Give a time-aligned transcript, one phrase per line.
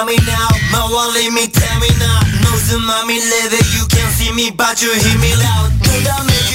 [0.00, 0.48] tell me now.
[0.72, 4.92] My wallet me tell me now No tsunami level you can't see me but you
[4.94, 6.49] hear me loud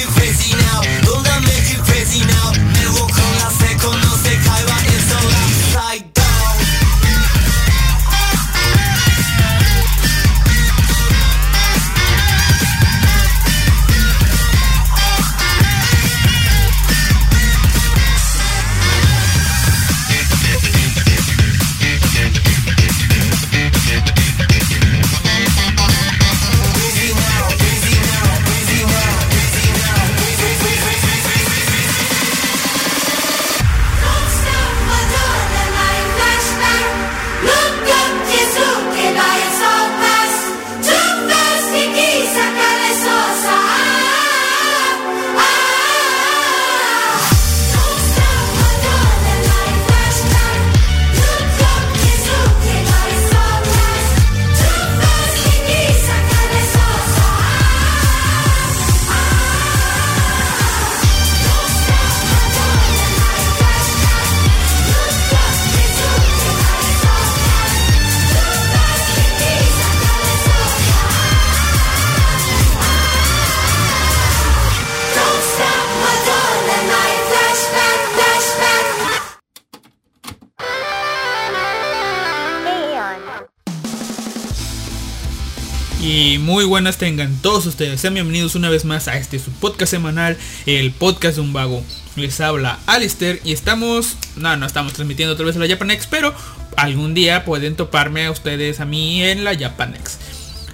[86.86, 88.00] buenas tengan todos ustedes.
[88.00, 91.82] Sean bienvenidos una vez más a este su podcast semanal, el podcast de un vago.
[92.14, 96.32] Les habla Alistair y estamos, no, no estamos transmitiendo otra vez a la Japanex, pero
[96.76, 100.18] algún día pueden toparme a ustedes a mí en la Japanex.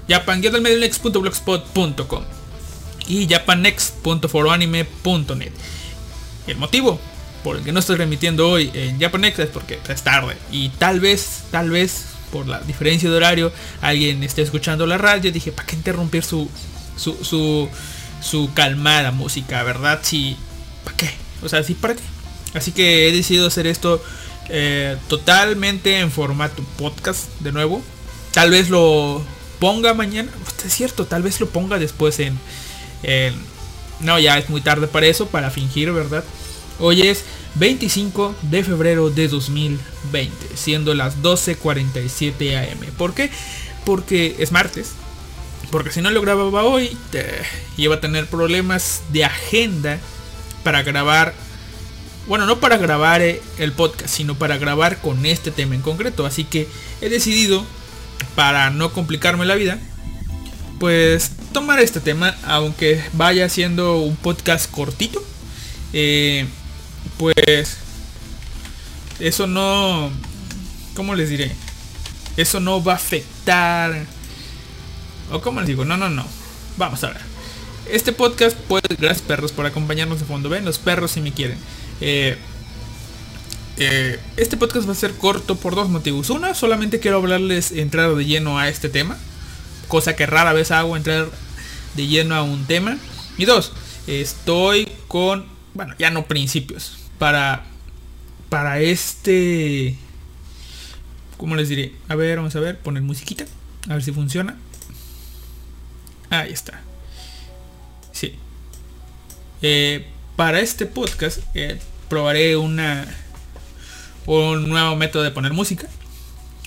[0.06, 2.24] japan-medionex.blogspot.com
[3.08, 5.52] y japanex.foroanime.net.
[6.46, 7.00] El motivo
[7.42, 11.00] por el que no estoy remitiendo hoy en Japanex es porque es tarde y tal
[11.00, 15.30] vez, tal vez por la diferencia de horario alguien esté escuchando la radio.
[15.30, 16.48] Dije, ¿para qué interrumpir su,
[16.96, 17.68] su, su,
[18.20, 20.00] su calmada música, verdad?
[20.02, 20.36] Sí,
[20.84, 21.10] ¿para qué?
[21.42, 22.02] O sea, sí, ¿para qué?
[22.54, 24.02] Así que he decidido hacer esto
[24.48, 27.82] eh, totalmente en formato podcast de nuevo.
[28.32, 29.22] Tal vez lo
[29.58, 30.30] ponga mañana.
[30.64, 32.38] Es cierto, tal vez lo ponga después en,
[33.02, 33.34] en-
[34.00, 36.24] No, ya es muy tarde para eso, para fingir, ¿verdad?
[36.80, 37.24] Hoy es
[37.56, 42.78] 25 de febrero de 2020, siendo las 12.47 am.
[42.96, 43.30] ¿Por qué?
[43.84, 44.92] Porque es martes.
[45.70, 46.96] Porque si no lo grababa hoy,
[47.76, 49.98] iba a tener problemas de agenda
[50.64, 51.34] para grabar.
[52.26, 56.26] Bueno, no para grabar eh, el podcast, sino para grabar con este tema en concreto.
[56.26, 56.68] Así que
[57.00, 57.64] he decidido,
[58.34, 59.78] para no complicarme la vida,
[60.78, 65.22] pues tomar este tema, aunque vaya siendo un podcast cortito.
[65.92, 66.46] eh,
[67.18, 67.78] pues
[69.20, 70.10] eso no,
[70.94, 71.52] ¿cómo les diré?
[72.36, 74.06] Eso no va a afectar.
[75.30, 76.26] O como les digo, no, no, no.
[76.76, 77.20] Vamos a ver.
[77.90, 80.48] Este podcast, pues, gracias perros por acompañarnos de fondo.
[80.48, 81.58] Ven, los perros si me quieren.
[82.00, 82.36] Eh,
[83.76, 86.30] eh, este podcast va a ser corto por dos motivos.
[86.30, 89.16] Uno, solamente quiero hablarles, entrar de lleno a este tema.
[89.88, 91.28] Cosa que rara vez hago, entrar
[91.94, 92.98] de lleno a un tema.
[93.38, 93.72] Y dos,
[94.06, 96.98] estoy con, bueno, ya no principios.
[97.18, 97.64] Para,
[98.48, 99.96] para este...
[101.36, 101.92] ¿Cómo les diré?
[102.08, 103.44] A ver, vamos a ver, poner musiquita.
[103.88, 104.56] A ver si funciona.
[106.30, 106.80] Ahí está.
[108.12, 108.36] Sí.
[109.60, 110.06] Eh,
[110.36, 113.06] para este podcast eh, probaré una
[114.26, 115.88] un nuevo método de poner música.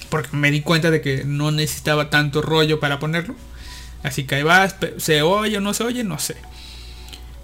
[0.10, 3.36] Porque me di cuenta de que no necesitaba tanto rollo para ponerlo.
[4.04, 4.68] Así que ahí va.
[4.98, 6.04] ¿Se oye o no se oye?
[6.04, 6.36] No sé.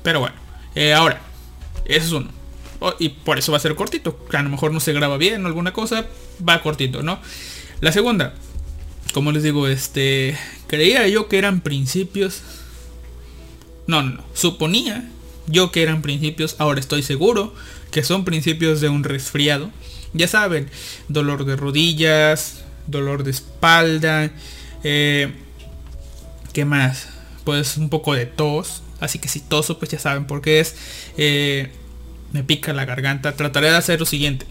[0.04, 0.36] Pero bueno.
[0.76, 1.22] eh, ahora.
[1.86, 2.30] Es uno.
[2.80, 4.20] O- y por eso va a ser cortito.
[4.34, 6.06] A lo mejor no se graba bien o alguna cosa.
[6.48, 7.20] Va cortito, ¿no?
[7.80, 8.34] La segunda.
[9.14, 10.38] Como les digo, este.
[10.68, 12.42] Creía yo que eran principios.
[13.88, 14.24] No, no, no.
[14.34, 15.10] Suponía
[15.48, 16.56] yo que eran principios.
[16.60, 17.54] Ahora estoy seguro
[17.92, 19.70] que son principios de un resfriado.
[20.14, 20.70] Ya saben,
[21.08, 24.32] dolor de rodillas, dolor de espalda.
[24.84, 25.32] Eh,
[26.54, 27.08] ¿Qué más?
[27.44, 28.82] Pues un poco de tos.
[29.02, 30.76] Así que si toso, pues ya saben por qué es.
[31.18, 31.70] Eh,
[32.32, 33.34] me pica la garganta.
[33.34, 34.46] Trataré de hacer lo siguiente.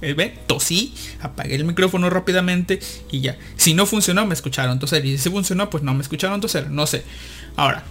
[0.00, 0.34] Eh, ¿Ven?
[0.46, 2.78] Tosí, apagué el micrófono rápidamente
[3.10, 3.38] y ya.
[3.56, 5.04] Si no funcionó, me escucharon toser.
[5.04, 6.70] Y si funcionó, pues no me escucharon toser.
[6.70, 7.02] No sé.
[7.56, 7.82] Ahora,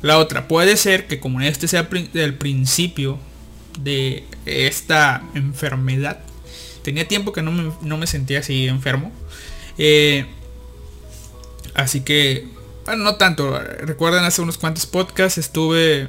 [0.00, 0.48] la otra.
[0.48, 3.18] Puede ser que como este sea el principio
[3.78, 6.20] de esta enfermedad.
[6.82, 9.12] Tenía tiempo que no me, no me sentía así enfermo.
[9.78, 10.26] Eh,
[11.74, 12.48] así que,
[12.90, 13.56] bueno, no tanto.
[13.82, 16.08] Recuerdan hace unos cuantos podcasts estuve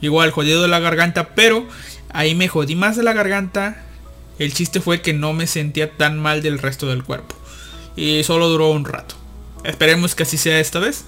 [0.00, 1.66] igual jodido de la garganta, pero
[2.10, 3.84] ahí me jodí más de la garganta
[4.38, 7.34] El chiste fue que no me sentía tan mal del resto del cuerpo.
[7.96, 9.16] Y solo duró un rato.
[9.64, 11.04] Esperemos que así sea esta vez.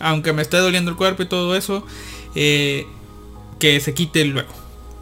[0.00, 1.86] Aunque me esté doliendo el cuerpo y todo eso.
[2.34, 2.86] eh,
[3.60, 4.52] que se quite luego.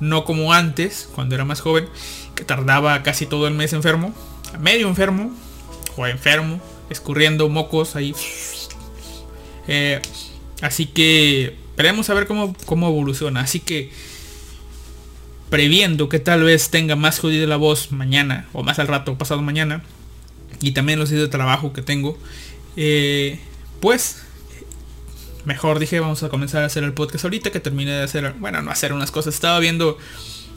[0.00, 1.88] No como antes, cuando era más joven.
[2.34, 4.14] Que tardaba casi todo el mes enfermo.
[4.60, 5.32] Medio enfermo.
[5.96, 6.60] O enfermo.
[6.90, 8.14] Escurriendo mocos ahí.
[9.68, 10.00] Eh,
[10.60, 13.40] así que esperemos a ver cómo, cómo evoluciona.
[13.40, 13.90] Así que
[15.50, 19.40] previendo que tal vez tenga más jodida la voz mañana o más al rato pasado
[19.42, 19.82] mañana
[20.60, 22.18] y también los días de trabajo que tengo
[22.76, 23.40] eh,
[23.80, 24.22] pues
[25.44, 28.60] mejor dije vamos a comenzar a hacer el podcast ahorita que terminé de hacer bueno
[28.62, 29.34] no hacer unas cosas.
[29.34, 29.98] Estaba viendo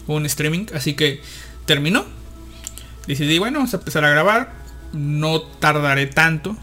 [0.08, 1.22] un streaming así que
[1.66, 2.06] terminó.
[3.08, 4.54] Decidí bueno vamos a empezar a grabar.
[4.94, 6.58] No tardaré tanto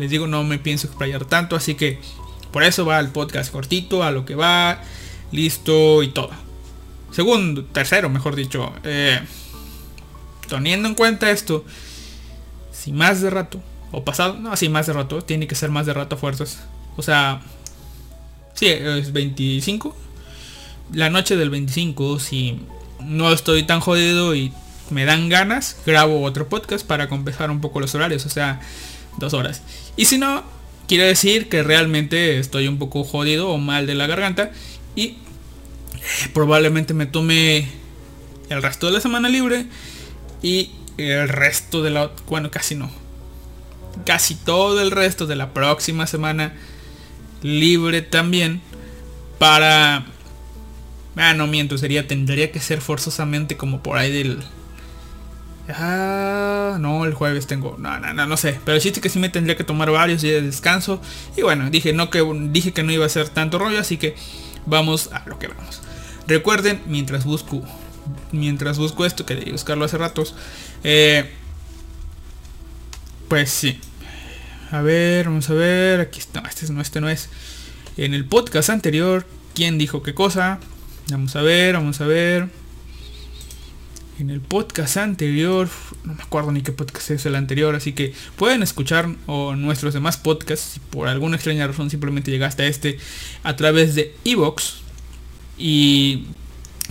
[0.00, 2.00] les digo no me pienso explayar tanto así que
[2.50, 4.82] por eso va el podcast cortito a lo que va
[5.30, 6.30] listo y todo
[7.12, 9.20] segundo, tercero, mejor dicho, eh,
[10.48, 11.64] teniendo en cuenta esto,
[12.72, 13.60] si más de rato,
[13.92, 16.60] o pasado, no, si más de rato, tiene que ser más de rato a fuerzas.
[16.96, 17.40] O sea,
[18.54, 19.96] si es 25,
[20.92, 22.60] la noche del 25, si
[23.00, 24.52] no estoy tan jodido y
[24.90, 28.60] me dan ganas, grabo otro podcast para compensar un poco los horarios, o sea,
[29.18, 29.62] dos horas.
[29.96, 30.44] Y si no,
[30.90, 34.50] quiere decir que realmente estoy un poco jodido o mal de la garganta
[34.96, 35.18] y
[36.32, 37.68] probablemente me tome
[38.48, 39.66] el resto de la semana libre
[40.42, 42.90] y el resto de la bueno casi no
[44.04, 46.54] casi todo el resto de la próxima semana
[47.42, 48.60] libre también
[49.38, 50.06] para
[51.14, 54.42] ah no miento sería tendría que ser forzosamente como por ahí del
[55.76, 59.18] ah no el jueves tengo no no no no sé pero el chiste que sí
[59.18, 61.00] me tendría que tomar varios días de descanso
[61.36, 64.14] y bueno dije no que dije que no iba a ser tanto rollo así que
[64.66, 65.80] vamos a lo que vamos
[66.30, 67.60] Recuerden, mientras busco,
[68.30, 70.36] mientras busco esto, que debí buscarlo hace ratos,
[70.84, 71.28] eh,
[73.26, 73.80] pues sí.
[74.70, 77.28] A ver, vamos a ver, aquí está, este no, este no es.
[77.96, 80.60] En el podcast anterior, ¿quién dijo qué cosa?
[81.10, 82.59] Vamos a ver, vamos a ver.
[84.20, 85.70] En el podcast anterior,
[86.04, 89.94] no me acuerdo ni qué podcast es el anterior, así que pueden escuchar o nuestros
[89.94, 92.98] demás podcasts, si por alguna extraña razón simplemente llegaste a este
[93.44, 94.82] a través de Evox
[95.56, 96.26] y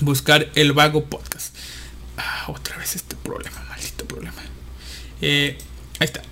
[0.02, 1.56] buscar el vago podcast.
[2.18, 4.42] Ah, otra vez este problema, maldito problema.
[5.22, 5.56] Eh,
[6.00, 6.24] ahí, está.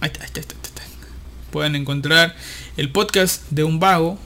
[0.00, 0.22] ahí está.
[0.22, 1.08] Ahí está, ahí está, ahí está.
[1.50, 2.34] Pueden encontrar
[2.78, 4.18] el podcast de un vago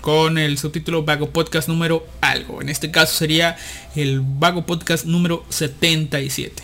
[0.00, 2.62] con el subtítulo Vago Podcast número algo.
[2.62, 3.56] En este caso sería
[3.94, 6.62] el Vago Podcast número 77.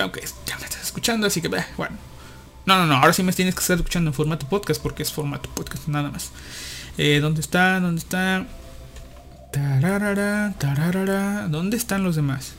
[0.00, 1.96] Aunque ya me estás escuchando, así que bueno.
[2.64, 5.12] No, no, no, ahora sí me tienes que estar escuchando en formato podcast porque es
[5.12, 6.30] formato podcast nada más.
[6.96, 7.80] Eh, ¿Dónde está?
[7.80, 8.46] ¿Dónde está?
[9.52, 11.48] Tararara, tararara.
[11.48, 12.54] ¿Dónde están los demás?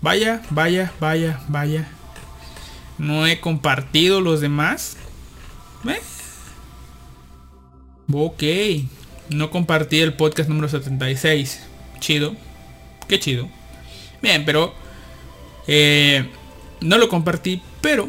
[0.00, 1.88] Vaya, vaya, vaya, vaya.
[2.98, 4.96] No he compartido los demás.
[5.88, 6.00] ¿Eh?
[8.12, 8.42] Ok.
[9.28, 11.60] No compartí el podcast número 76.
[12.00, 12.34] Chido.
[13.08, 13.48] Qué chido.
[14.20, 14.74] Bien, pero...
[15.66, 16.26] Eh,
[16.80, 18.08] no lo compartí, pero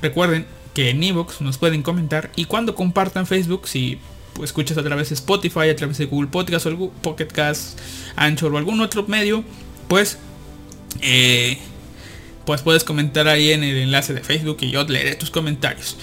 [0.00, 3.98] recuerden que en Evox nos pueden comentar y cuando compartan Facebook, si
[4.42, 7.78] escuchas a través de Spotify, a través de Google Podcast o algún Pocket Cast,
[8.16, 9.44] Anchor o algún otro medio,
[9.88, 10.18] pues
[11.00, 11.58] eh,
[12.44, 15.96] pues puedes comentar ahí en el enlace de Facebook y yo leeré tus comentarios.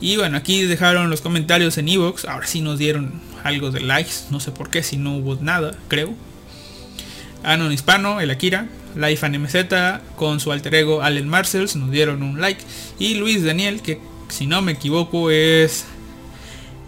[0.00, 2.24] Y bueno, aquí dejaron los comentarios en Evox.
[2.24, 4.12] Ahora sí nos dieron algo de likes.
[4.30, 6.14] No sé por qué, si no hubo nada, creo.
[7.42, 9.56] Anon Hispano, el Akira, Life MZ
[10.16, 12.62] con su alter ego Allen Marcells nos dieron un like.
[12.98, 15.86] Y Luis Daniel, que si no me equivoco es...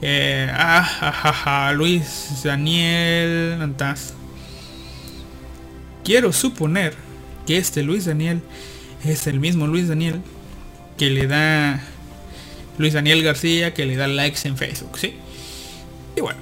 [0.02, 3.60] Eh, ah, ja, ja, Luis Daniel...
[3.60, 4.14] Antas.
[6.04, 6.94] Quiero suponer
[7.46, 8.40] que este Luis Daniel
[9.04, 10.20] es el mismo Luis Daniel
[10.96, 11.82] que le da...
[12.78, 15.14] Luis Daniel García que le da likes en Facebook, ¿sí?
[16.16, 16.40] Y bueno,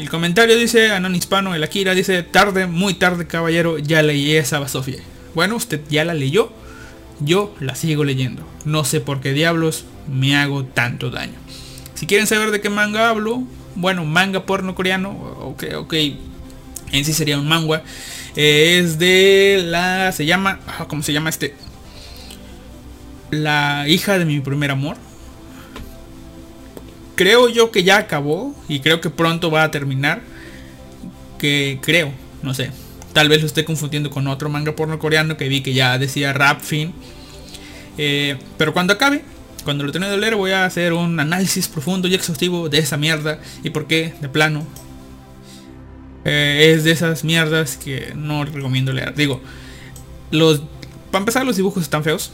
[0.00, 4.58] el comentario dice, Anon Hispano, el Akira, dice, tarde, muy tarde, caballero, ya leí esa
[4.58, 4.98] basofia.
[5.34, 6.52] Bueno, usted ya la leyó,
[7.20, 8.46] yo la sigo leyendo.
[8.64, 11.38] No sé por qué diablos me hago tanto daño.
[11.94, 13.42] Si quieren saber de qué manga hablo,
[13.74, 15.94] bueno, manga porno coreano, ok, ok,
[16.92, 17.82] en sí sería un manga.
[18.36, 21.54] Eh, es de la, se llama, ah, ¿cómo se llama este?
[23.30, 24.96] La hija de mi primer amor
[27.14, 30.22] creo yo que ya acabó y creo que pronto va a terminar.
[31.38, 32.12] Que creo,
[32.42, 32.70] no sé.
[33.12, 36.32] Tal vez lo esté confundiendo con otro manga porno coreano que vi que ya decía
[36.32, 36.92] Rap Fin.
[37.98, 39.22] Eh, pero cuando acabe,
[39.64, 42.96] cuando lo termine de leer, voy a hacer un análisis profundo y exhaustivo de esa
[42.96, 44.66] mierda y por qué, de plano.
[46.24, 49.14] Eh, es de esas mierdas que no recomiendo leer.
[49.14, 49.40] Digo,
[50.30, 50.62] los
[51.10, 52.30] para empezar, los dibujos están feos.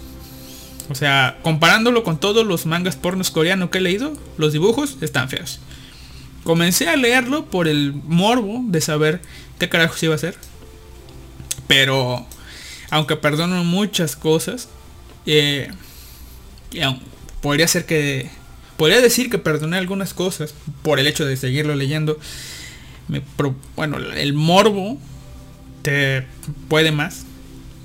[0.88, 5.28] O sea, comparándolo con todos los mangas pornos coreanos que he leído, los dibujos están
[5.28, 5.60] feos.
[6.44, 9.20] Comencé a leerlo por el morbo de saber
[9.58, 10.36] qué carajos iba a ser.
[11.66, 12.24] Pero,
[12.90, 14.68] aunque perdono muchas cosas,
[15.26, 15.70] eh,
[17.40, 18.30] podría ser que...
[18.76, 22.18] Podría decir que perdoné algunas cosas por el hecho de seguirlo leyendo.
[23.08, 23.22] Me
[23.74, 24.98] bueno, el morbo
[25.82, 26.26] te
[26.68, 27.24] puede más.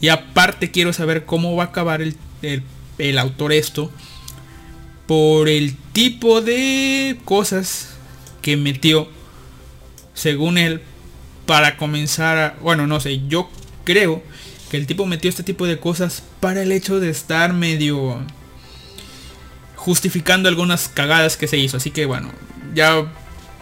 [0.02, 2.18] Y aparte quiero saber cómo va a acabar el-
[2.98, 3.92] el autor esto.
[5.08, 7.96] Por el tipo de cosas
[8.42, 9.10] que metió,
[10.14, 10.82] según él,
[11.46, 12.56] para comenzar a...
[12.62, 13.50] Bueno, no sé, yo
[13.84, 14.24] creo
[14.70, 18.22] que el tipo metió este tipo de cosas para el hecho de estar medio
[19.76, 21.78] justificando algunas cagadas que se hizo.
[21.78, 22.32] Así que bueno,
[22.74, 23.12] ya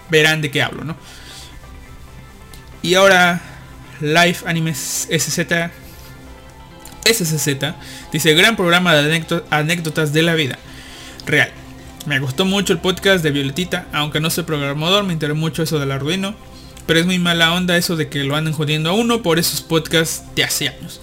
[0.09, 0.97] verán de qué hablo, ¿no?
[2.81, 3.41] Y ahora,
[4.01, 5.39] Live Animes SZ.
[7.13, 7.73] SCZ
[8.11, 10.57] dice gran programa de anécdo- anécdotas de la vida
[11.25, 11.51] real.
[12.05, 15.79] Me gustó mucho el podcast de Violetita, aunque no soy programador, me enteré mucho eso
[15.79, 16.33] del Arduino.
[16.85, 19.61] Pero es muy mala onda eso de que lo anden jodiendo a uno por esos
[19.61, 20.99] podcasts de hace años.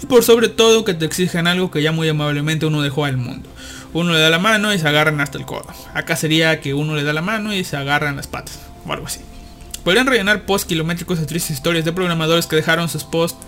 [0.00, 3.16] Y por sobre todo que te exijan algo que ya muy amablemente uno dejó al
[3.16, 3.48] mundo.
[3.92, 5.66] Uno le da la mano y se agarran hasta el codo.
[5.92, 8.60] Acá sería que uno le da la mano y se agarran las patas.
[8.86, 9.20] O algo así.
[9.82, 13.38] Podrían rellenar posts kilométricos de tristes historias de programadores que dejaron sus posts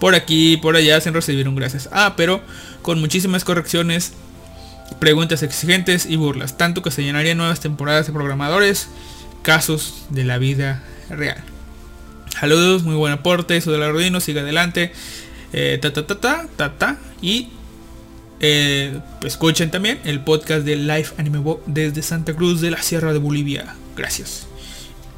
[0.00, 1.88] por aquí y por allá sin recibir un gracias.
[1.92, 2.40] Ah, pero
[2.82, 4.12] con muchísimas correcciones,
[4.98, 6.56] preguntas exigentes y burlas.
[6.56, 8.88] Tanto que se llenarían nuevas temporadas de programadores,
[9.42, 11.42] casos de la vida real.
[12.38, 14.92] Saludos, muy buen aporte, eso del Arduino, sigue adelante.
[15.52, 16.98] Eh, ta ta ta ta ta ta.
[17.22, 17.50] Y
[18.40, 23.12] eh, escuchen también el podcast de Live Anime Bo desde Santa Cruz de la Sierra
[23.12, 23.74] de Bolivia.
[23.96, 24.46] Gracias.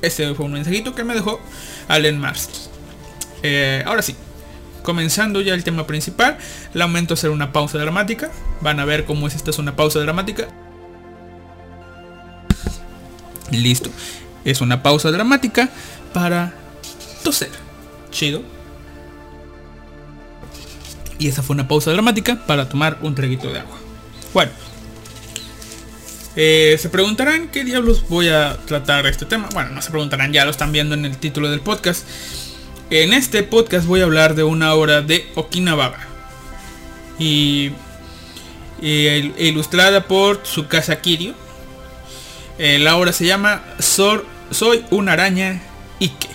[0.02, 1.40] Este fue un mensajito que me dejó
[1.88, 2.70] Allen Mars.
[3.42, 4.14] Eh, ahora sí,
[4.86, 6.38] comenzando ya el tema principal,
[6.72, 8.30] lamento hacer una pausa dramática.
[8.60, 10.48] Van a ver cómo es esta es una pausa dramática.
[13.50, 13.90] Listo.
[14.44, 15.68] Es una pausa dramática
[16.14, 16.54] para
[17.24, 17.50] toser.
[18.12, 18.42] Chido.
[21.18, 23.76] Y esa fue una pausa dramática para tomar un traguito de agua.
[24.32, 24.52] Bueno.
[26.36, 29.48] Eh, se preguntarán qué diablos voy a tratar este tema.
[29.52, 32.06] Bueno, no se preguntarán, ya lo están viendo en el título del podcast.
[32.90, 35.94] En este podcast voy a hablar de una obra de Okinawa.
[37.18, 37.72] Y,
[38.80, 41.34] y il- ilustrada por Tsukasa Kiryu.
[42.58, 45.60] Eh, la obra se llama Sor- Soy una araña
[45.98, 46.28] Ike.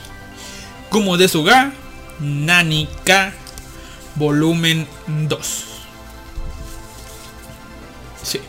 [0.90, 1.72] Como de Suga
[2.20, 3.34] Nanika
[4.16, 5.66] volumen 2.
[8.24, 8.42] Sí.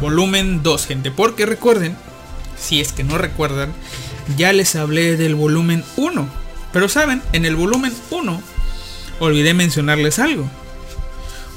[0.00, 1.10] Volumen 2, gente.
[1.10, 1.96] Porque recuerden,
[2.58, 3.72] si es que no recuerdan,
[4.36, 6.43] ya les hablé del volumen 1.
[6.74, 8.42] Pero saben, en el volumen 1
[9.20, 10.50] olvidé mencionarles algo.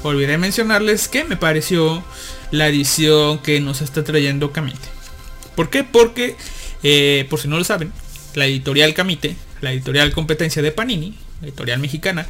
[0.04, 2.04] Olvidé mencionarles que me pareció
[2.52, 4.78] la edición que nos está trayendo Kamite.
[5.56, 5.82] ¿Por qué?
[5.82, 6.36] Porque,
[6.84, 7.92] eh, por si no lo saben,
[8.34, 12.28] la editorial Kamite, la editorial competencia de Panini, editorial mexicana,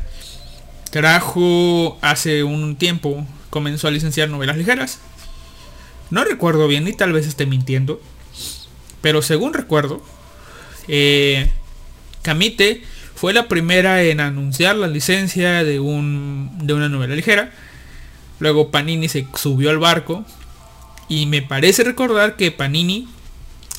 [0.91, 4.99] trajo hace un tiempo, comenzó a licenciar novelas ligeras.
[6.09, 8.01] No recuerdo bien y tal vez esté mintiendo.
[9.03, 10.03] Pero según recuerdo,
[10.89, 11.53] eh,
[12.23, 12.83] Kamite
[13.15, 17.53] fue la primera en anunciar la licencia de, un, de una novela ligera.
[18.39, 20.25] Luego Panini se subió al barco.
[21.09, 23.09] Y me parece recordar que Panini,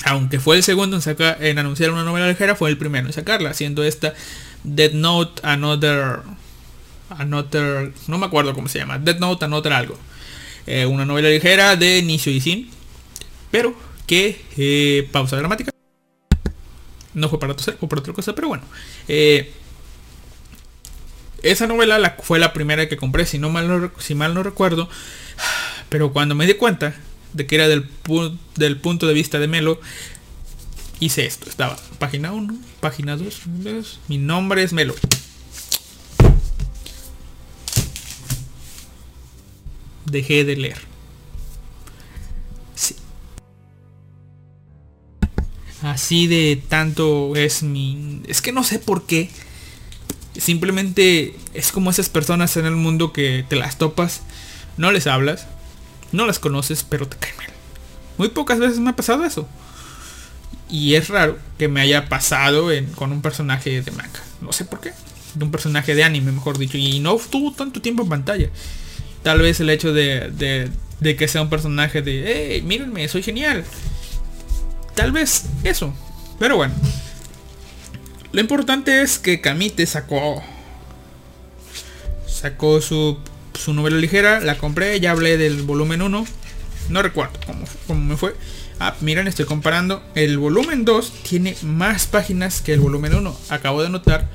[0.03, 3.51] aunque fue el segundo en, en anunciar una novela ligera, fue el primero en sacarla,
[3.51, 4.13] haciendo esta
[4.63, 6.21] Dead Note Another.
[7.09, 7.93] Another.
[8.07, 8.97] No me acuerdo cómo se llama.
[8.99, 9.97] Dead Note Another algo.
[10.65, 12.69] Eh, una novela ligera de inicio y fin.
[13.51, 14.41] Pero que.
[14.57, 15.71] eh, pausa dramática.
[17.13, 18.63] No fue para toser, fue por otra cosa, pero bueno.
[19.07, 19.51] Eh,
[21.41, 24.89] esa novela la, fue la primera que compré, si, no mal no, recuerdo.
[25.89, 26.93] Pero cuando me di cuenta
[27.33, 27.89] de que era del,
[28.55, 29.79] del punto de vista de Melo,
[30.99, 31.49] hice esto.
[31.49, 33.41] Estaba página 1, página 2,
[34.07, 34.95] mi nombre es Melo.
[40.05, 40.88] Dejé de leer.
[45.81, 48.21] Así de tanto es mi...
[48.27, 49.29] Es que no sé por qué.
[50.37, 54.21] Simplemente es como esas personas en el mundo que te las topas,
[54.77, 55.47] no les hablas,
[56.11, 57.47] no las conoces, pero te caen mal.
[58.17, 59.47] Muy pocas veces me ha pasado eso.
[60.69, 64.21] Y es raro que me haya pasado con un personaje de manga.
[64.41, 64.91] No sé por qué.
[65.33, 66.77] De un personaje de anime, mejor dicho.
[66.77, 68.49] Y no tuvo tanto tiempo en pantalla.
[69.23, 70.69] Tal vez el hecho de, de-
[70.99, 72.23] de que sea un personaje de,
[72.55, 73.63] hey, mírenme, soy genial.
[74.99, 75.93] Tal vez eso.
[76.39, 76.73] Pero bueno.
[78.33, 80.43] Lo importante es que Kamite sacó.
[82.27, 83.17] Sacó su
[83.57, 86.25] su novela ligera, la compré, ya hablé del volumen 1.
[86.89, 88.35] No recuerdo cómo, cómo me fue.
[88.81, 90.03] Ah, miren, estoy comparando.
[90.15, 93.37] El volumen 2 tiene más páginas que el volumen 1.
[93.47, 94.27] Acabo de notar.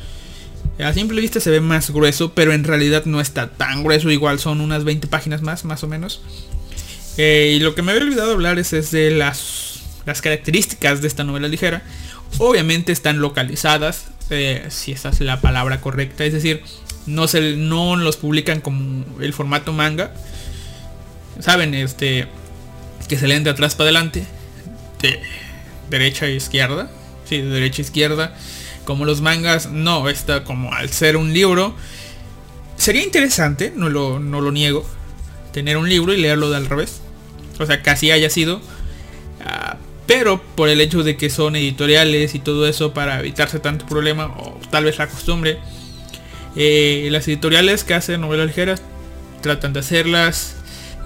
[0.83, 4.11] A simple vista se ve más grueso, pero en realidad no está tan grueso.
[4.11, 6.23] Igual son unas 20 páginas más, más o menos.
[7.19, 9.74] Eh, y lo que me había olvidado hablar es, es de las,
[10.07, 11.83] las características de esta novela ligera.
[12.39, 16.25] Obviamente están localizadas, eh, si esa es la palabra correcta.
[16.25, 16.63] Es decir,
[17.07, 20.13] no, se, no los publican como el formato manga.
[21.41, 22.29] Saben, este
[23.09, 24.25] que se leen de atrás para adelante,
[25.03, 25.21] de
[25.91, 26.91] derecha a izquierda,
[27.29, 28.37] sí, de derecha a izquierda,
[28.85, 31.75] como los mangas, no, está como al ser un libro.
[32.77, 34.89] Sería interesante, no lo, no lo niego,
[35.53, 37.01] tener un libro y leerlo de al revés.
[37.59, 38.61] O sea, casi haya sido.
[40.07, 44.27] Pero por el hecho de que son editoriales y todo eso para evitarse tanto problema,
[44.27, 45.59] o tal vez la costumbre,
[46.57, 48.83] eh, las editoriales que hacen novelas ligeras
[49.43, 50.57] tratan de hacerlas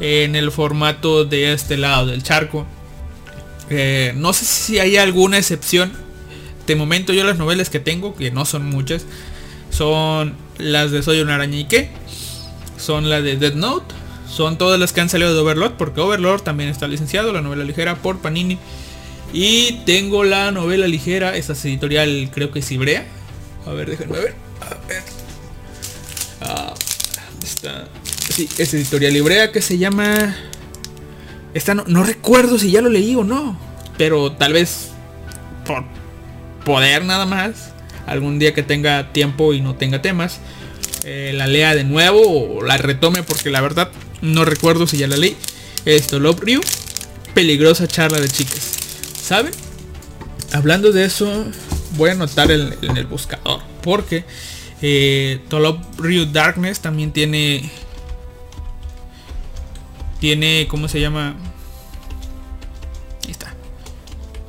[0.01, 2.67] en el formato de este lado del charco.
[3.71, 5.93] Eh, no sé si hay alguna excepción.
[6.67, 9.07] De momento yo las novelas que tengo, que no son muchas,
[9.71, 11.91] son las de Soy una araña y qué.
[12.77, 13.95] Son las de Dead Note.
[14.29, 17.65] Son todas las que han salido de Overlord, porque Overlord también está licenciado, la novela
[17.65, 18.59] ligera por Panini.
[19.33, 23.07] Y tengo la novela ligera, esta es editorial creo que es Ibrea.
[23.67, 24.35] A ver, déjenme ver.
[24.61, 25.03] A ver.
[26.41, 26.75] Ah,
[27.43, 27.87] está.
[28.31, 30.35] Sí, es editorial Ibrea que se llama.
[31.55, 33.59] Esta no, no recuerdo si ya lo leí o no.
[33.99, 34.89] Pero tal vez
[35.67, 35.85] por
[36.65, 37.73] poder nada más.
[38.07, 40.41] Algún día que tenga tiempo y no tenga temas.
[41.05, 42.23] eh, la lea de nuevo
[42.57, 43.91] o la retome porque la verdad
[44.23, 45.37] no recuerdo si ya la leí.
[45.85, 46.61] Esto, Love Ryu.
[47.35, 48.73] Peligrosa charla de chicas.
[49.29, 49.53] ¿Saben?
[50.55, 51.45] Hablando de eso,
[51.99, 53.61] voy a anotar en, el buscador.
[53.83, 54.25] Porque
[54.81, 57.71] eh, Tolop Ryu Darkness también tiene.
[60.19, 60.67] Tiene.
[60.67, 61.37] ¿Cómo se llama?
[63.29, 63.55] Está.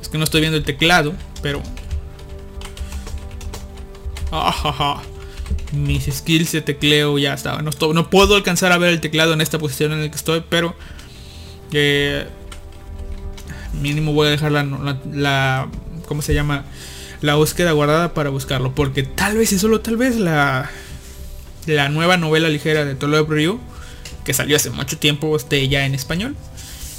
[0.00, 1.62] Es que no estoy viendo el teclado, pero.
[4.30, 5.02] Ajaja.
[5.72, 7.66] Mis skills de tecleo ya estaban.
[7.66, 10.42] No, no puedo alcanzar a ver el teclado en esta posición en la que estoy,
[10.48, 10.74] pero.
[11.74, 12.26] eh,
[13.80, 15.68] mínimo voy a dejar la,
[16.06, 16.64] ¿cómo se llama?
[17.20, 18.74] La búsqueda guardada para buscarlo.
[18.74, 20.70] Porque tal vez y solo tal vez la,
[21.66, 23.60] la nueva novela ligera de Tolo Ryu,
[24.24, 26.36] que salió hace mucho tiempo, esté ya en español,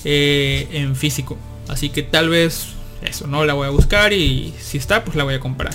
[0.03, 1.37] eh, en físico.
[1.67, 2.67] Así que tal vez
[3.01, 5.73] eso, no la voy a buscar y si está, pues la voy a comprar.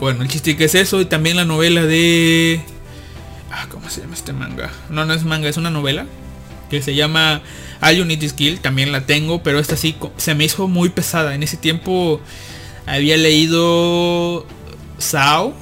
[0.00, 2.62] Bueno, el chiste que es eso y también la novela de...
[3.52, 4.70] Ah, ¿Cómo se llama este manga?
[4.88, 6.06] No, no es manga, es una novela
[6.70, 7.42] que se llama
[7.80, 11.34] All Unity Skill, también la tengo, pero esta sí se me hizo muy pesada.
[11.34, 12.20] En ese tiempo
[12.86, 14.46] había leído
[14.98, 15.54] Sao,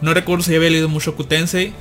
[0.00, 1.72] no recuerdo si había leído Mushoku Tensei,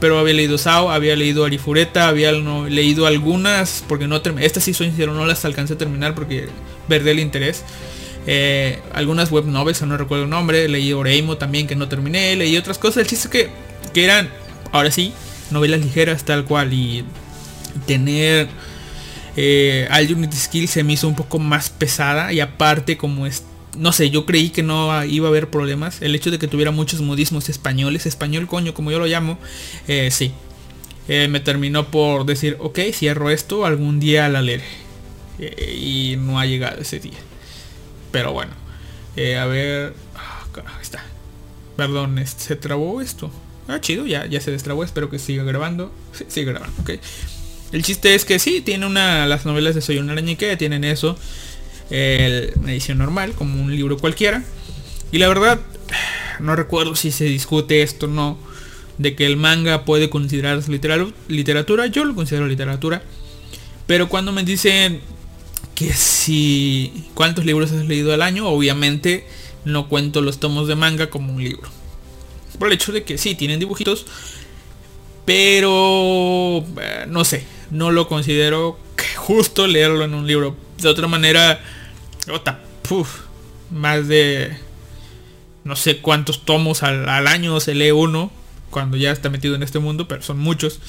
[0.00, 4.88] pero había leído Sao, había leído Arifureta, había leído algunas, porque no estas sí soy
[4.88, 6.48] sincero, no las alcancé a terminar porque
[6.88, 7.64] perdí el interés.
[8.28, 12.56] Eh, algunas web novels, no recuerdo el nombre, leí Oreimo también que no terminé, leí
[12.56, 13.50] otras cosas, el chiste es que,
[13.92, 14.28] que eran,
[14.72, 15.12] ahora sí,
[15.50, 17.04] novelas ligeras tal cual y
[17.86, 18.48] tener
[19.36, 23.44] eh, al Unity Skill se me hizo un poco más pesada y aparte como es
[23.76, 26.02] no sé, yo creí que no iba a haber problemas.
[26.02, 29.38] El hecho de que tuviera muchos modismos españoles, español coño, como yo lo llamo,
[29.86, 30.32] eh, sí.
[31.08, 34.64] Eh, me terminó por decir, ok, cierro esto, algún día la leeré.
[35.38, 37.18] Eh, y no ha llegado ese día.
[38.10, 38.52] Pero bueno,
[39.16, 39.94] a ver.
[40.16, 41.04] ah, carajo, está.
[41.76, 43.30] Perdón, se trabó esto.
[43.68, 44.84] Ah, chido, ya, ya se destrabó.
[44.84, 45.92] Espero que siga grabando.
[46.12, 46.92] Sí, sigue grabando, ok.
[47.76, 49.26] El chiste es que sí, tiene una.
[49.26, 51.14] Las novelas de Soy una arañique tienen eso.
[51.90, 54.42] El, edición normal, como un libro cualquiera.
[55.12, 55.60] Y la verdad,
[56.40, 58.38] no recuerdo si se discute esto o no.
[58.96, 61.86] De que el manga puede considerarse litera- literatura.
[61.86, 63.02] Yo lo considero literatura.
[63.86, 65.02] Pero cuando me dicen
[65.74, 69.26] que si cuántos libros has leído al año, obviamente
[69.66, 71.68] no cuento los tomos de manga como un libro.
[72.58, 74.06] Por el hecho de que sí, tienen dibujitos,
[75.26, 78.78] pero eh, no sé, no lo considero
[79.16, 80.56] justo leerlo en un libro.
[80.80, 81.60] De otra manera,
[82.30, 83.20] ota, puf,
[83.70, 84.56] más de
[85.64, 88.30] no sé cuántos tomos al, al año se lee uno
[88.70, 90.80] cuando ya está metido en este mundo, pero son muchos.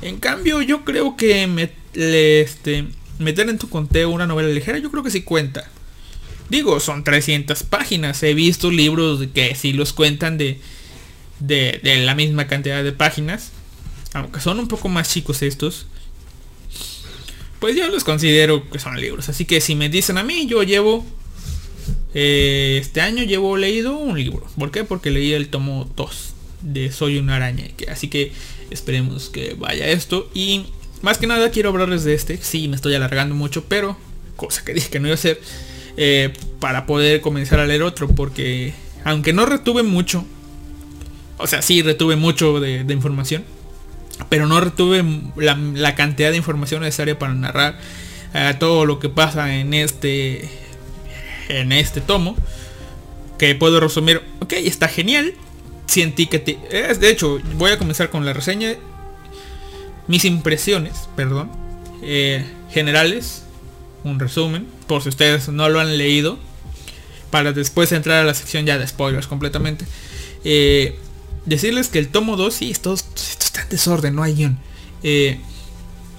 [0.00, 2.86] En cambio, yo creo que me- le- este,
[3.18, 5.68] meter en tu conteo una novela ligera, yo creo que sí cuenta.
[6.48, 8.22] Digo, son 300 páginas.
[8.22, 10.60] He visto libros que sí los cuentan de,
[11.40, 13.50] de, de la misma cantidad de páginas.
[14.12, 15.86] Aunque son un poco más chicos estos.
[17.62, 19.28] Pues yo los considero que son libros.
[19.28, 21.06] Así que si me dicen a mí, yo llevo...
[22.12, 24.44] eh, este año llevo leído un libro.
[24.58, 24.82] ¿Por qué?
[24.82, 27.64] Porque leí el tomo 2 de Soy una araña.
[27.88, 28.32] Así que
[28.72, 30.28] Esperemos que vaya esto.
[30.34, 30.64] Y
[31.02, 32.36] más que nada quiero hablarles de este.
[32.38, 33.96] Sí, me estoy alargando mucho, pero
[34.34, 35.40] cosa que dije que no iba a hacer.
[35.96, 38.08] eh, para poder comenzar a leer otro.
[38.08, 40.24] Porque aunque no retuve mucho.
[41.38, 43.44] O sea, sí retuve mucho de información.
[44.28, 45.04] Pero no retuve
[45.36, 47.78] la, cantidad de información necesaria para narrar
[48.34, 50.48] eh, todo lo que pasa en este.
[51.48, 52.36] En este tomo.
[53.38, 54.22] Que puedo resumir.
[54.40, 55.34] Ok, está genial.
[55.86, 56.58] Sentí que te...
[56.98, 58.74] de hecho, voy a comenzar con la reseña.
[60.06, 61.50] Mis impresiones, perdón.
[62.02, 63.44] eh, generales.
[64.04, 64.66] Un resumen.
[64.86, 66.38] Por si ustedes no lo han leído.
[67.30, 69.84] Para después entrar a la sección ya de spoilers completamente.
[70.44, 70.98] Eh,
[71.46, 74.58] decirles que el tomo 2, sí, esto, está en desorden, no hay guion.
[75.02, 75.40] Eh,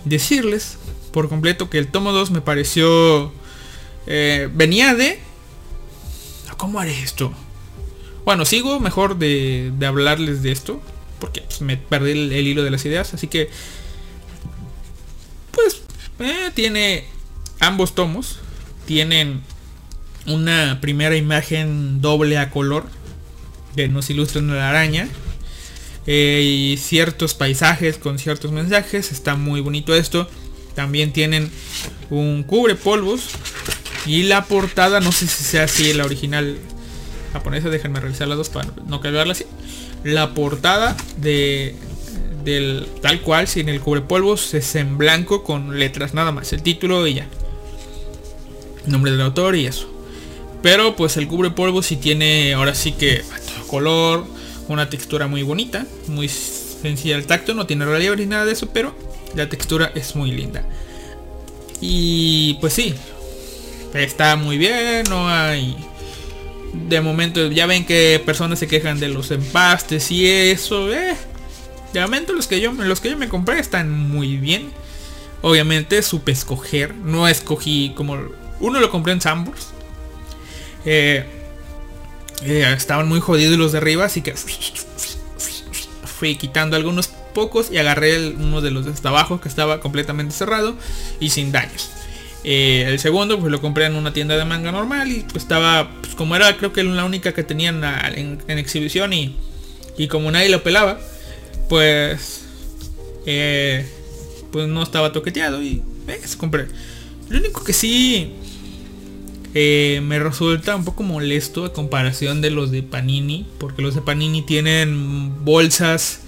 [0.05, 0.77] decirles
[1.11, 3.31] por completo que el tomo 2 me pareció...
[4.07, 5.19] eh, venía de...
[6.57, 7.33] ¿Cómo haré esto?
[8.25, 10.81] Bueno, sigo mejor de, hablarles de esto.
[11.19, 13.13] Porque pues, me perdí el, el hilo de las ideas.
[13.13, 13.49] Así que...
[15.51, 15.81] Pues...
[16.19, 17.05] eh, tiene
[17.59, 18.39] ambos tomos.
[18.85, 19.41] Tienen
[20.25, 22.85] una primera imagen doble a color.
[23.75, 25.07] Que nos ilustra una araña.
[26.05, 29.11] eh, y ciertos paisajes con ciertos mensajes.
[29.11, 30.27] Está muy bonito esto.
[30.75, 31.49] También tienen
[32.09, 33.29] un cubre polvos.
[34.05, 36.57] Y la portada, no sé si sea así la original
[37.31, 39.45] japonesa, déjenme revisar las dos para no cagarla así.
[40.03, 41.75] La portada de
[42.43, 46.61] del tal cual, sin el cubre polvos, es en blanco con letras nada más, el
[46.61, 47.27] título y ya.
[48.85, 49.89] Nombre del autor y eso.
[50.63, 53.21] Pero pues el cubre polvo sí tiene ahora sí que
[53.67, 54.25] color,
[54.69, 58.69] una textura muy bonita, muy sencilla al tacto, no tiene relieve ni nada de eso,
[58.69, 58.95] pero
[59.35, 60.65] la textura es muy linda.
[61.81, 62.95] Y pues sí,
[63.93, 65.75] está muy bien, no hay...
[66.73, 71.15] De momento ya ven que personas se quejan de los empastes y eso, eh.
[71.91, 74.71] De momento los que yo, los que yo me compré están muy bien.
[75.41, 78.17] Obviamente supe escoger, no escogí como...
[78.61, 79.73] Uno lo compré en Sambors.
[80.85, 81.25] Eh,
[82.43, 84.33] eh, estaban muy jodidos los de arriba, así que
[86.05, 90.33] fui quitando algunos pocos y agarré uno de los de hasta abajo que estaba completamente
[90.33, 90.75] cerrado
[91.19, 91.89] y sin daños.
[92.43, 95.89] Eh, el segundo pues lo compré en una tienda de manga normal y pues, estaba
[96.01, 97.81] pues, como era creo que la única que tenían
[98.15, 99.37] en, exhibición y,
[99.97, 100.99] y como nadie lo pelaba
[101.69, 102.41] pues
[104.51, 105.81] pues no estaba toqueteado y
[106.25, 106.67] se compré.
[107.29, 108.33] Lo único que sí
[109.53, 114.01] eh, me resulta un poco molesto a comparación de los de Panini porque los de
[114.01, 116.21] Panini tienen bolsas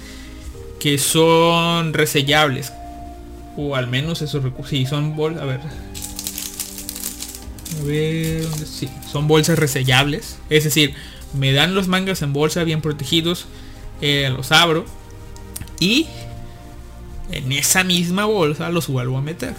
[0.80, 2.72] que son resellables
[3.58, 5.60] o al menos esos recursos sí son bolsas a ver
[7.80, 10.38] a ver, sí, son bolsas resellables.
[10.50, 10.94] Es decir,
[11.34, 13.48] me dan los mangas en bolsa bien protegidos,
[14.02, 14.86] eh, los abro
[15.80, 16.08] y
[17.32, 19.54] en esa misma bolsa los vuelvo a meter.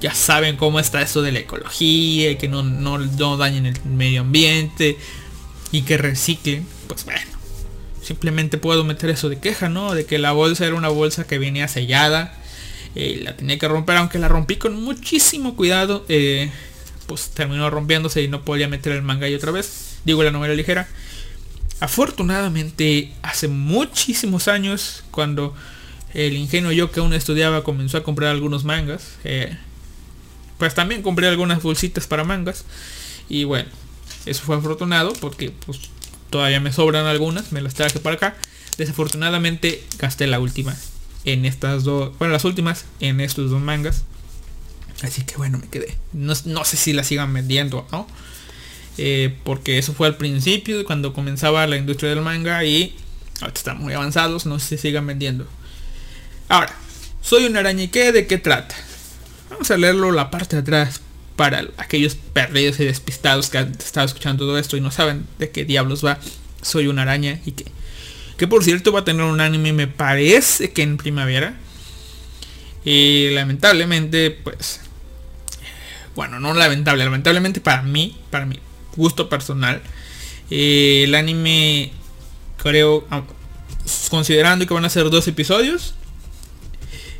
[0.00, 3.82] Ya saben cómo está esto de la ecología, y que no, no, no dañen el
[3.84, 4.96] medio ambiente
[5.72, 6.66] y que reciclen.
[6.86, 7.20] Pues bueno,
[8.02, 9.94] simplemente puedo meter eso de queja, ¿no?
[9.94, 12.34] De que la bolsa era una bolsa que venía sellada.
[12.94, 16.04] eh, la tenía que romper, aunque la rompí con muchísimo cuidado.
[16.08, 16.50] eh,
[17.06, 19.98] pues terminó rompiéndose y no podía meter el manga ahí otra vez.
[20.04, 20.86] Digo la novela ligera.
[21.80, 25.54] Afortunadamente, hace muchísimos años, cuando
[26.12, 29.56] el ingenuo yo que aún estudiaba comenzó a comprar algunos mangas, eh,
[30.58, 32.64] pues también compré algunas bolsitas para mangas.
[33.28, 33.68] Y bueno,
[34.26, 35.78] eso fue afortunado porque pues
[36.30, 38.36] todavía me sobran algunas, me las traje para acá.
[38.76, 40.76] Desafortunadamente gasté la última
[41.24, 44.04] en estas dos, bueno, las últimas en estos dos mangas.
[45.02, 45.96] Así que bueno, me quedé.
[46.12, 48.06] No, no sé si la sigan vendiendo o no.
[49.00, 52.96] Eh, porque eso fue al principio, cuando comenzaba la industria del manga y
[53.40, 55.46] ahorita están muy avanzados, no sé si sigan vendiendo.
[56.48, 56.74] Ahora,
[57.22, 58.74] soy una araña ¿de qué trata?
[59.50, 61.00] Vamos a leerlo la parte de atrás
[61.36, 65.50] para aquellos perdidos y despistados que han estado escuchando todo esto y no saben de
[65.50, 66.18] qué diablos va.
[66.62, 67.64] Soy una araña y que,
[68.36, 71.54] que por cierto va a tener un anime, me parece que en primavera.
[72.84, 74.80] Y lamentablemente, pues,
[76.14, 78.58] bueno, no lamentable, lamentablemente para mí, para mi
[78.96, 79.80] gusto personal,
[80.50, 81.92] eh, el anime,
[82.60, 83.22] creo, ah,
[84.10, 85.94] considerando que van a ser dos episodios,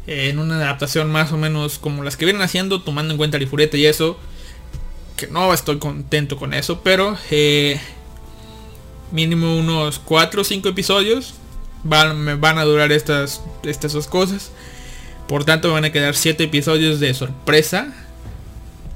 [0.08, 3.42] en una adaptación más o menos como las que vienen haciendo, tomando en cuenta el
[3.42, 4.18] Ifureta y eso,
[5.16, 7.78] que no estoy contento con eso, pero eh,
[9.12, 11.34] mínimo unos 4 o 5 episodios
[11.84, 14.50] van, me van a durar estas, estas dos cosas.
[15.26, 17.92] Por tanto, me van a quedar 7 episodios de sorpresa.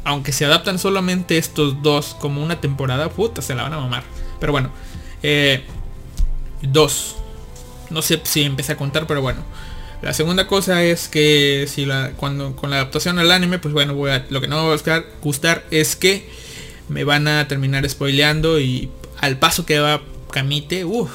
[0.05, 4.03] Aunque se adaptan solamente estos dos como una temporada, puta, se la van a mamar.
[4.41, 4.71] Pero bueno,
[5.23, 5.63] eh,
[6.63, 7.17] dos.
[7.91, 9.45] No sé si empecé a contar, pero bueno.
[10.03, 13.95] La segunda cosa es que si la, cuando con la adaptación al anime, pues bueno,
[13.95, 16.29] lo que no me va a buscar, gustar es que
[16.89, 21.11] me van a terminar spoileando y al paso que va Kamite, uff,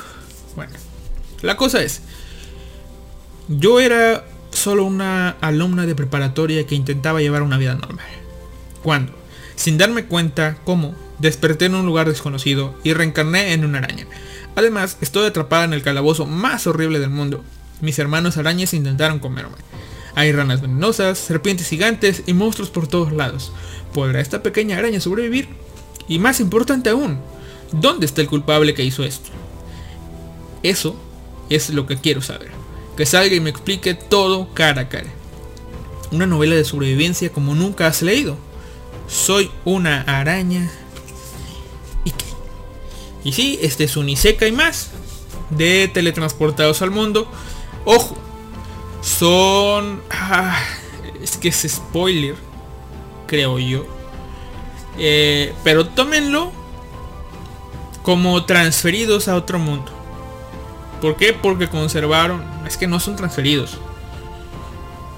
[0.56, 0.72] bueno.
[1.42, 2.02] La cosa es,
[3.50, 8.06] yo era solo una alumna de preparatoria que intentaba llevar una vida normal.
[8.84, 9.12] Cuando,
[9.56, 14.08] sin darme cuenta cómo, desperté en un lugar desconocido y reencarné en una araña.
[14.56, 17.44] Además, estoy atrapada en el calabozo más horrible del mundo.
[17.82, 19.56] Mis hermanos arañas intentaron comerme.
[20.16, 23.52] Hay ranas venenosas, serpientes gigantes y monstruos por todos lados.
[23.94, 25.48] ¿Podrá esta pequeña araña sobrevivir?
[26.08, 27.20] Y más importante aún,
[27.72, 29.30] ¿dónde está el culpable que hizo esto?
[30.64, 30.96] Eso
[31.50, 32.50] es lo que quiero saber.
[32.96, 35.10] Que salga y me explique todo cara a cara.
[36.12, 38.38] Una novela de sobrevivencia como nunca has leído.
[39.08, 40.72] Soy una araña.
[42.06, 43.30] ¿Y?
[43.30, 44.90] Y sí, este es un Isekai más.
[45.52, 47.30] De teletransportados al mundo.
[47.90, 48.18] Ojo.
[49.02, 50.02] Son...
[50.12, 50.60] ah,
[51.24, 52.36] es que es spoiler.
[53.28, 53.86] Creo yo.
[54.98, 56.52] Eh, pero tómenlo
[58.04, 59.90] como transferidos a otro mundo.
[61.00, 61.32] ¿Por qué?
[61.32, 62.44] Porque conservaron.
[62.68, 63.78] Es que no son transferidos.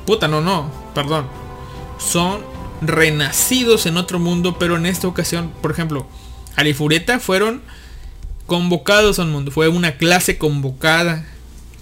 [0.05, 0.69] Puta, no, no.
[0.93, 1.25] Perdón.
[1.97, 2.43] Son
[2.81, 6.05] renacidos en otro mundo, pero en esta ocasión, por ejemplo,
[6.55, 7.63] Arifureta fueron
[8.45, 9.49] convocados al mundo.
[9.49, 11.25] Fue una clase convocada.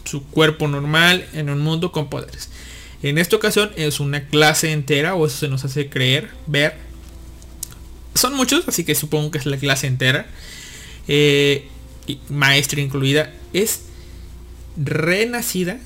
[0.07, 2.49] Su cuerpo normal en un mundo con poderes.
[3.03, 6.75] En esta ocasión es una clase entera, o eso se nos hace creer, ver.
[8.15, 10.27] Son muchos, así que supongo que es la clase entera.
[11.07, 11.67] Eh,
[12.77, 13.33] incluida.
[13.53, 13.81] Es
[14.77, 15.79] renacida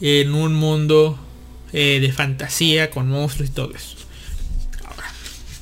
[0.00, 1.18] en un mundo
[1.72, 3.96] eh, de fantasía con monstruos y todo eso.
[4.84, 5.04] Ahora,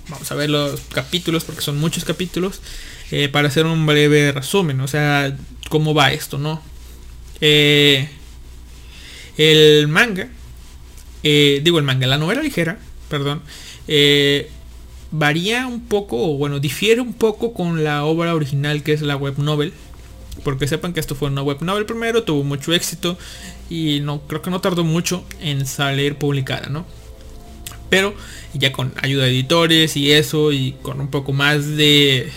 [0.08, 2.61] vamos a ver los capítulos porque son muchos capítulos
[3.11, 4.80] eh, para hacer un breve resumen.
[4.80, 5.37] O sea,
[5.68, 6.62] cómo va esto, ¿no?
[7.44, 8.09] Eh,
[9.37, 10.28] el manga,
[11.24, 12.78] eh, digo el manga, la novela ligera,
[13.09, 13.42] perdón,
[13.88, 14.48] eh,
[15.11, 19.16] varía un poco, o bueno, difiere un poco con la obra original que es la
[19.16, 19.72] web novel.
[20.44, 23.18] Porque sepan que esto fue una web novel primero, tuvo mucho éxito
[23.68, 26.87] y no creo que no tardó mucho en salir publicada, ¿no?
[27.90, 28.14] Pero
[28.55, 32.31] ya con ayuda de editores y eso y con un poco más de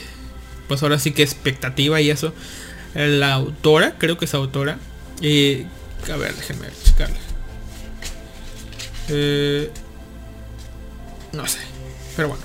[0.67, 2.33] pues ahora sí que expectativa y eso.
[2.95, 4.77] La autora, creo que es autora.
[5.21, 5.65] Eh,
[6.11, 7.17] a ver, déjenme checarla.
[9.09, 9.71] Eh,
[11.33, 11.59] no sé.
[12.15, 12.43] Pero bueno.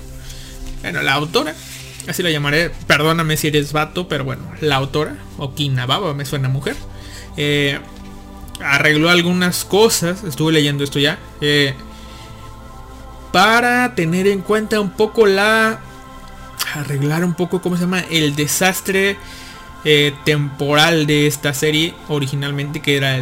[0.81, 1.53] Bueno, la autora.
[2.07, 2.71] Así la llamaré.
[2.87, 4.51] Perdóname si eres vato, pero bueno.
[4.61, 5.15] La autora.
[5.37, 6.75] O Kinababa, me suena mujer.
[7.37, 7.79] eh,
[8.63, 10.23] arregló algunas cosas.
[10.23, 11.19] Estuve leyendo esto ya.
[11.41, 11.73] eh,
[13.31, 15.79] para tener en cuenta un poco la...
[16.75, 18.01] Arreglar un poco, ¿cómo se llama?
[18.11, 19.17] El desastre
[19.83, 23.17] eh, temporal de esta serie originalmente, que era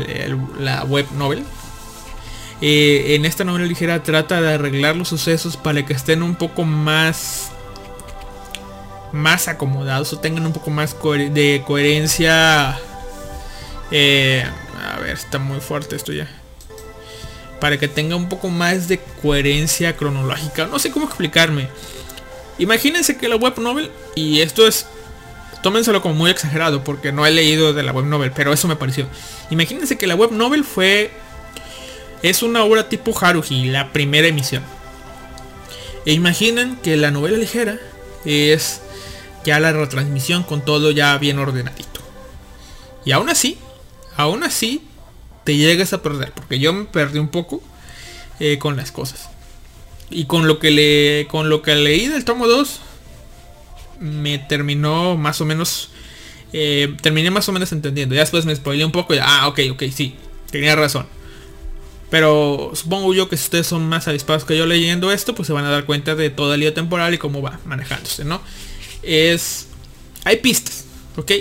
[0.58, 1.44] la web novel.
[2.62, 6.66] Eh, en esta novela ligera trata de arreglar los sucesos para que estén un poco
[6.66, 7.52] más
[9.14, 12.78] más acomodados o tengan un poco más de coherencia.
[13.92, 14.46] Eh,
[14.78, 16.28] a ver está muy fuerte esto ya.
[17.60, 20.68] Para que tenga un poco más de coherencia cronológica.
[20.68, 21.70] No sé cómo explicarme.
[22.58, 24.86] Imagínense que la web novel y esto es
[25.62, 28.76] tómenselo como muy exagerado porque no he leído de la web novel pero eso me
[28.76, 29.08] pareció
[29.50, 31.12] imagínense que la web novel fue
[32.22, 34.64] es una obra tipo Haruhi, la primera emisión.
[36.06, 37.80] E imaginen que la novela ligera
[38.26, 38.82] es
[39.46, 42.02] ya la retransmisión con todo ya bien ordenadito.
[43.06, 43.58] Y aún así,
[44.18, 44.84] aún así,
[45.46, 46.34] te llegas a perder.
[46.34, 47.62] Porque yo me perdí un poco
[48.40, 49.30] eh, con las cosas.
[50.10, 51.28] Y con lo que le.
[51.30, 52.82] Con lo que leí del tomo 2.
[54.00, 55.90] Me terminó más o menos.
[56.54, 58.16] eh, terminé más o menos entendiendo.
[58.16, 59.14] Ya después me spoilé un poco.
[59.14, 60.16] Y, ah, ok, ok, sí.
[60.52, 61.06] Tenía razón.
[62.10, 65.54] Pero supongo yo que si ustedes son más avispados que yo leyendo esto, pues se
[65.54, 68.42] van a dar cuenta de toda el lío temporal y cómo va manejándose, ¿no?
[69.04, 69.68] Es...
[70.24, 70.86] Hay pistas,
[71.18, 71.32] ¿ok?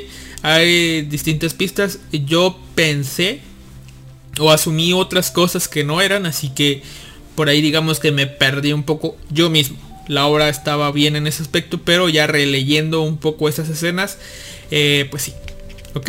[0.43, 2.01] Hay distintas pistas.
[2.13, 3.41] Yo pensé
[4.39, 6.83] o asumí otras cosas que no eran, así que
[7.35, 9.79] por ahí digamos que me perdí un poco yo mismo.
[10.09, 14.19] La obra estaba bien en ese aspecto, pero ya releyendo un poco esas escenas,
[14.71, 15.35] eh, pues sí,
[15.95, 16.09] ¿ok?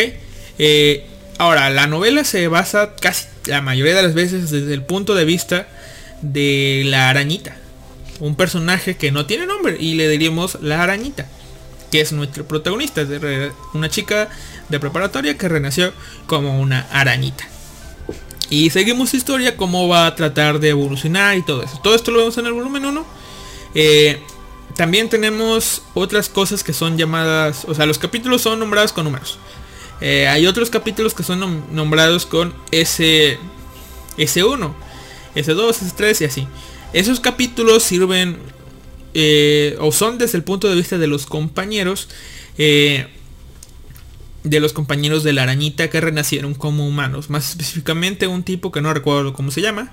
[0.57, 1.05] Eh,
[1.37, 5.25] ahora, la novela se basa casi la mayoría de las veces desde el punto de
[5.25, 5.67] vista
[6.21, 7.57] de la arañita.
[8.19, 11.27] Un personaje que no tiene nombre y le diríamos la arañita.
[11.91, 13.05] Que es nuestro protagonista.
[13.73, 14.29] Una chica
[14.67, 15.93] de preparatoria que renació
[16.27, 17.47] como una arañita.
[18.49, 21.79] Y seguimos su historia, cómo va a tratar de evolucionar y todo eso.
[21.83, 23.05] Todo esto lo vemos en el volumen 1.
[23.75, 24.21] Eh,
[24.75, 29.37] también tenemos otras cosas que son llamadas, o sea, los capítulos son nombrados con números.
[30.01, 33.37] Eh, hay otros capítulos que son nom- nombrados con S,
[34.17, 34.73] S1,
[35.35, 36.47] S2, S3 y así.
[36.93, 38.37] Esos capítulos sirven
[39.13, 42.07] eh, o son desde el punto de vista de los compañeros.
[44.43, 47.29] de los compañeros de la arañita que renacieron como humanos.
[47.29, 49.91] Más específicamente un tipo que no recuerdo cómo se llama.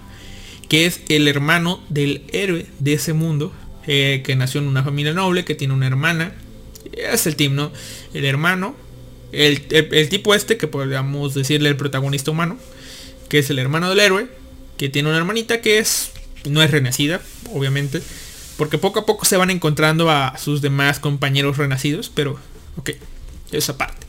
[0.69, 3.53] Que es el hermano del héroe de ese mundo.
[3.87, 5.45] Eh, que nació en una familia noble.
[5.45, 6.35] Que tiene una hermana.
[6.93, 7.73] Es el team, ¿no?
[8.15, 8.75] El hermano.
[9.33, 12.59] El, el- el tipo este que podríamos decirle el protagonista humano.
[13.29, 14.29] Que es el hermano del héroe.
[14.79, 16.11] Que tiene una hermanita que es...
[16.49, 17.21] No es renacida,
[17.53, 18.01] obviamente.
[18.57, 22.11] Porque poco a poco se van encontrando a sus demás compañeros renacidos.
[22.15, 22.39] Pero,
[22.77, 22.91] ok.
[23.53, 24.07] Esa parte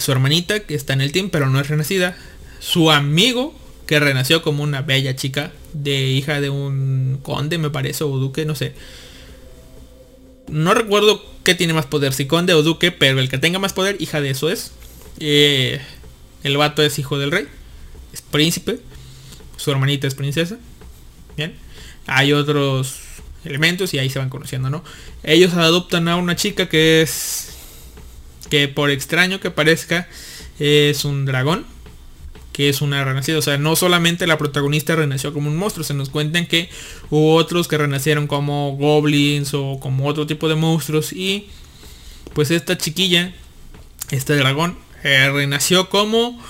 [0.00, 2.16] su hermanita que está en el team pero no es renacida,
[2.60, 3.54] su amigo
[3.86, 8.44] que renació como una bella chica de hija de un conde me parece o duque,
[8.44, 8.74] no sé.
[10.48, 13.72] No recuerdo qué tiene más poder, si conde o duque, pero el que tenga más
[13.72, 14.72] poder, hija de eso es.
[15.18, 15.80] Eh,
[16.42, 17.46] el vato es hijo del rey,
[18.12, 18.80] es príncipe,
[19.56, 20.58] su hermanita es princesa.
[21.36, 21.54] Bien,
[22.06, 23.00] hay otros
[23.44, 24.84] elementos y ahí se van conociendo, ¿no?
[25.22, 27.48] Ellos adoptan a una chica que es
[28.50, 30.08] que por extraño que parezca
[30.58, 31.64] es un dragón
[32.52, 35.94] que es una renacida o sea no solamente la protagonista renació como un monstruo se
[35.94, 36.68] nos cuentan que
[37.10, 41.48] hubo otros que renacieron como goblins o como otro tipo de monstruos y
[42.34, 43.34] pues esta chiquilla
[44.10, 46.40] este dragón eh, renació como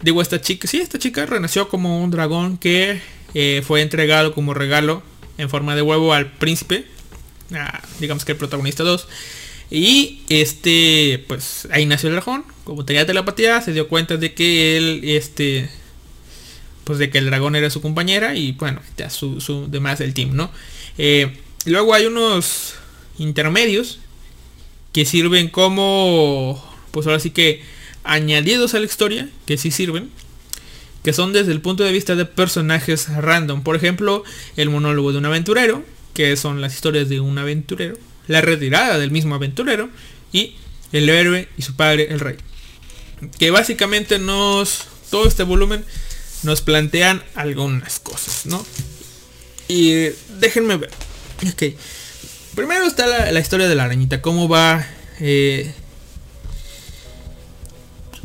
[0.00, 3.00] digo esta chica sí esta chica renació como un dragón que
[3.34, 5.02] eh, fue entregado como regalo
[5.38, 6.86] en forma de huevo al príncipe
[7.54, 9.08] a, digamos que el protagonista 2
[9.72, 12.44] y este, pues ahí nació el dragón.
[12.64, 15.68] Como tenía telepatía, se dio cuenta de que él, este,
[16.84, 20.14] pues de que el dragón era su compañera y bueno, ya su, su demás el
[20.14, 20.50] team, ¿no?
[20.98, 22.74] Eh, luego hay unos
[23.18, 23.98] intermedios
[24.92, 27.62] que sirven como, pues ahora sí que
[28.04, 30.10] añadidos a la historia, que sí sirven,
[31.02, 33.62] que son desde el punto de vista de personajes random.
[33.62, 34.22] Por ejemplo,
[34.56, 37.96] el monólogo de un aventurero, que son las historias de un aventurero
[38.28, 39.90] la retirada del mismo aventurero
[40.32, 40.54] y
[40.92, 42.36] el héroe y su padre el rey.
[43.38, 45.84] Que básicamente nos, todo este volumen
[46.42, 48.64] nos plantean algunas cosas, ¿no?
[49.68, 50.90] Y déjenme ver.
[51.48, 51.74] Ok.
[52.54, 54.86] Primero está la, historia de la arañita, cómo va...
[55.20, 55.72] Eh,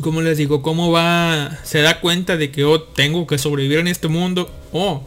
[0.02, 0.62] ¿Cómo les digo?
[0.62, 1.58] ¿Cómo va?
[1.64, 4.54] Se da cuenta de que oh, tengo que sobrevivir en este mundo.
[4.72, 5.04] Oh,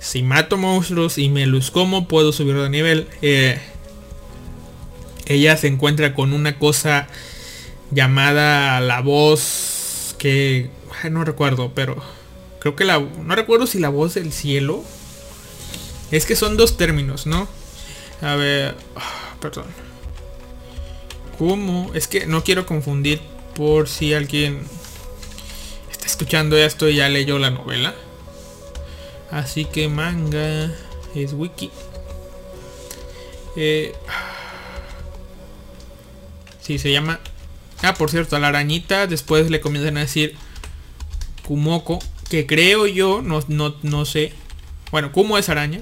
[0.00, 3.08] si mato monstruos y me los como, puedo subir de nivel.
[3.20, 3.60] Eh,
[5.26, 7.08] ella se encuentra con una cosa
[7.90, 10.70] llamada la voz que
[11.10, 11.96] no recuerdo, pero
[12.58, 14.82] creo que la no recuerdo si la voz del cielo
[16.10, 17.48] es que son dos términos, ¿no?
[18.22, 19.66] A ver, ah, perdón.
[21.38, 21.90] ¿Cómo?
[21.94, 23.20] Es que no quiero confundir
[23.54, 24.60] por si alguien
[25.90, 27.94] está escuchando esto y ya leyó la novela.
[29.30, 30.72] Así que manga
[31.14, 31.70] es wiki.
[33.56, 33.94] Eh,
[36.66, 37.20] Sí, se llama...
[37.82, 40.34] Ah, por cierto, a la arañita después le comienzan a decir
[41.46, 44.32] Kumoko, que creo yo, no, no, no sé.
[44.90, 45.80] Bueno, Kumo es araña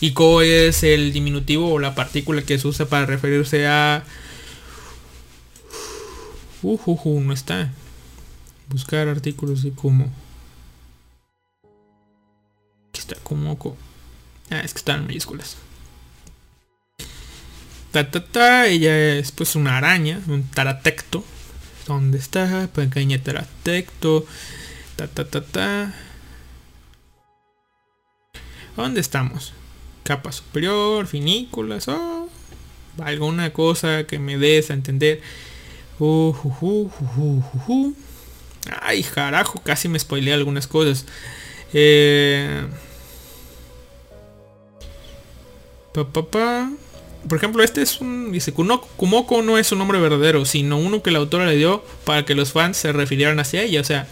[0.00, 4.04] y Ko es el diminutivo o la partícula que se usa para referirse a...
[6.62, 7.72] Uh, uh, uh, no está.
[8.68, 10.12] Buscar artículos de Kumo.
[12.90, 13.76] Aquí está Kumoko.
[14.50, 15.56] Ah, es que están mayúsculas.
[17.92, 21.24] Ta, ta, ta, ella es pues una araña, un taratecto.
[21.86, 22.68] ¿Dónde está?
[22.74, 24.26] Pequeña taratecto.
[24.96, 25.94] Ta, ta, ta, ta.
[28.76, 29.52] ¿Dónde estamos?
[30.02, 32.28] Capa superior, finículas, oh,
[33.02, 35.20] alguna cosa que me des a entender.
[35.98, 37.94] Uh, ju, ju.
[38.82, 41.06] Ay, carajo, casi me spoileé algunas cosas.
[41.72, 42.66] Eh...
[45.92, 46.70] Pa, pa, pa.
[47.28, 48.32] Por ejemplo, este es un...
[48.32, 52.24] Dice, Kumoko no es un nombre verdadero, sino uno que la autora le dio para
[52.24, 53.80] que los fans se refirieran hacia ella.
[53.80, 54.06] O sea...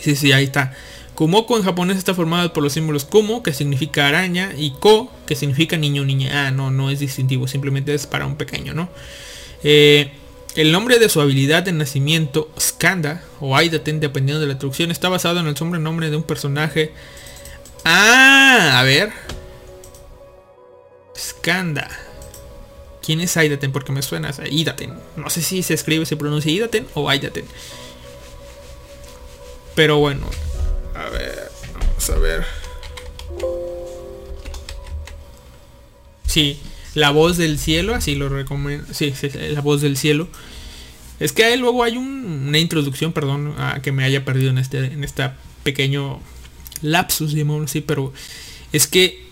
[0.00, 0.74] Sí, sí, ahí está.
[1.14, 5.36] Kumoko en japonés está formado por los símbolos Kumo, que significa araña, y Ko, que
[5.36, 6.46] significa niño o niña.
[6.46, 8.88] Ah, no, no es distintivo, simplemente es para un pequeño, ¿no?
[9.62, 10.10] Eh,
[10.56, 15.08] el nombre de su habilidad de nacimiento, Skanda, o Aidaten, dependiendo de la traducción, está
[15.08, 16.92] basado en el sobrenombre de un personaje.
[17.84, 19.12] Ah, a ver.
[21.16, 21.88] Skanda.
[23.02, 23.70] ¿Quién es Aidaten?
[23.72, 24.94] Porque me suena a Idaten.
[25.16, 27.44] No sé si se escribe, se pronuncia Idaten o Aidaten.
[29.74, 30.26] Pero bueno.
[30.94, 31.50] A ver.
[31.78, 32.44] Vamos a ver.
[36.26, 36.60] Sí.
[36.94, 38.92] La voz del cielo, así lo recomiendo.
[38.94, 40.28] Sí, sí, la voz del cielo.
[41.20, 44.58] Es que ahí luego hay un- una introducción, perdón, a que me haya perdido en
[44.58, 46.20] este en esta pequeño
[46.82, 48.12] lapsus, digámoslo así, pero
[48.72, 49.23] es que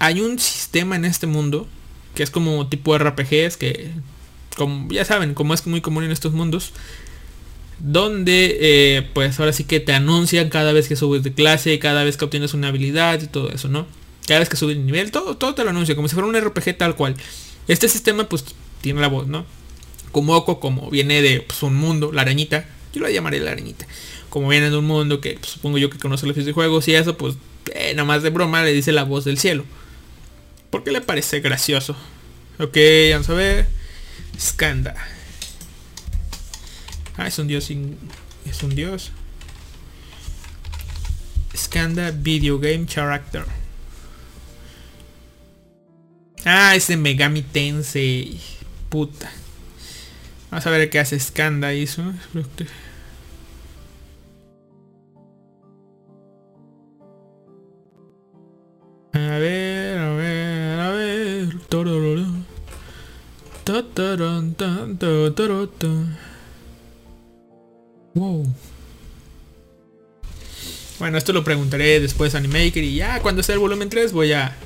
[0.00, 1.68] hay un sistema en este mundo
[2.14, 3.92] que es como tipo RPGs que
[4.56, 6.72] como ya saben, como es muy común en estos mundos,
[7.78, 12.02] donde eh, pues ahora sí que te anuncian cada vez que subes de clase, cada
[12.02, 13.86] vez que obtienes una habilidad y todo eso, ¿no?
[14.26, 16.38] Cada vez que subes de nivel, todo, todo te lo anuncia, como si fuera un
[16.38, 17.14] RPG tal cual.
[17.68, 18.44] Este sistema pues
[18.80, 19.46] tiene la voz, ¿no?
[20.12, 23.86] Como Oko, como viene de pues, un mundo, la arañita, yo la llamaré la arañita.
[24.28, 27.16] Como viene de un mundo que pues, supongo yo que conoce los videojuegos y eso,
[27.16, 27.36] pues
[27.74, 29.64] eh, nada más de broma le dice la voz del cielo.
[30.70, 31.96] Porque le parece gracioso.
[32.58, 32.76] Ok,
[33.12, 33.68] vamos a ver.
[34.38, 34.94] Skanda.
[37.16, 37.70] Ah, es un dios.
[38.46, 39.12] Es un dios.
[41.56, 43.44] Skanda Video Game Character.
[46.44, 48.40] Ah, es de Megami Tensei.
[48.88, 49.30] Puta.
[50.50, 52.02] Vamos a ver qué hace Skanda hizo.
[59.12, 60.49] A ver, a ver,
[60.80, 61.48] a ver.
[68.14, 68.46] Wow.
[70.98, 74.32] Bueno, esto lo preguntaré después a Animaker y ya cuando esté el volumen 3 voy
[74.32, 74.56] a...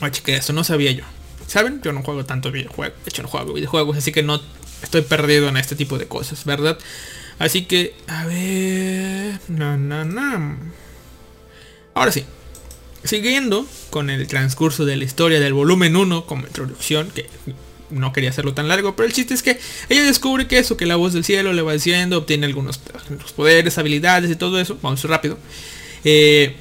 [0.00, 1.04] A chequear esto, no sabía yo.
[1.46, 1.80] ¿Saben?
[1.82, 2.98] Yo no juego tanto videojuegos.
[3.04, 4.40] De hecho no juego videojuegos, así que no
[4.82, 6.78] estoy perdido en este tipo de cosas, ¿verdad?
[7.38, 9.38] Así que, a ver...
[9.48, 10.56] No.
[11.94, 12.24] Ahora sí.
[13.04, 17.28] Siguiendo con el transcurso de la historia del volumen 1 como introducción, que
[17.90, 20.86] no quería hacerlo tan largo, pero el chiste es que ella descubre que eso, que
[20.86, 22.80] la voz del cielo le va diciendo, obtiene algunos
[23.36, 25.36] poderes, habilidades y todo eso, vamos rápido.
[26.04, 26.56] Eh,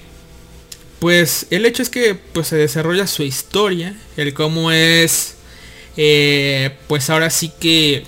[0.99, 5.36] pues el hecho es que pues, se desarrolla su historia, el cómo es,
[5.95, 8.03] eh, pues ahora sí que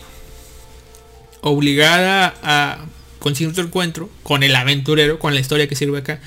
[1.39, 2.85] obligada a
[3.19, 6.19] conseguir otro encuentro con el aventurero, con la historia que sirve acá.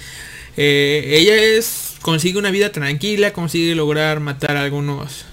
[0.56, 5.24] Eh, ella es consigue una vida tranquila, consigue lograr matar a algunos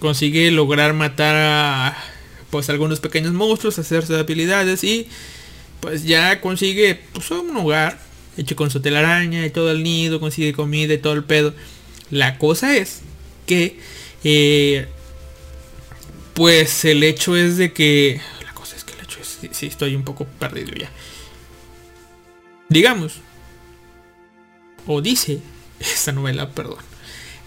[0.00, 1.96] consigue lograr matar a
[2.50, 5.06] pues algunos pequeños monstruos, hacerse de habilidades y
[5.78, 8.00] pues ya consigue pues un hogar
[8.36, 11.54] hecho con su telaraña y todo el nido, consigue comida y todo el pedo.
[12.10, 13.02] La cosa es
[13.46, 13.78] que
[14.24, 14.88] eh,
[16.34, 19.66] pues el hecho es de que la cosa es que el hecho es sí, sí,
[19.66, 20.90] estoy un poco perdido ya.
[22.68, 23.20] Digamos
[24.86, 25.40] o dice
[25.80, 26.78] esta novela, perdón,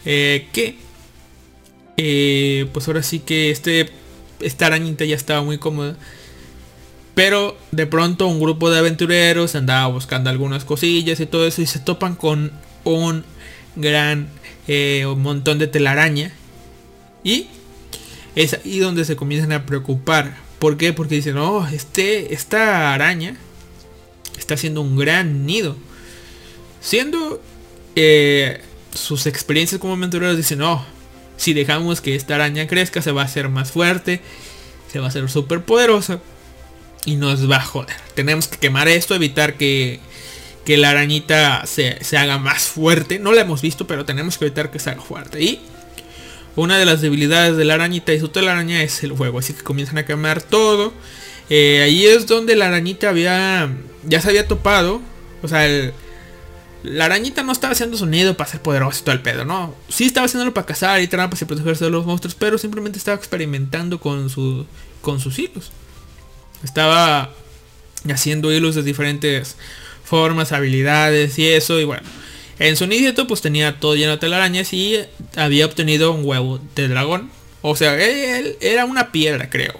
[0.05, 0.77] eh, que
[1.97, 3.89] eh, pues ahora sí que este
[4.39, 5.95] esta arañita ya estaba muy cómoda.
[7.15, 11.65] Pero de pronto un grupo de aventureros andaba buscando algunas cosillas y todo eso y
[11.65, 12.51] se topan con
[12.83, 13.23] un
[13.75, 14.29] gran
[14.67, 16.31] eh, un montón de telaraña.
[17.23, 17.47] Y
[18.35, 20.37] es ahí donde se comienzan a preocupar.
[20.59, 20.93] ¿Por qué?
[20.93, 23.35] Porque dicen, oh, este, esta araña
[24.37, 25.75] está haciendo un gran nido.
[26.87, 27.41] Siendo
[27.97, 28.61] eh,
[28.93, 30.85] sus experiencias como aventureros dicen, oh,
[31.35, 34.21] si dejamos que esta araña crezca se va a hacer más fuerte,
[34.89, 36.21] se va a hacer súper poderosa
[37.03, 37.97] y nos va a joder.
[38.15, 39.99] Tenemos que quemar esto, evitar que,
[40.63, 43.19] que la arañita se, se, haga más fuerte.
[43.19, 45.43] No la hemos visto, pero tenemos que evitar que se haga fuerte.
[45.43, 45.59] Y
[46.55, 49.61] una de las debilidades de la arañita y su telaraña es el fuego, así que
[49.61, 50.93] comienzan a quemar todo.
[51.49, 53.69] Eh, ahí es donde la arañita había
[54.05, 55.01] ya se había topado,
[55.43, 55.93] o sea, el,
[56.87, 59.75] la arañita no estaba haciendo su nido para ser poderoso y todo el pedo, ¿no?
[59.89, 63.17] Sí estaba haciéndolo para cazar y trampas y protegerse de los monstruos, pero simplemente estaba
[63.17, 64.29] experimentando con,
[65.01, 65.71] con sus hilos.
[66.63, 67.31] Estaba
[68.09, 69.57] haciendo hilos de diferentes
[70.03, 72.07] formas, habilidades y eso, y bueno.
[72.59, 74.99] En su nido pues tenía todo lleno de telarañas y
[75.35, 77.29] había obtenido un huevo de dragón.
[77.61, 79.75] O sea, él era una piedra, creo.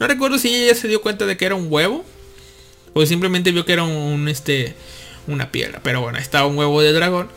[0.00, 2.04] No recuerdo si ella se dio cuenta de que era un huevo.
[2.94, 4.74] O simplemente vio que era un este
[5.28, 5.80] una piedra.
[5.82, 7.28] Pero bueno, estaba un huevo de dragón.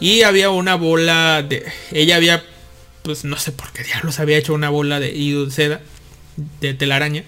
[0.00, 1.64] Y había una bola de.
[1.92, 2.44] Ella había.
[3.02, 5.80] Pues no sé por qué diablos había hecho una bola de hilo seda.
[6.60, 7.24] De telaraña.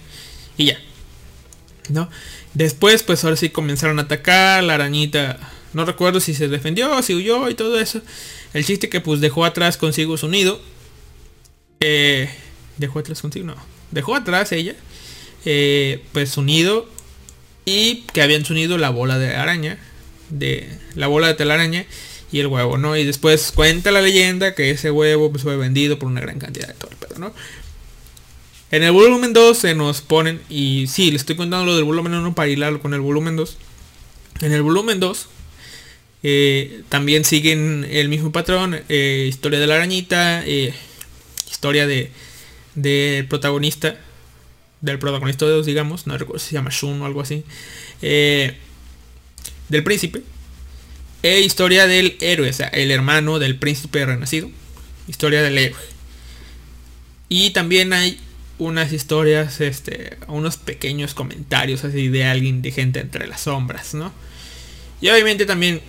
[0.57, 0.79] Y ya.
[1.89, 2.09] ¿No?
[2.53, 4.63] Después, pues ahora sí comenzaron a atacar.
[4.63, 5.39] La arañita.
[5.73, 8.01] No recuerdo si se defendió, si huyó y todo eso.
[8.53, 10.59] El chiste que pues dejó atrás consigo su nido.
[11.79, 12.29] Eh,
[12.77, 13.55] dejó atrás consigo, no.
[13.91, 14.75] Dejó atrás ella.
[15.45, 16.89] Eh, pues su nido.
[17.65, 19.77] Y que habían su nido la bola de araña
[20.29, 21.85] de la bola de telaraña
[22.31, 22.97] y el huevo, ¿no?
[22.97, 26.67] Y después cuenta la leyenda que ese huevo pues, fue vendido por una gran cantidad
[26.67, 27.33] de todo ¿no?
[28.69, 32.13] En el volumen 2 se nos ponen, y sí, les estoy contando lo del volumen
[32.13, 33.57] 1 para hilarlo con el volumen 2.
[34.41, 35.27] En el volumen 2
[36.23, 40.73] eh, también siguen el mismo patrón, eh, historia de la arañita, eh,
[41.49, 42.11] historia de,
[42.75, 43.97] del protagonista,
[44.81, 47.45] del protagonista de dos, digamos, no recuerdo si se llama Shun o algo así,
[49.69, 50.21] del príncipe,
[51.23, 54.49] e historia del héroe, o sea, el hermano del príncipe renacido,
[55.07, 55.81] historia del héroe.
[57.29, 58.19] Y también hay
[58.59, 64.11] unas historias, este, unos pequeños comentarios así de alguien de gente entre las sombras, ¿no?
[65.01, 65.81] Y obviamente también,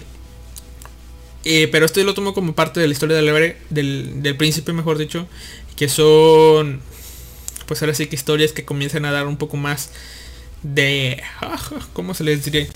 [1.45, 4.73] eh, pero esto lo tomo como parte de la historia del, héroe- del, del príncipe,
[4.73, 5.29] mejor dicho,
[5.77, 6.81] que son,
[7.67, 9.91] pues ahora sí que historias que comienzan a dar un poco más
[10.63, 11.23] de,
[11.93, 12.67] ¿cómo se les diría?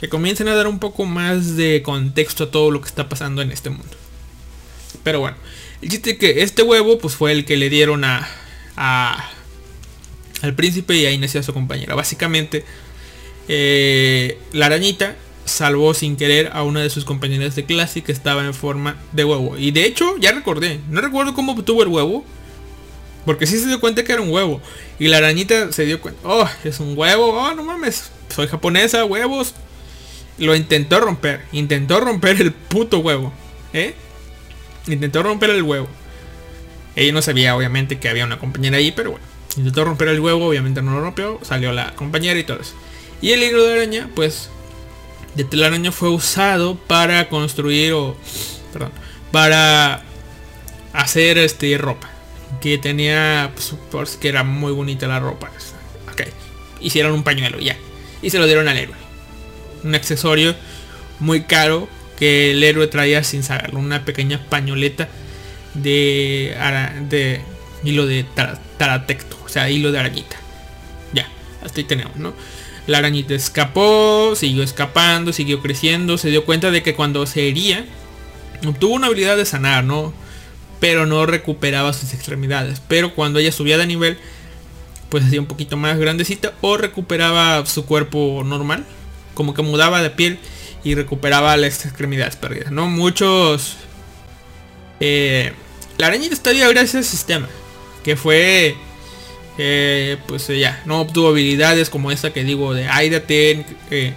[0.00, 3.42] Que comiencen a dar un poco más de contexto a todo lo que está pasando
[3.42, 3.96] en este mundo.
[5.02, 5.36] Pero bueno,
[5.82, 8.28] el chiste es que este huevo pues fue el que le dieron a,
[8.76, 11.94] al príncipe y ahí nació a su compañera.
[11.94, 12.64] Básicamente,
[13.48, 18.44] eh, la arañita salvó sin querer a una de sus compañeras de clase que estaba
[18.44, 19.56] en forma de huevo.
[19.56, 22.24] Y de hecho, ya recordé, no recuerdo cómo obtuvo el huevo.
[23.24, 24.62] Porque sí se dio cuenta que era un huevo.
[24.98, 29.04] Y la arañita se dio cuenta, oh, es un huevo, oh, no mames, soy japonesa,
[29.04, 29.54] huevos.
[30.38, 33.32] Lo intentó romper, intentó romper el puto huevo.
[33.72, 33.94] ¿Eh?
[34.86, 35.88] Intentó romper el huevo.
[36.96, 39.26] Ella no sabía obviamente que había una compañera ahí, pero bueno.
[39.56, 42.74] Intentó romper el huevo, obviamente no lo rompió, salió la compañera y todo eso.
[43.20, 44.50] Y el hilo de araña, pues,
[45.34, 48.16] de telaraña fue usado para construir o,
[48.72, 48.92] perdón,
[49.32, 50.02] para
[50.92, 52.10] hacer este ropa.
[52.60, 53.52] Que tenía,
[53.90, 55.50] pues, era muy bonita la ropa.
[56.12, 56.22] Ok,
[56.80, 57.76] hicieron un pañuelo, ya.
[58.22, 59.07] Y se lo dieron al héroe.
[59.84, 60.54] Un accesorio
[61.20, 63.78] muy caro que el héroe traía sin saberlo.
[63.78, 65.08] Una pequeña pañoleta
[65.74, 67.40] de,
[67.84, 70.36] hilo de tara- taratecto, o sea, hilo de arañita.
[71.12, 71.28] Ya,
[71.64, 72.34] hasta ahí tenemos, ¿no?
[72.86, 77.84] La arañita escapó, siguió escapando, siguió creciendo, se dio cuenta de que cuando se hería,
[78.66, 80.12] obtuvo una habilidad de sanar, ¿no?
[80.80, 82.80] Pero no recuperaba sus extremidades.
[82.88, 84.16] Pero cuando ella subía de nivel,
[85.10, 88.84] pues hacía un poquito más grandecita o recuperaba su cuerpo normal,
[89.38, 90.40] como que mudaba de piel
[90.82, 92.88] y recuperaba las extremidades perdidas, ¿no?
[92.88, 93.76] Muchos...
[94.98, 95.52] eh,
[95.96, 97.48] la arañita está gracias al sistema,
[98.02, 98.74] que fue...
[99.58, 104.12] eh, pues eh, ya, no obtuvo habilidades como esta que digo de Aidate, eh,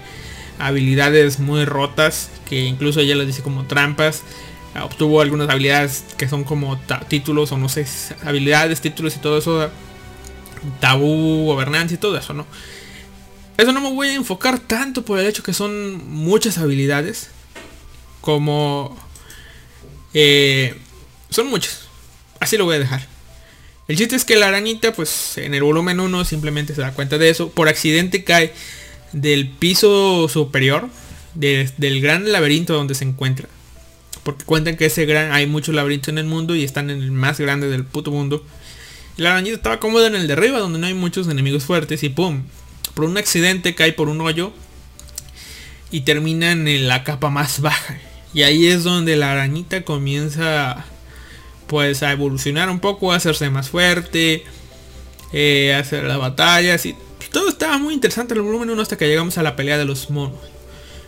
[0.57, 4.23] habilidades muy rotas, que incluso ella las dice como trampas.
[4.73, 7.85] Ah, Obtuvo algunas habilidades que son como títulos o no sé,
[8.23, 9.69] habilidades, títulos y todo eso.
[10.79, 12.45] Tabú, gobernancia y todo eso, ¿no?
[13.61, 17.29] Eso no me voy a enfocar tanto por el hecho que son muchas habilidades.
[18.21, 18.97] Como...
[20.13, 20.75] eh,
[21.29, 21.81] son muchas.
[22.39, 23.05] Así lo voy a dejar.
[23.87, 27.17] El chiste es que la arañita, pues en el volumen 1 simplemente se da cuenta
[27.17, 27.49] de eso.
[27.49, 28.53] Por accidente cae
[29.11, 30.89] del piso superior
[31.33, 33.47] de- del gran laberinto donde se encuentra.
[34.23, 37.11] Porque cuentan que ese gran, hay muchos laberintos en el mundo y están en el
[37.11, 38.45] más grande del puto mundo.
[39.17, 42.09] La arañita estaba cómoda en el de arriba donde no hay muchos enemigos fuertes y
[42.09, 42.43] pum.
[42.93, 44.51] Por un accidente cae por un hoyo
[45.91, 47.99] y termina en la capa más baja.
[48.33, 50.85] Y ahí es donde la arañita comienza
[51.67, 54.43] pues a evolucionar un poco, a hacerse más fuerte,
[55.31, 56.95] eh, a hacer las batallas y
[57.31, 60.09] todo estaba muy interesante el volumen 1 hasta que llegamos a la pelea de los
[60.09, 60.39] monos.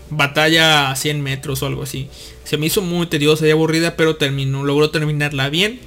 [0.09, 2.09] Batalla a 100 metros o algo así.
[2.43, 5.79] Se me hizo muy tediosa y aburrida, pero terminó, logró terminarla bien,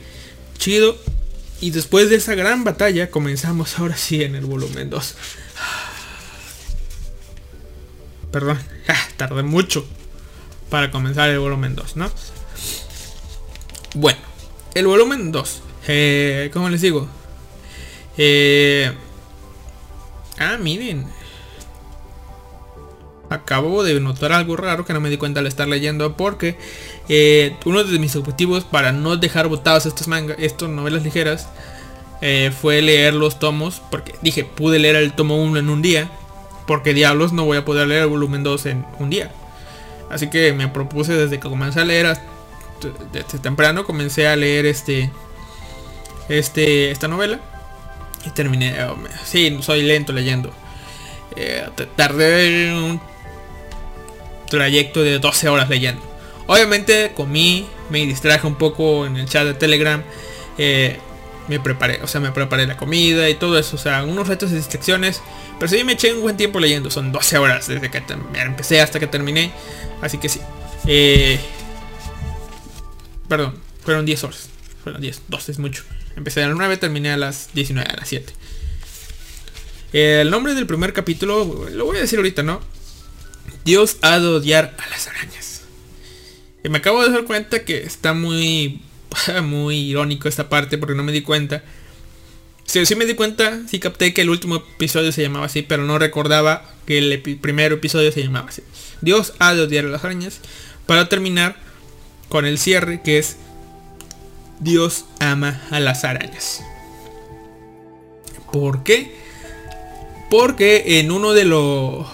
[0.59, 0.97] chido.
[1.61, 5.15] Y después de esa gran batalla comenzamos ahora sí en el volumen 2.
[8.31, 8.59] Perdón,
[8.89, 9.87] ah, tardé mucho
[10.71, 12.11] para comenzar el volumen 2, ¿no?
[13.95, 14.19] Bueno,
[14.75, 15.63] el volumen 2.
[15.89, 17.09] Eh, ¿Cómo les digo?
[18.19, 18.93] Eh,
[20.39, 21.07] ah, miren.
[23.29, 26.57] Acabo de notar algo raro que no me di cuenta al estar leyendo porque
[27.09, 31.49] eh, uno de mis objetivos para no dejar botados estos mangas, estas novelas ligeras,
[32.21, 36.11] eh, fue leer los tomos porque dije pude leer el tomo 1 en un día
[36.67, 39.31] porque diablos no voy a poder leer el volumen 2 en un día.
[40.11, 42.17] Así que me propuse desde que comencé a leer
[43.13, 45.11] desde temprano comencé a leer este
[46.29, 47.41] este esta novela
[48.25, 50.51] y terminé oh, sí soy lento leyendo
[51.39, 52.99] Eh, tardé un
[54.49, 56.01] trayecto de 12 horas leyendo
[56.47, 60.03] obviamente comí me distraje un poco en el chat de telegram
[60.57, 60.99] eh,
[61.49, 64.51] me preparé o sea me preparé la comida y todo eso o sea unos retos
[64.53, 65.21] y distracciones
[65.59, 68.03] pero sí me eché un buen tiempo leyendo son 12 horas desde que
[68.35, 69.53] empecé hasta que terminé
[70.03, 70.41] así que sí
[70.87, 71.41] eh,
[73.29, 74.49] Perdón, fueron 10 horas.
[74.83, 75.83] Fueron 10, 12 es mucho.
[76.17, 78.33] Empecé a las 9, terminé a las 19, a las 7.
[79.93, 82.61] El nombre del primer capítulo, lo voy a decir ahorita, ¿no?
[83.65, 85.63] Dios ha de odiar a las arañas.
[86.63, 88.83] Y me acabo de dar cuenta que está muy,
[89.43, 91.65] muy irónico esta parte porque no me di cuenta
[92.67, 95.85] Sí, sí me di cuenta, sí capté que el último episodio se llamaba así, pero
[95.85, 98.63] no recordaba que el primer episodio se llamaba así.
[99.01, 100.41] Dios ha de odiar a las arañas.
[100.87, 101.57] Para terminar
[102.29, 103.37] con el cierre, que es
[104.61, 106.63] Dios ama a las arañas.
[108.53, 109.15] ¿Por qué?
[110.31, 112.07] Porque en uno de los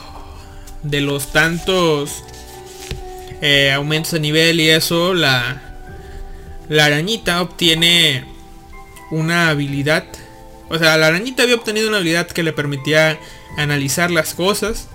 [0.82, 2.24] de los tantos
[3.40, 5.62] eh, aumentos de nivel y eso, la
[6.68, 8.24] la arañita obtiene
[9.10, 10.06] una habilidad.
[10.72, 13.18] O sea, la arañita había obtenido una habilidad que le permitía
[13.56, 14.88] analizar las cosas.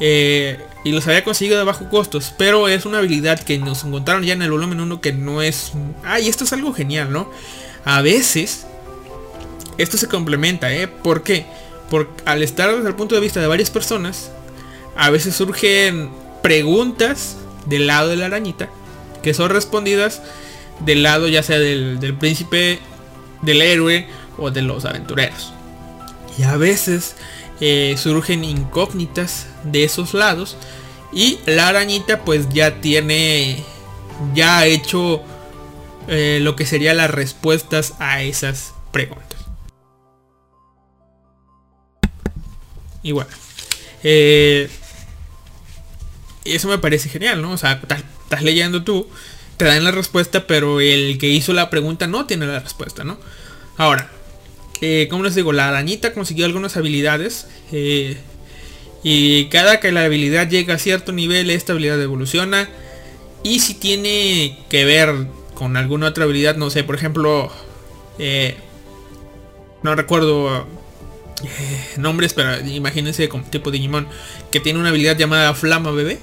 [0.00, 2.34] eh, y los había conseguido de bajo costos.
[2.36, 5.72] Pero es una habilidad que nos encontraron ya en el volumen 1 que no es...
[6.04, 7.30] Ah, y esto es algo genial, ¿no?
[7.84, 8.66] A veces...
[9.78, 10.88] Esto se complementa, ¿eh?
[10.88, 11.46] ¿Por qué?
[11.90, 14.30] Porque al estar desde el punto de vista de varias personas,
[14.96, 16.10] a veces surgen
[16.42, 17.36] preguntas
[17.66, 18.68] del lado de la arañita
[19.24, 20.22] que son respondidas
[20.80, 22.78] del lado ya sea del, del príncipe,
[23.42, 24.06] del héroe
[24.38, 25.52] o de los aventureros.
[26.38, 27.16] Y a veces
[27.60, 30.56] eh, surgen incógnitas de esos lados
[31.12, 33.62] y la arañita pues ya tiene,
[34.34, 35.22] ya ha hecho
[36.08, 39.24] eh, lo que serían las respuestas a esas preguntas.
[43.02, 43.30] Y bueno,
[44.02, 44.68] eh,
[46.44, 47.52] eso me parece genial, ¿no?
[47.52, 49.08] O sea, estás, leyendo tú,
[49.56, 53.18] te dan la respuesta, pero el que hizo la pregunta no tiene la respuesta, ¿no?
[53.76, 54.10] Ahora,
[55.10, 57.46] como les digo, la arañita consiguió algunas habilidades.
[57.72, 58.16] eh,
[59.04, 62.70] y cada que la habilidad llega a cierto nivel, esta habilidad evoluciona.
[63.42, 67.52] Y si tiene que ver con alguna otra habilidad, no sé, por ejemplo,
[68.18, 68.56] eh,
[69.82, 70.66] no recuerdo
[71.42, 74.08] eh, nombres, pero imagínense como tipo Digimon
[74.50, 76.18] que tiene una habilidad llamada Flama Bebé.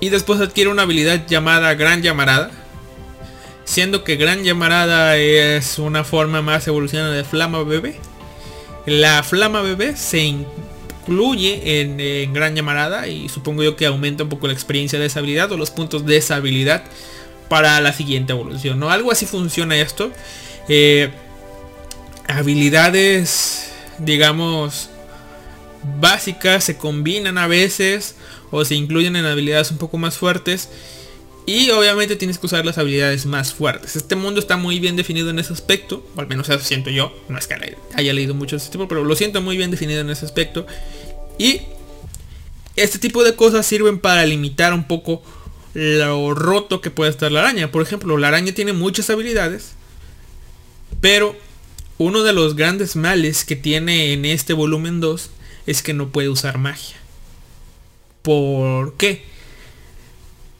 [0.00, 2.50] Y después adquiere una habilidad llamada Gran Llamarada.
[3.64, 7.96] Siendo que Gran Llamarada es una forma más evolucionada de Flama Bebé.
[8.86, 14.46] La Flama Bebé se incluye en, Gran Llamarada y supongo yo que aumenta un poco
[14.46, 16.84] la experiencia de esa habilidad o los puntos de esa habilidad
[17.48, 18.78] para la siguiente evolución.
[18.78, 18.90] ¿no?
[18.90, 20.10] Algo así funciona esto.
[20.68, 21.10] Eh,
[22.28, 24.90] habilidades, digamos,
[26.00, 28.16] básicas se combinan a veces
[28.50, 30.68] o se incluyen en habilidades un poco más fuertes.
[31.46, 33.96] Y obviamente tienes que usar las habilidades más fuertes.
[33.96, 36.06] Este mundo está muy bien definido en ese aspecto.
[36.16, 37.14] O al menos eso siento yo.
[37.28, 40.00] No es que haya leído mucho de este tipo, pero lo siento muy bien definido
[40.00, 40.66] en ese aspecto.
[41.36, 41.60] Y
[42.76, 45.22] este tipo de cosas sirven para limitar un poco
[45.74, 47.70] lo roto que puede estar la araña.
[47.70, 49.72] Por ejemplo, la araña tiene muchas habilidades.
[51.02, 51.36] Pero
[51.98, 55.30] uno de los grandes males que tiene en este volumen 2
[55.66, 56.96] es que no puede usar magia.
[58.22, 59.33] ¿Por qué?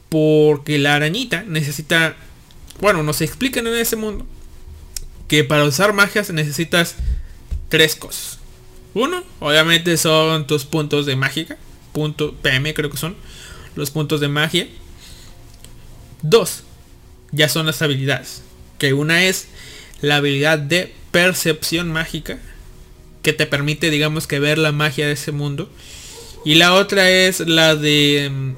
[0.09, 2.15] Porque la arañita necesita...
[2.79, 4.25] Bueno, nos explican en ese mundo
[5.27, 6.95] que para usar magias necesitas
[7.69, 8.39] tres cosas.
[8.93, 11.57] Uno, obviamente son tus puntos de mágica.
[11.91, 13.15] Punto PM creo que son.
[13.75, 14.67] Los puntos de magia.
[16.21, 16.63] Dos,
[17.31, 18.41] ya son las habilidades.
[18.77, 19.47] Que una es
[20.01, 22.39] la habilidad de percepción mágica.
[23.21, 25.69] Que te permite, digamos, que ver la magia de ese mundo.
[26.45, 28.53] Y la otra es la de...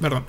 [0.00, 0.24] Perdón.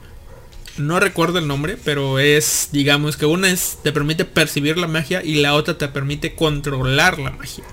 [0.78, 5.24] No recuerdo el nombre, pero es, digamos que una es te permite percibir la magia
[5.24, 7.63] y la otra te permite controlar la magia.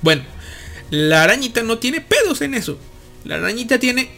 [0.00, 0.22] Bueno,
[0.90, 2.78] la arañita no tiene pedos en eso.
[3.24, 4.08] La arañita tiene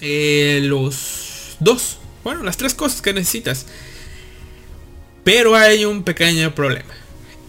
[0.00, 3.66] eh, los dos, bueno, las tres cosas que necesitas.
[5.24, 6.94] Pero hay un pequeño problema.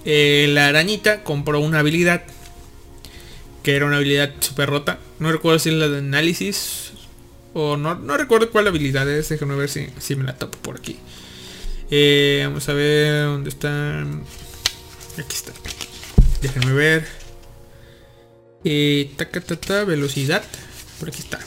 [0.04, 2.24] Eh, la arañita compró una habilidad
[3.62, 5.00] que era una habilidad super rota.
[5.20, 6.91] No recuerdo si es la de análisis
[7.54, 9.30] o no, no recuerdo cuál habilidad es.
[9.30, 10.98] Déjenme ver si, si me la topo por aquí.
[11.90, 14.02] Eh, vamos a ver dónde está.
[15.18, 15.52] Aquí está.
[16.42, 17.08] Déjenme ver.
[18.64, 20.44] Eh, taca, ta, ta, velocidad.
[21.00, 21.40] Por aquí está.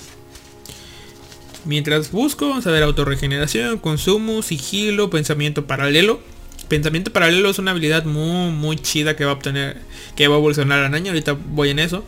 [1.65, 6.21] Mientras busco, vamos a ver autorregeneración, consumo, sigilo, pensamiento paralelo.
[6.69, 9.79] Pensamiento paralelo es una habilidad muy muy chida que va a obtener,
[10.17, 11.13] que va a evolucionar la araña.
[11.13, 12.05] Ahorita voy en eso.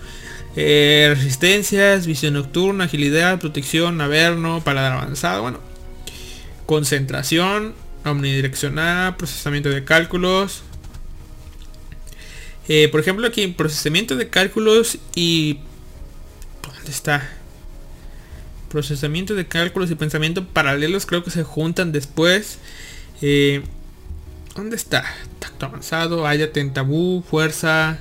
[0.58, 5.60] Eh, resistencias, visión nocturna, agilidad, protección, averno, paladar avanzado, bueno.
[6.64, 10.62] Concentración, omnidireccional, procesamiento de cálculos.
[12.68, 15.60] Eh, por ejemplo aquí, procesamiento de cálculos y...
[16.62, 17.28] ¿Dónde está?
[18.70, 22.58] Procesamiento de cálculos y pensamiento paralelos creo que se juntan después.
[23.20, 23.62] Eh,
[24.56, 25.04] ¿Dónde está?
[25.38, 28.00] Tacto avanzado, haya tentabú, fuerza,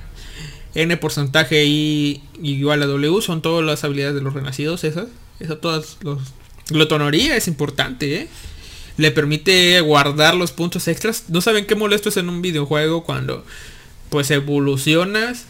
[0.76, 3.22] N porcentaje y igual a W.
[3.22, 5.06] Son todas las habilidades de los renacidos esas.
[5.40, 6.20] Eso todas los...
[6.68, 8.28] Glotonería es importante, ¿eh?
[8.96, 11.24] le permite guardar los puntos extras.
[11.28, 13.44] ¿No saben qué molesto es en un videojuego cuando
[14.10, 15.46] pues evolucionas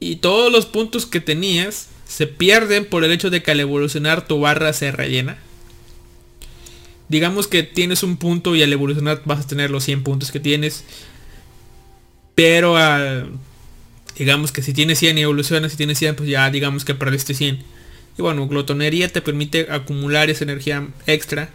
[0.00, 4.26] y todos los puntos que tenías se pierden por el hecho de que al evolucionar
[4.26, 5.38] tu barra se rellena?
[7.08, 10.40] Digamos que tienes un punto y al evolucionar vas a tener los 100 puntos que
[10.40, 10.84] tienes.
[12.34, 13.30] Pero al
[14.18, 17.34] digamos que si tienes 100 y evolucionas, si tienes 100, pues ya digamos que perdiste
[17.34, 17.62] 100.
[18.18, 21.50] Y bueno, glotonería te permite acumular esa energía extra.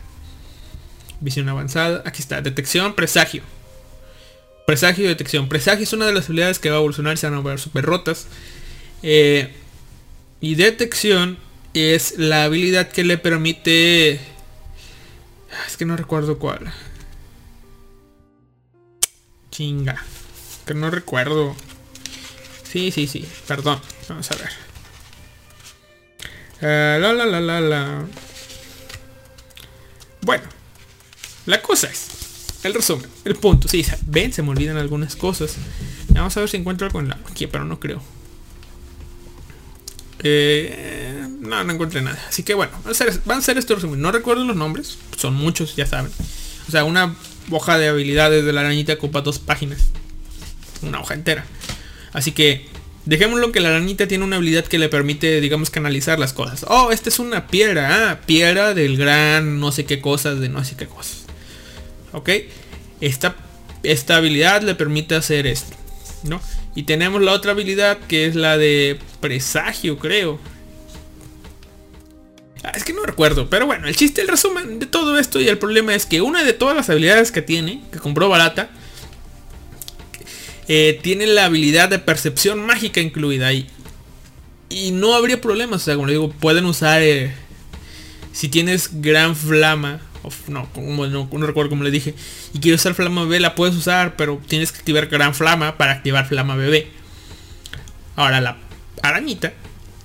[1.19, 2.01] Visión avanzada.
[2.05, 3.43] Aquí está, detección, presagio.
[4.65, 5.49] Presagio y detección.
[5.49, 7.83] Presagio es una de las habilidades que va a evolucionar, se van a ver super
[7.83, 8.27] rotas.
[9.01, 9.53] Eh,
[10.39, 11.37] y detección
[11.73, 14.21] es la habilidad que le permite...
[15.51, 16.71] Ah, Es que no recuerdo cuál.
[19.51, 20.01] Chinga.
[20.65, 21.55] Que no recuerdo.
[22.73, 23.23] Sí, sí, sí.
[23.47, 23.79] Perdón.
[24.09, 24.49] Vamos a ver.
[26.61, 28.05] Eh, la, la, la, la, la.
[30.21, 30.43] Bueno.
[31.45, 32.07] La cosa es.
[32.63, 33.07] El resumen.
[33.25, 33.67] El punto.
[33.67, 35.53] Sí, ven, se me olvidan algunas cosas.
[36.09, 38.01] Vamos a ver si encuentro algo en la aquí, pero no creo.
[40.23, 42.19] Eh, no, no encontré nada.
[42.27, 44.01] Así que bueno, van a hacer, van a hacer este resumen.
[44.01, 44.97] No recuerdo los nombres.
[45.15, 46.11] Son muchos, ya saben.
[46.67, 47.13] O sea, una
[47.51, 49.89] hoja de habilidades de la arañita ocupa dos páginas.
[50.81, 51.45] Una hoja entera.
[52.13, 52.65] Así que
[53.05, 56.65] dejémoslo que la arañita tiene una habilidad que le permite, digamos, canalizar las cosas.
[56.67, 58.11] Oh, esta es una piedra.
[58.11, 61.23] Ah, piedra del gran no sé qué cosas, de no sé qué cosas.
[62.13, 62.29] Ok.
[63.01, 63.35] Esta,
[63.83, 65.75] esta habilidad le permite hacer esto.
[66.23, 66.39] ¿No?
[66.75, 70.39] Y tenemos la otra habilidad que es la de presagio, creo.
[72.63, 75.49] Ah, es que no recuerdo, pero bueno, el chiste, el resumen de todo esto y
[75.49, 78.69] el problema es que una de todas las habilidades que tiene, que compró barata,
[80.67, 83.67] eh, tiene la habilidad de percepción mágica incluida ahí.
[84.69, 87.33] Y no habría problemas, o sea, como le digo, pueden usar, eh,
[88.31, 92.15] si tienes gran flama, o f- no, como, no, recuerdo cómo le dije,
[92.53, 95.91] y quieres usar flama bebé, la puedes usar, pero tienes que activar gran flama para
[95.91, 96.87] activar flama bebé.
[98.15, 98.57] Ahora la
[99.01, 99.53] arañita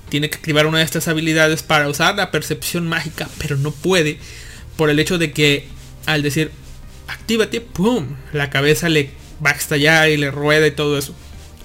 [0.09, 4.19] tiene que activar una de estas habilidades para usar la percepción mágica, pero no puede
[4.77, 5.69] por el hecho de que
[6.07, 6.51] al decir
[7.07, 8.17] actívate, ¡pum!
[8.33, 9.11] La cabeza le
[9.45, 11.15] va y le rueda y todo eso.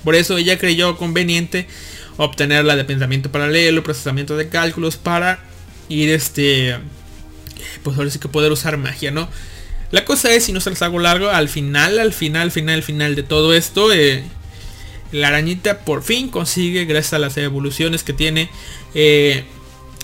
[0.03, 1.67] Por eso ella creyó conveniente
[2.17, 5.39] obtener la de pensamiento paralelo, procesamiento de cálculos para
[5.89, 6.77] ir este
[7.83, 9.29] pues ahora sí que poder usar magia, ¿no?
[9.91, 13.15] La cosa es, si no se les hago largo, al final, al final, final, final
[13.15, 14.23] de todo esto, eh,
[15.11, 18.49] la arañita por fin consigue, gracias a las evoluciones que tiene,
[18.95, 19.43] eh,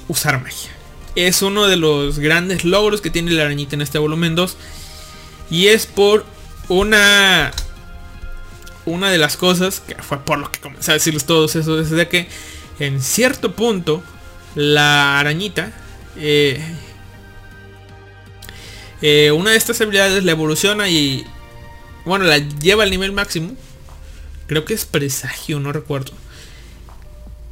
[0.08, 0.70] usar magia.
[1.16, 4.58] Es uno de los grandes logros que tiene la arañita en este volumen 2.
[5.50, 6.26] Y es por
[6.70, 7.52] una...
[8.86, 12.08] Una de las cosas, que fue por lo que comencé a decirles todos eso, desde
[12.08, 12.28] que
[12.80, 14.02] en cierto punto
[14.56, 15.72] la arañita...
[16.16, 16.60] eh,
[19.02, 21.26] eh, una de estas habilidades la evoluciona y...
[22.06, 23.56] Bueno, la lleva al nivel máximo.
[24.48, 26.12] Creo que es presagio, no recuerdo.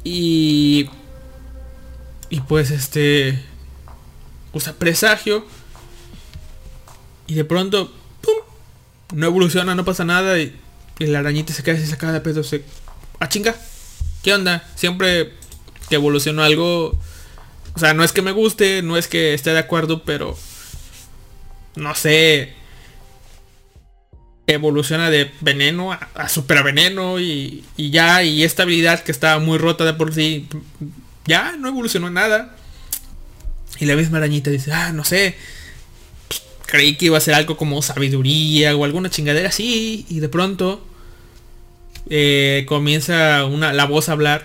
[0.04, 0.90] Y...
[2.30, 3.42] Y pues este...
[4.52, 5.46] Usa presagio.
[7.26, 7.92] Y de pronto...
[9.14, 10.38] No evoluciona, no pasa nada.
[10.38, 10.54] Y,
[10.98, 12.42] la arañita se queda así sacada de pedo.
[12.42, 12.64] Se...
[13.20, 13.54] ¡Ah, chinga!
[14.22, 14.66] ¿Qué onda?
[14.74, 15.34] Siempre
[15.88, 16.98] que evoluciono algo...
[17.74, 20.36] O sea, no es que me guste, no es que esté de acuerdo, pero...
[21.76, 22.54] No sé
[24.48, 29.38] evoluciona de veneno a, a super veneno y, y ya, y esta habilidad que estaba
[29.38, 30.48] muy rota de por sí,
[31.26, 32.56] ya no evolucionó nada.
[33.78, 35.36] Y la misma arañita dice, ah, no sé,
[36.68, 40.86] creí que iba a ser algo como sabiduría o alguna chingadera así, y de pronto
[42.10, 44.44] eh, comienza una, la voz a hablar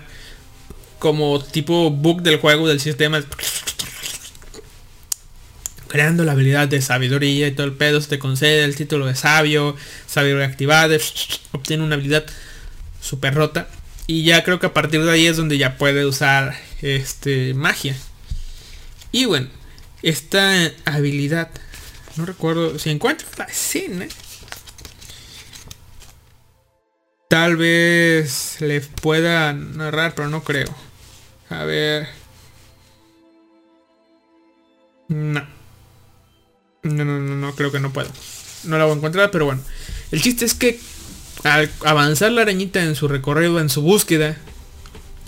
[0.98, 3.22] como tipo bug del juego del sistema
[5.94, 9.14] creando la habilidad de sabiduría y todo el pedo, se te concede el título de
[9.14, 9.76] sabio,
[10.08, 10.96] sabiduría activada,
[11.52, 12.24] obtiene una habilidad
[13.00, 13.68] super rota.
[14.08, 17.94] Y ya creo que a partir de ahí es donde ya puede usar este magia.
[19.12, 19.46] Y bueno,
[20.02, 21.50] esta habilidad,
[22.16, 24.06] no recuerdo si encuentro la escena.
[27.28, 30.72] Tal vez le pueda narrar, pero no creo.
[31.50, 32.08] A ver.
[35.08, 35.46] No.
[36.82, 38.08] No, no, no, no, creo que no puedo.
[38.64, 39.62] No la voy a encontrar, pero bueno.
[40.12, 40.78] El chiste es que
[41.42, 44.36] al avanzar la arañita en su recorrido, en su búsqueda,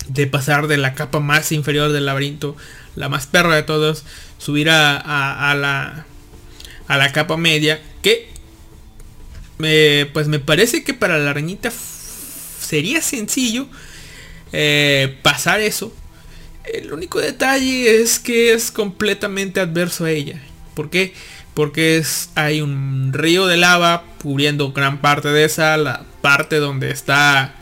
[0.09, 2.57] de pasar de la capa más inferior del laberinto,
[2.95, 4.05] la más perra de todos,
[4.39, 6.07] subir a, a, a la,
[6.89, 8.29] a la capa media, que
[9.63, 11.73] eh, pues me parece que para la arañita
[12.61, 13.67] sería sencillo
[14.53, 15.93] eh, pasar eso.
[16.65, 20.41] El único detalle es que es completamente adverso a ella.
[20.75, 21.15] ¿Por qué?
[21.57, 26.91] porque es, hay un río de lava cubriendo gran parte de esa, la parte donde
[26.91, 27.55] está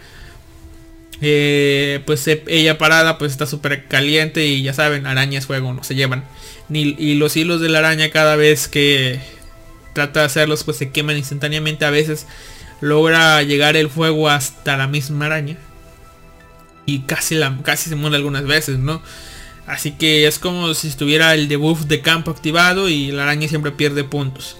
[1.20, 5.85] eh, pues e- ella parada pues está súper caliente y ya saben, arañas fuego no
[5.85, 6.25] se llevan.
[6.68, 9.20] Ni, y los hilos de la araña cada vez que
[9.92, 11.84] trata de hacerlos pues se queman instantáneamente.
[11.84, 12.26] A veces
[12.80, 15.56] logra llegar el fuego hasta la misma araña.
[16.86, 19.02] Y casi, casi se muere algunas veces, ¿no?
[19.66, 23.70] Así que es como si estuviera el debuff de campo activado y la araña siempre
[23.70, 24.56] pierde puntos.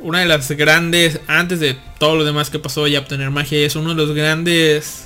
[0.00, 3.76] Una de las grandes, antes de todo lo demás que pasó y obtener magia, es
[3.76, 5.04] uno de los grandes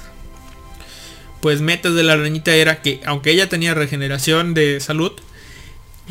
[1.41, 5.13] pues metas de la arañita era que aunque ella tenía regeneración de salud,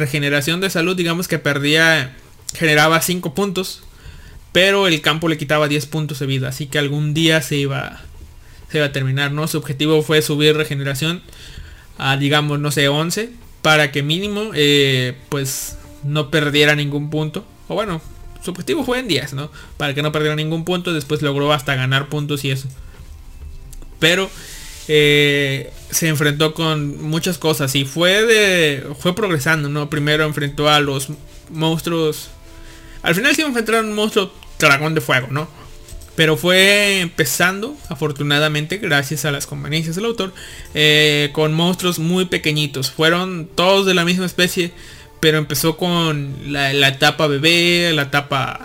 [0.01, 2.15] regeneración de salud digamos que perdía,
[2.53, 3.83] generaba 5 puntos,
[4.51, 8.01] pero el campo le quitaba 10 puntos de vida, así que algún día se iba,
[8.69, 9.47] se iba a terminar, ¿no?
[9.47, 11.21] Su objetivo fue subir regeneración
[11.97, 13.29] a digamos, no sé, 11,
[13.61, 18.01] para que mínimo eh, pues no perdiera ningún punto, o bueno,
[18.43, 19.51] su objetivo fue en 10, ¿no?
[19.77, 22.67] Para que no perdiera ningún punto, después logró hasta ganar puntos y eso.
[23.99, 24.29] Pero
[24.93, 30.81] eh, se enfrentó con muchas cosas y fue de fue progresando no primero enfrentó a
[30.81, 31.07] los
[31.49, 32.27] monstruos
[33.01, 35.47] al final sí enfrentaron un monstruo dragón de fuego no
[36.15, 40.33] pero fue empezando afortunadamente gracias a las conveniencias del autor
[40.73, 42.91] eh, con monstruos muy pequeñitos.
[42.91, 44.73] Fueron todos de la misma especie
[45.21, 48.59] pero empezó con la, la etapa bebé la etapa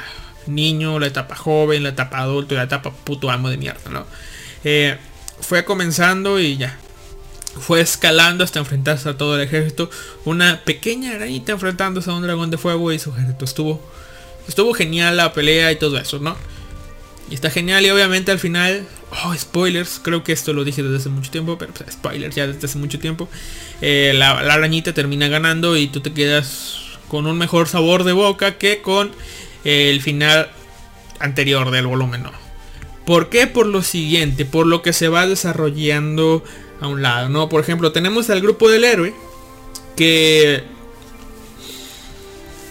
[0.48, 4.06] niño la etapa joven la etapa adulto y la etapa puto amo de mierda no
[4.64, 4.96] Eh,
[5.40, 6.78] fue comenzando y ya.
[7.58, 9.90] Fue escalando hasta enfrentarse a todo el ejército.
[10.24, 13.44] Una pequeña arañita enfrentándose a un dragón de fuego y su ejército.
[13.44, 13.82] Estuvo,
[14.46, 16.36] estuvo genial la pelea y todo eso, ¿no?
[17.30, 18.86] Y está genial y obviamente al final...
[19.24, 20.00] Oh, spoilers.
[20.02, 21.56] Creo que esto lo dije desde hace mucho tiempo.
[21.56, 23.28] Pero pues, spoilers ya desde hace mucho tiempo.
[23.80, 28.12] Eh, la, la arañita termina ganando y tú te quedas con un mejor sabor de
[28.12, 29.12] boca que con
[29.64, 30.50] el final
[31.18, 32.45] anterior del volumen, ¿no?
[33.06, 33.46] ¿Por qué?
[33.46, 36.42] Por lo siguiente, por lo que se va desarrollando
[36.80, 37.48] a un lado, ¿no?
[37.48, 39.14] Por ejemplo, tenemos al grupo del héroe
[39.96, 40.64] que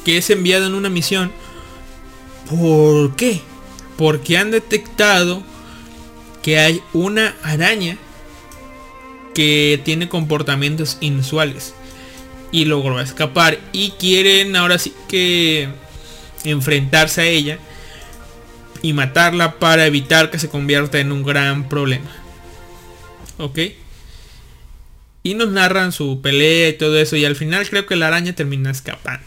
[0.06, 1.32] que es enviado en una misión.
[2.50, 3.42] ¿Por qué?
[3.98, 5.44] Porque han detectado
[6.44, 7.98] que hay una araña
[9.34, 11.74] que tiene comportamientos inusuales
[12.52, 15.70] y logró escapar y quieren ahora sí que
[16.44, 17.60] enfrentarse a ella
[18.86, 22.12] y matarla para evitar que se convierta en un gran problema.
[23.40, 23.58] ¿Ok?
[25.24, 27.16] Y nos narran su pelea y todo eso.
[27.16, 29.26] Y al final creo que la araña termina escapando.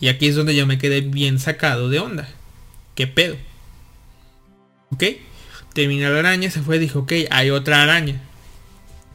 [0.00, 2.30] Y aquí es donde yo me quedé bien sacado de onda.
[2.94, 3.36] ¿Qué pedo?
[4.90, 5.04] ¿Ok?
[5.74, 8.22] Termina la araña, se fue, dijo, ok, hay otra araña.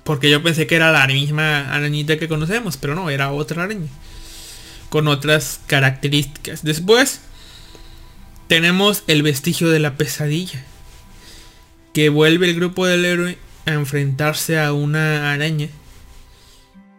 [0.04, 3.90] Porque yo pensé que era la misma arañita que conocemos, pero no, era otra araña.
[4.90, 6.64] Con otras características.
[6.64, 7.22] Después
[8.52, 10.62] tenemos el vestigio de la pesadilla.
[11.94, 15.70] Que vuelve el grupo del héroe a enfrentarse a una araña.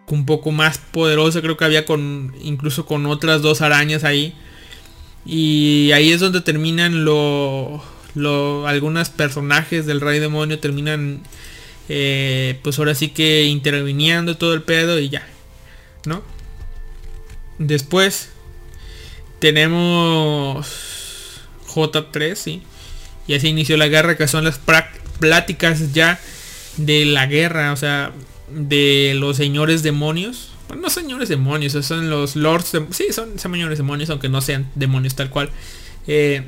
[0.07, 2.34] Un poco más poderosa, creo que había con.
[2.40, 4.34] incluso con otras dos arañas ahí.
[5.26, 7.84] Y ahí es donde terminan lo.
[8.14, 11.20] lo algunos personajes del rey demonio terminan.
[11.90, 15.28] eh, pues ahora sí que interviniendo todo el pedo y ya.
[16.07, 16.22] ¿No?
[17.59, 18.30] Después.
[19.38, 20.91] Tenemos.
[21.74, 22.62] J3, sí.
[23.26, 24.58] Y así inició la guerra, que son las
[25.18, 26.18] pláticas ya
[26.76, 28.12] de la guerra, o sea,
[28.50, 30.50] de los señores demonios.
[30.68, 34.70] Bueno, no señores demonios, son los lords, de- sí, son señores demonios, aunque no sean
[34.74, 35.50] demonios tal cual.
[36.06, 36.42] Eh,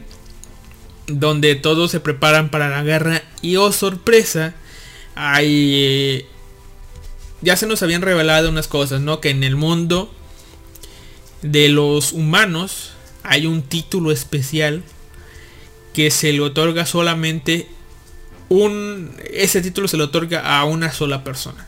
[1.07, 4.55] donde todos se preparan para la guerra y oh sorpresa,
[5.15, 5.75] hay...
[5.75, 6.27] eh,
[7.43, 9.21] ya se nos habían revelado unas cosas, ¿no?
[9.21, 10.13] Que en el mundo
[11.43, 14.83] de los humanos hay un título especial
[15.95, 17.69] que se le otorga solamente
[18.49, 21.67] un ese título se le otorga a una sola persona.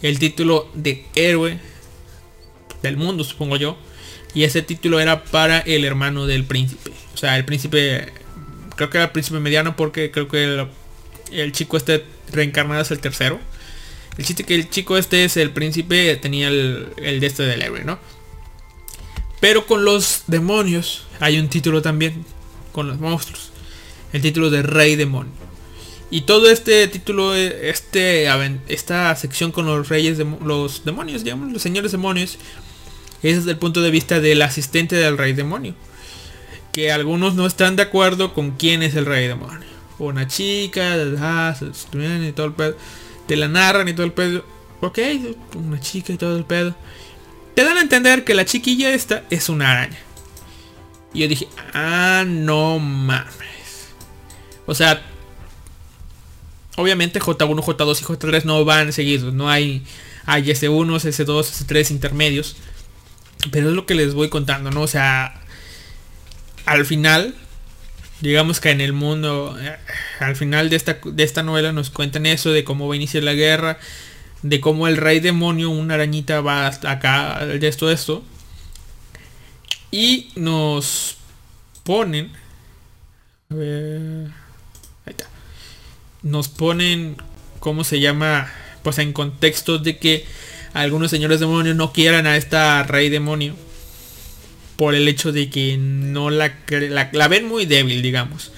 [0.00, 1.58] El título de héroe
[2.82, 3.76] del mundo supongo yo.
[4.34, 6.90] Y ese título era para el hermano del príncipe.
[7.12, 8.12] O sea el príncipe
[8.76, 10.66] creo que era el príncipe mediano porque creo que el,
[11.30, 13.38] el chico este reencarnado es el tercero.
[14.16, 17.62] El chiste que el chico este es el príncipe tenía el, el de este del
[17.62, 17.98] héroe no
[19.40, 22.24] pero con los demonios hay un título también
[22.72, 23.50] con los monstruos.
[24.12, 25.32] El título de Rey Demonio.
[26.10, 28.26] Y todo este título, eh, este,
[28.68, 32.36] esta sección con los reyes, de, los demonios, digamos, los señores demonios,
[33.22, 35.74] es desde el punto de vista del asistente del Rey Demonio.
[36.70, 39.66] Que algunos no están de acuerdo con quién es el Rey Demonio.
[39.98, 42.74] Una chica, ah, y.
[43.26, 44.44] Te la narran y todo el pedo.
[44.82, 44.98] Ok,
[45.54, 46.74] una chica y todo el pedo.
[47.54, 49.98] te dan a entender que la chiquilla esta es una araña.
[51.14, 53.88] Y yo dije, ah, no mames.
[54.66, 55.02] O sea,
[56.76, 59.34] obviamente J1, J2 y J3 no van seguidos.
[59.34, 59.82] No hay,
[60.24, 62.56] hay S1, S2, S3 intermedios.
[63.50, 64.82] Pero es lo que les voy contando, ¿no?
[64.82, 65.40] O sea,
[66.64, 67.34] al final,
[68.20, 69.76] digamos que en el mundo, eh,
[70.20, 73.24] al final de esta, de esta novela nos cuentan eso de cómo va a iniciar
[73.24, 73.78] la guerra,
[74.42, 78.24] de cómo el rey demonio, una arañita va hasta acá, de esto, de esto.
[79.92, 81.16] Y nos
[81.84, 82.32] ponen...
[83.50, 84.30] A ver,
[85.04, 85.28] ahí está.
[86.22, 87.18] Nos ponen,
[87.60, 88.50] ¿cómo se llama?
[88.82, 90.24] Pues en contexto de que
[90.72, 93.54] algunos señores demonios no quieran a esta rey demonio.
[94.76, 98.50] Por el hecho de que no la, la, la ven muy débil, digamos.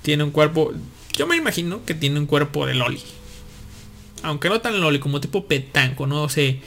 [0.00, 0.72] Tiene un cuerpo...
[1.12, 3.02] Yo me imagino que tiene un cuerpo de Loli.
[4.22, 6.60] Aunque no tan Loli, como tipo petanco, no sé.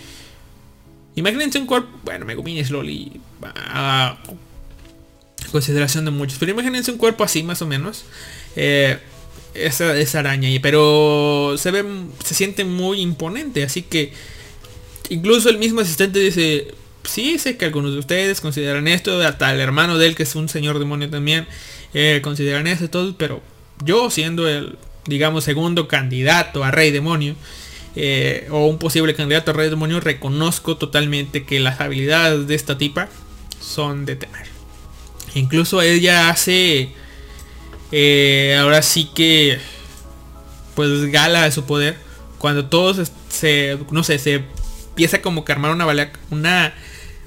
[1.16, 1.89] Imagínense un cuerpo...
[2.03, 3.20] Bueno, Megumi es Loli.
[3.43, 4.18] A
[5.51, 6.38] consideración de muchos.
[6.38, 8.05] Pero imagínense un cuerpo así, más o menos.
[8.55, 8.97] Eh,
[9.53, 10.49] esa, esa araña.
[10.61, 11.86] Pero se ve...
[12.24, 13.63] Se siente muy imponente.
[13.63, 14.13] Así que...
[15.09, 16.74] Incluso el mismo asistente dice...
[17.03, 19.22] Sí, sé que algunos de ustedes consideran esto.
[19.22, 21.47] Hasta el hermano de él, que es un señor demonio también.
[21.93, 23.16] Eh, consideran esto todo.
[23.18, 23.41] Pero
[23.84, 27.36] yo siendo el, digamos, segundo candidato a rey demonio.
[27.97, 32.77] Eh, o un posible candidato a rey demonio, reconozco totalmente que las habilidades de esta
[32.77, 33.07] tipa
[33.61, 34.47] son de temer.
[35.33, 36.89] Incluso ella hace,
[37.91, 39.59] eh, ahora sí que,
[40.75, 41.97] pues gala de su poder.
[42.37, 44.43] Cuando todos se, no sé, se
[44.89, 46.73] empieza como que armar una, balea, una,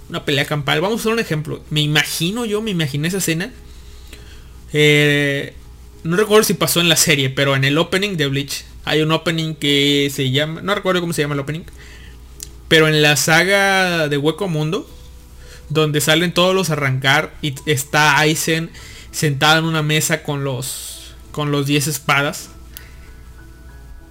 [0.08, 0.80] una pelea campal.
[0.80, 1.62] Vamos a hacer un ejemplo.
[1.70, 3.52] Me imagino yo, me imaginé esa escena.
[4.72, 5.54] Eh,
[6.04, 9.12] no recuerdo si pasó en la serie, pero en el opening de Bleach hay un
[9.12, 11.64] opening que se llama, no recuerdo cómo se llama el opening,
[12.68, 14.89] pero en la saga de Hueco Mundo,
[15.68, 18.70] donde salen todos los arrancar y está Aizen
[19.11, 22.51] sentado en una mesa con los con los 10 espadas.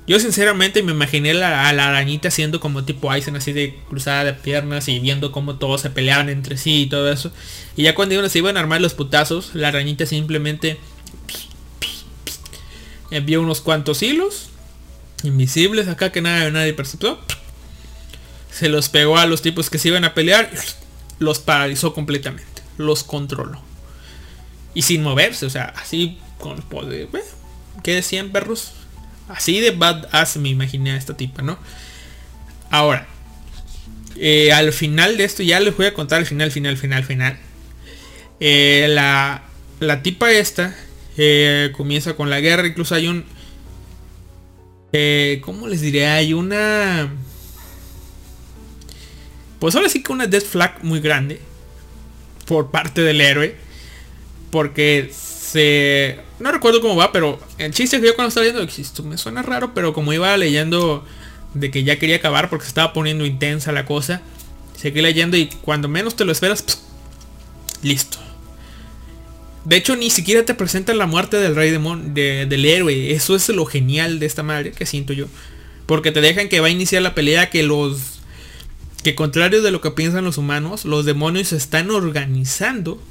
[0.07, 4.33] Yo sinceramente me imaginé a la arañita siendo como tipo Aizen así de cruzada de
[4.33, 7.31] piernas y viendo cómo todos se peleaban entre sí y todo eso.
[7.75, 10.77] Y ya cuando se iban a armar los putazos, la arañita simplemente
[13.11, 14.49] envió unos cuantos hilos
[15.23, 17.19] invisibles acá que nada, nadie percibió.
[18.51, 20.49] Se los pegó a los tipos que se iban a pelear.
[21.19, 22.61] Los paralizó completamente.
[22.77, 23.61] Los controló.
[24.73, 27.07] Y sin moverse, o sea, así con poder.
[27.83, 28.71] ¿Qué decían perros?
[29.27, 31.57] Así de badass me imaginé a esta tipa, ¿no?
[32.69, 33.07] Ahora,
[34.15, 37.37] eh, al final de esto, ya les voy a contar el final, final, final, final.
[38.39, 39.43] Eh, la,
[39.79, 40.75] la tipa esta
[41.17, 43.25] eh, comienza con la guerra, incluso hay un...
[44.93, 46.07] Eh, ¿Cómo les diré?
[46.07, 47.13] Hay una...
[49.59, 51.41] Pues ahora sí que una death flag muy grande.
[52.45, 53.55] Por parte del héroe.
[54.51, 56.19] Porque se...
[56.39, 59.41] No recuerdo cómo va, pero el chiste que yo cuando estaba leyendo, esto me suena
[59.41, 61.03] raro, pero como iba leyendo
[61.53, 64.21] de que ya quería acabar porque se estaba poniendo intensa la cosa,
[64.75, 66.63] seguí leyendo y cuando menos te lo esperas,
[67.81, 68.19] listo.
[69.67, 73.11] De hecho, ni siquiera te presentan la muerte del rey demon, de, del héroe.
[73.11, 75.25] Eso es lo genial de esta madre que siento yo.
[75.85, 78.21] Porque te dejan que va a iniciar la pelea que los...
[79.03, 83.01] Que contrario de lo que piensan los humanos, los demonios se están organizando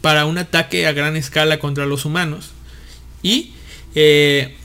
[0.00, 2.50] para un ataque a gran escala contra los humanos.
[3.22, 3.52] Y...
[3.94, 4.56] Eh,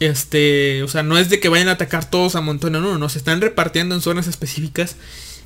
[0.00, 2.96] este, o sea, no es de que vayan a atacar todos a montón, no, no,
[2.96, 4.96] no, se están repartiendo en zonas específicas.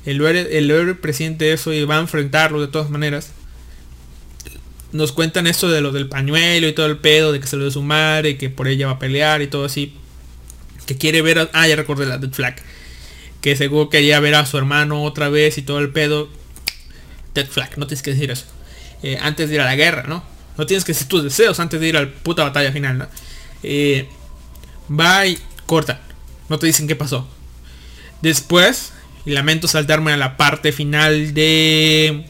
[0.05, 3.31] El héroe, el presiente eso y va a enfrentarlo de todas maneras
[4.91, 7.65] nos cuentan esto de lo del pañuelo y todo el pedo, de que se lo
[7.65, 9.93] de su madre, que por ella va a pelear y todo así.
[10.85, 11.49] Que quiere ver a...
[11.53, 12.55] Ah, ya recordé la Dead Flag.
[13.39, 16.29] Que seguro quería ver a su hermano otra vez y todo el pedo.
[17.33, 18.45] Dead Flag, no tienes que decir eso.
[19.03, 20.23] Eh, antes de ir a la guerra, ¿no?
[20.57, 23.07] No tienes que decir tus deseos antes de ir a la puta batalla final, ¿no?
[23.63, 24.07] Eh,
[25.27, 26.01] y corta.
[26.49, 27.27] No te dicen qué pasó.
[28.21, 28.91] Después,
[29.25, 32.25] y lamento saltarme a la parte final de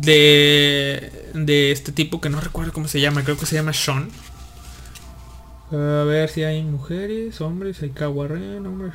[0.00, 4.10] de, de este tipo que no recuerdo cómo se llama, creo que se llama Sean.
[5.72, 8.92] A ver si hay mujeres, hombres, hay Kawaren, hombres.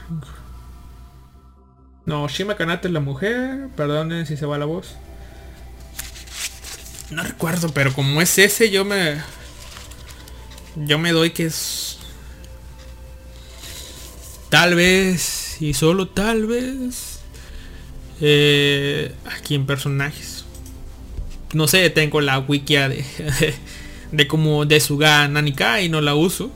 [2.06, 4.96] No, Shima Kanata es la mujer, perdonen si se va la voz.
[7.10, 9.22] No recuerdo, pero como es ese, yo me.
[10.76, 11.98] Yo me doy que es.
[14.50, 17.20] Tal vez, y solo tal vez.
[18.22, 20.41] Eh, aquí en personajes
[21.54, 23.04] no sé, tengo la wikia de,
[24.12, 26.52] de, como de Suga Nanika y no la uso.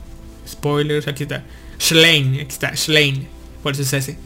[0.48, 1.44] Spoilers, aquí está.
[1.78, 3.28] Schlein, aquí está, Schlein.
[3.62, 4.18] Por eso es ese.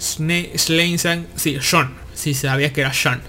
[0.00, 1.94] Sne Sleinsan, sí, Sean.
[2.14, 3.22] Sí, sabía que era Sean.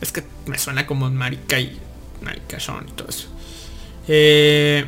[0.00, 1.78] Es que me suena como marica y
[2.22, 3.28] marica Sean y todo eso.
[4.08, 4.84] Eh,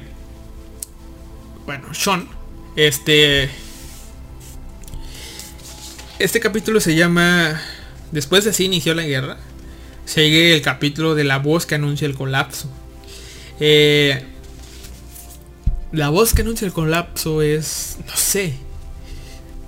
[1.66, 2.28] bueno, Sean,
[2.76, 3.50] este...
[6.18, 7.60] Este capítulo se llama...
[8.10, 9.38] Después de así inició la guerra.
[10.12, 12.68] Sigue el capítulo de la voz que anuncia el colapso.
[13.60, 14.22] Eh,
[15.90, 18.52] la voz que anuncia el colapso es, no sé,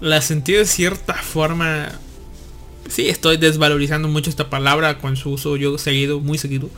[0.03, 1.99] la sentí de cierta forma.
[2.91, 6.69] Sí, estoy desvalorizando mucho esta palabra con su uso yo seguido, muy seguido.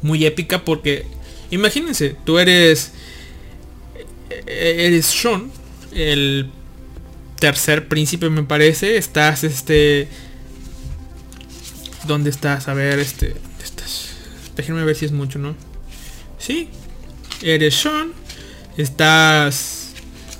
[0.00, 1.06] Muy épica porque,
[1.52, 2.94] imagínense, tú eres,
[4.48, 5.52] eres Sean,
[5.92, 6.50] el
[7.38, 10.08] tercer príncipe me parece, estás este...
[12.06, 12.68] ¿Dónde estás?
[12.68, 13.36] A ver, este...
[13.62, 14.10] Estás...
[14.56, 15.54] Déjenme ver si es mucho, ¿no?
[16.38, 16.68] Sí,
[17.42, 18.12] eres Sean,
[18.76, 19.92] estás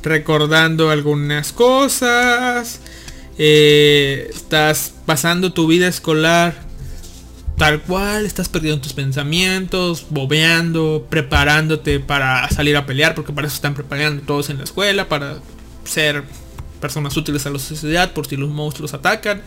[0.03, 2.81] recordando algunas cosas,
[3.39, 6.73] eh, estás pasando tu vida escolar
[7.57, 13.55] tal cual, estás perdiendo tus pensamientos, bobeando, preparándote para salir a pelear, porque para eso
[13.55, 15.37] están preparando todos en la escuela, para
[15.85, 16.25] ser
[16.81, 19.43] personas útiles a la sociedad por si los monstruos atacan.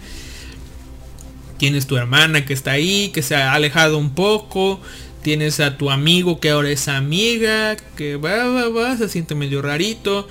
[1.58, 4.80] Tienes tu hermana que está ahí, que se ha alejado un poco.
[5.22, 9.62] Tienes a tu amigo que ahora es amiga, que va, va, va, se siente medio
[9.62, 10.28] rarito.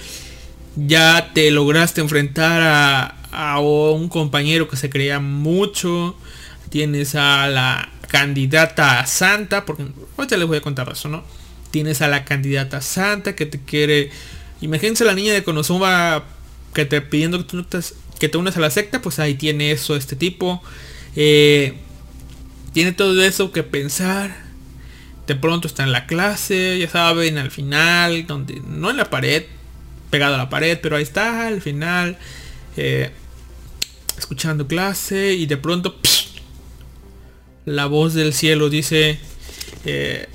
[0.77, 6.16] Ya te lograste enfrentar a, a un compañero que se creía mucho.
[6.68, 9.85] Tienes a la candidata santa, porque
[10.16, 11.25] ahorita les voy a contar eso, ¿no?
[11.70, 14.11] Tienes a la candidata santa que te quiere...
[14.61, 16.25] Imagínense la niña de Konosuba
[16.72, 17.64] que te pidiendo que,
[18.20, 20.62] que te unas a la secta, pues ahí tiene eso este tipo.
[21.17, 21.75] Eh,
[22.73, 24.45] tiene todo eso que pensar.
[25.27, 29.45] De pronto está en la clase, ya saben, al final, donde no en la pared,
[30.11, 32.19] pegado a la pared, pero ahí está, al final,
[32.77, 33.11] eh,
[34.19, 35.99] escuchando clase y de pronto
[37.65, 39.19] la voz del cielo dice,
[39.87, 40.29] eh,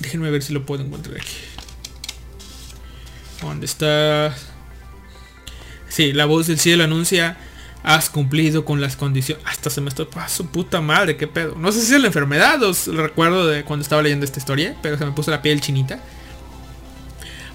[0.00, 1.34] déjenme ver si lo puedo encontrar aquí.
[3.42, 4.34] ¿Dónde está?
[5.88, 7.36] Sí, la voz del cielo anuncia,
[7.82, 9.44] has cumplido con las condiciones.
[9.46, 11.54] Hasta se me está a su puta madre, qué pedo.
[11.56, 14.98] No sé si es la enfermedad, os recuerdo de cuando estaba leyendo esta historia, pero
[14.98, 16.00] se me puso la piel chinita.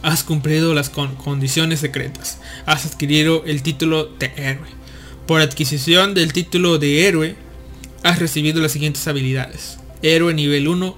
[0.03, 2.39] Has cumplido las con condiciones secretas.
[2.65, 4.67] Has adquirido el título de héroe.
[5.25, 7.36] Por adquisición del título de héroe,
[8.03, 9.80] has recibido las siguientes habilidades.
[10.01, 10.95] Héroe nivel 1,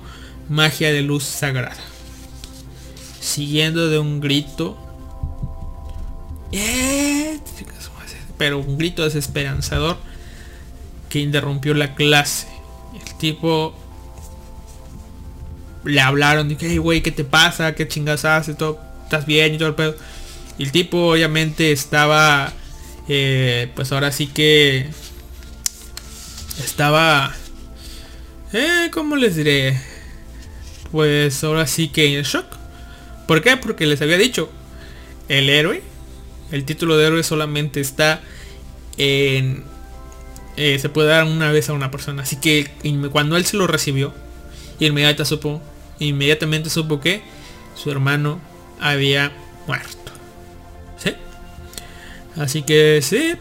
[0.50, 1.78] magia de luz sagrada.
[3.20, 4.78] Siguiendo de un grito.
[6.52, 7.40] ¡Eh!
[8.40, 9.98] Pero un grito desesperanzador
[11.10, 12.48] que interrumpió la clase.
[12.96, 13.76] El tipo
[15.84, 17.76] le hablaron, dije, hey güey, ¿qué te pasa?
[17.76, 18.58] ¿Qué chingas haces?
[18.58, 19.54] ¿Todo, ¿Estás bien?
[19.54, 19.96] Y todo el pedo.
[20.58, 22.54] Y el tipo obviamente estaba,
[23.08, 24.90] eh, pues ahora sí que
[26.64, 27.34] estaba,
[28.54, 29.80] eh, ¿cómo les diré?
[30.92, 32.46] Pues ahora sí que en shock.
[33.28, 33.58] ¿Por qué?
[33.58, 34.50] Porque les había dicho,
[35.28, 35.84] el héroe,
[36.52, 38.22] el título de héroe solamente está
[38.98, 39.64] en...
[40.58, 42.24] Eh, se puede dar una vez a una persona.
[42.24, 42.70] Así que
[43.12, 44.14] cuando él se lo recibió,
[44.80, 45.62] inmediatamente supo,
[46.00, 47.22] inmediatamente supo que
[47.76, 48.42] su hermano
[48.80, 49.32] había
[49.68, 50.12] muerto.
[50.98, 51.14] ¿Sí?
[52.36, 53.36] Así que sí.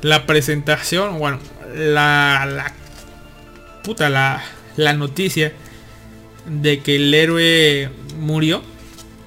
[0.00, 1.38] La presentación, bueno,
[1.74, 2.72] la, la
[3.82, 4.42] puta, la,
[4.76, 5.52] la noticia
[6.46, 8.62] de que el héroe murió.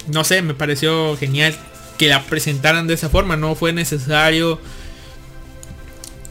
[0.08, 1.56] No sé, me pareció genial
[1.98, 3.38] que la presentaran de esa forma.
[3.38, 4.60] No fue necesario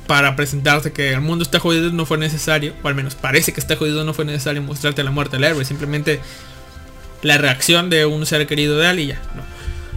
[0.07, 3.61] para presentarse que el mundo está jodido no fue necesario, o al menos parece que
[3.61, 6.21] está jodido no fue necesario mostrarte la muerte del héroe, simplemente
[7.23, 9.43] la reacción de un ser querido de alguien ya, no.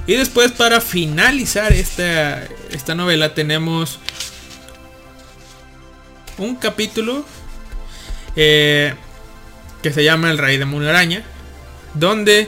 [0.08, 4.00] Y después para finalizar esta, esta novela tenemos
[6.38, 7.26] un capítulo
[8.38, 8.94] eh,
[9.84, 11.24] que se llama El Rey Demonio Araña,
[12.00, 12.48] donde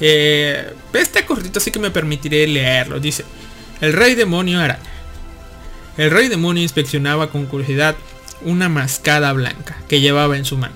[0.00, 3.00] eh, este cortito así que me permitiré leerlo.
[3.00, 3.24] Dice,
[3.80, 4.96] El Rey Demonio Araña.
[5.96, 7.96] El rey demonio inspeccionaba con curiosidad
[8.42, 10.74] una mascada blanca que llevaba en su mano.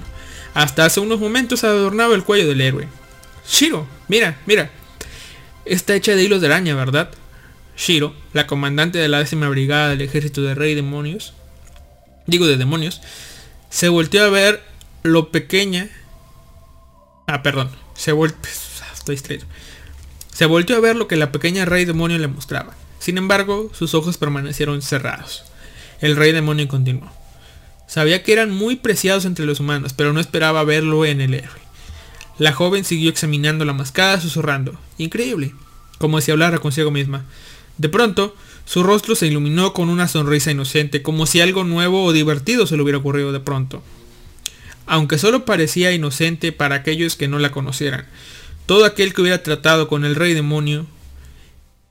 [0.55, 2.89] Hasta hace unos momentos adornaba el cuello del héroe.
[3.47, 4.71] Shiro, mira, mira.
[5.67, 7.11] Está hecha de hilos de araña, ¿verdad?
[7.77, 11.35] Shiro, la comandante de la décima brigada del ejército de rey demonios,
[12.27, 13.01] digo de demonios,
[13.69, 14.63] se volteó a ver
[15.03, 15.89] lo pequeña.
[17.27, 17.71] Ah, perdón,
[18.01, 18.51] se volteó,
[19.09, 19.41] estoy.
[20.33, 22.75] Se volteó a ver lo que la pequeña rey demonio le mostraba.
[22.99, 25.45] Sin embargo, sus ojos permanecieron cerrados.
[26.01, 27.13] El rey demonio continuó.
[27.87, 31.61] Sabía que eran muy preciados entre los humanos, pero no esperaba verlo en el héroe.
[32.39, 34.79] La joven siguió examinando la mascada susurrando.
[34.97, 35.55] Increíble.
[35.99, 37.27] como si hablara consigo misma.
[37.77, 42.15] De pronto, su rostro se iluminó con una sonrisa inocente, como si algo nuevo o
[42.15, 43.83] divertido se le hubiera ocurrido de pronto.
[44.91, 48.07] Aunque solo parecía inocente para aquellos que no la conocieran,
[48.67, 50.85] todo aquel que hubiera tratado con el rey demonio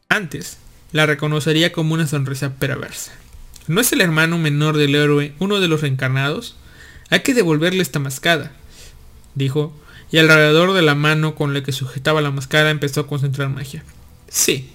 [0.10, 0.58] antes
[0.92, 3.14] la reconocería como una sonrisa perversa.
[3.68, 6.58] ¿No es el hermano menor del héroe uno de los reencarnados?
[7.10, 8.52] Hay que devolverle esta mascada,
[9.34, 9.74] dijo,
[10.12, 13.86] y alrededor de la mano con la que sujetaba la máscara empezó a concentrar magia.
[14.28, 14.72] Sí,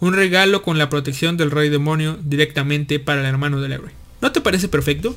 [0.00, 3.90] un regalo con la protección del rey demonio directamente para el hermano del héroe.
[4.22, 5.14] ¿No te parece perfecto?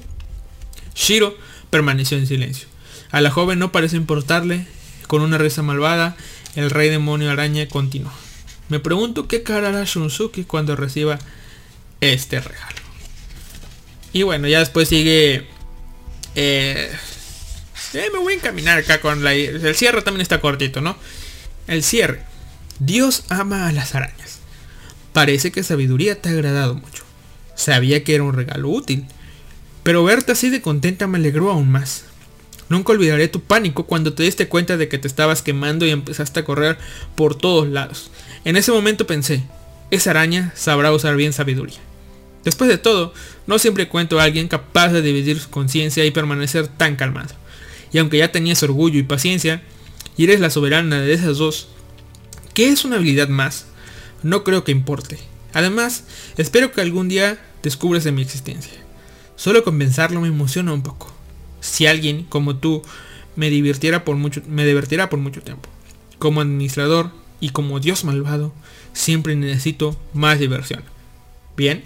[0.94, 1.38] Shiro
[1.70, 2.68] permaneció en silencio.
[3.12, 4.66] A la joven no parece importarle.
[5.08, 6.16] Con una risa malvada,
[6.56, 8.12] el rey demonio araña continuó.
[8.70, 11.18] Me pregunto qué cara hará Shunsuke cuando reciba
[12.02, 12.78] este regalo.
[14.14, 15.48] Y bueno, ya después sigue...
[16.36, 16.92] Eh,
[17.94, 19.34] eh, me voy a encaminar acá con la...
[19.34, 20.96] El cierre también está cortito, ¿no?
[21.66, 22.22] El cierre.
[22.78, 24.40] Dios ama a las arañas.
[25.14, 27.04] Parece que sabiduría te ha agradado mucho.
[27.56, 29.06] Sabía que era un regalo útil.
[29.90, 32.04] Pero verte así de contenta me alegró aún más.
[32.70, 36.42] Nunca olvidaré tu pánico cuando te diste cuenta de que te estabas quemando y empezaste
[36.42, 36.78] a correr
[37.16, 38.12] por todos lados.
[38.46, 39.42] En ese momento pensé,
[39.90, 41.80] esa araña sabrá usar bien sabiduría.
[42.44, 43.16] Después de todo,
[43.48, 47.34] no siempre cuento a alguien capaz de dividir su conciencia y permanecer tan calmado.
[47.92, 49.64] Y aunque ya tenías orgullo y paciencia,
[50.16, 51.68] y eres la soberana de esas dos,
[52.54, 53.66] ¿qué es una habilidad más?
[54.22, 55.18] No creo que importe.
[55.52, 56.04] Además,
[56.38, 58.88] espero que algún día descubras de mi existencia.
[59.40, 61.10] Solo con pensarlo me emociona un poco.
[61.62, 62.82] Si alguien como tú
[63.38, 65.70] me divirtiera por mucho, me divertirá por mucho tiempo.
[66.18, 68.52] Como administrador y como Dios malvado,
[68.92, 70.84] siempre necesito más diversión.
[71.56, 71.86] Bien,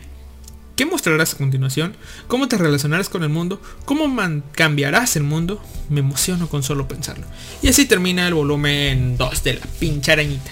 [0.76, 1.96] ¿qué mostrarás a continuación?
[2.28, 3.62] ¿Cómo te relacionarás con el mundo?
[3.86, 4.12] ¿Cómo
[4.54, 5.62] cambiarás el mundo?
[5.90, 7.28] Me emociono con solo pensarlo.
[7.62, 10.50] Y así termina el volumen 2 de la pinche arañita.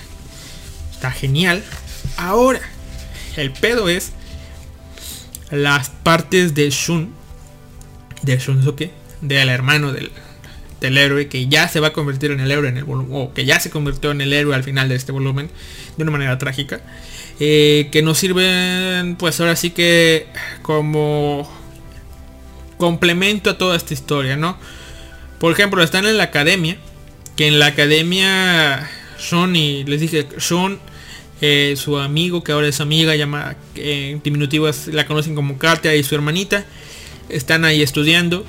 [0.91, 1.63] Está genial.
[2.17, 2.61] Ahora,
[3.37, 4.11] el pedo es
[5.51, 7.13] las partes de Shun,
[8.21, 8.91] de Shunsuke,
[9.21, 10.11] del hermano del,
[10.79, 13.33] del héroe que ya se va a convertir en el héroe en el volumen, o
[13.33, 15.49] que ya se convirtió en el héroe al final de este volumen,
[15.97, 16.81] de una manera trágica,
[17.39, 20.27] eh, que nos sirven pues ahora sí que
[20.61, 21.49] como
[22.77, 24.57] complemento a toda esta historia, ¿no?
[25.39, 26.77] Por ejemplo, están en la academia,
[27.35, 30.79] que en la academia Sean y les dije, Sean,
[31.41, 36.03] eh, su amigo, que ahora es amiga, llama eh, en la conocen como Katia y
[36.03, 36.65] su hermanita,
[37.29, 38.45] están ahí estudiando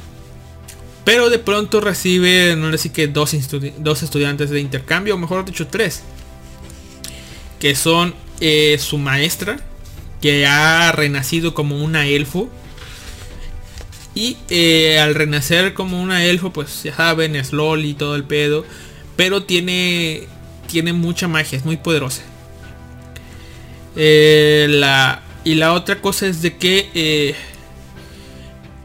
[1.05, 3.35] pero de pronto recibe, no sé que dos,
[3.79, 6.03] dos estudiantes de intercambio, o mejor dicho tres.
[7.59, 9.59] Que son eh, su maestra,
[10.21, 12.49] que ha renacido como una elfo.
[14.15, 18.25] Y eh, al renacer como una elfo, pues ya saben, es LOL y todo el
[18.25, 18.65] pedo.
[19.17, 20.29] Pero tiene,
[20.69, 22.23] tiene mucha magia, es muy poderosa.
[23.97, 27.35] Eh, la, y la otra cosa es de que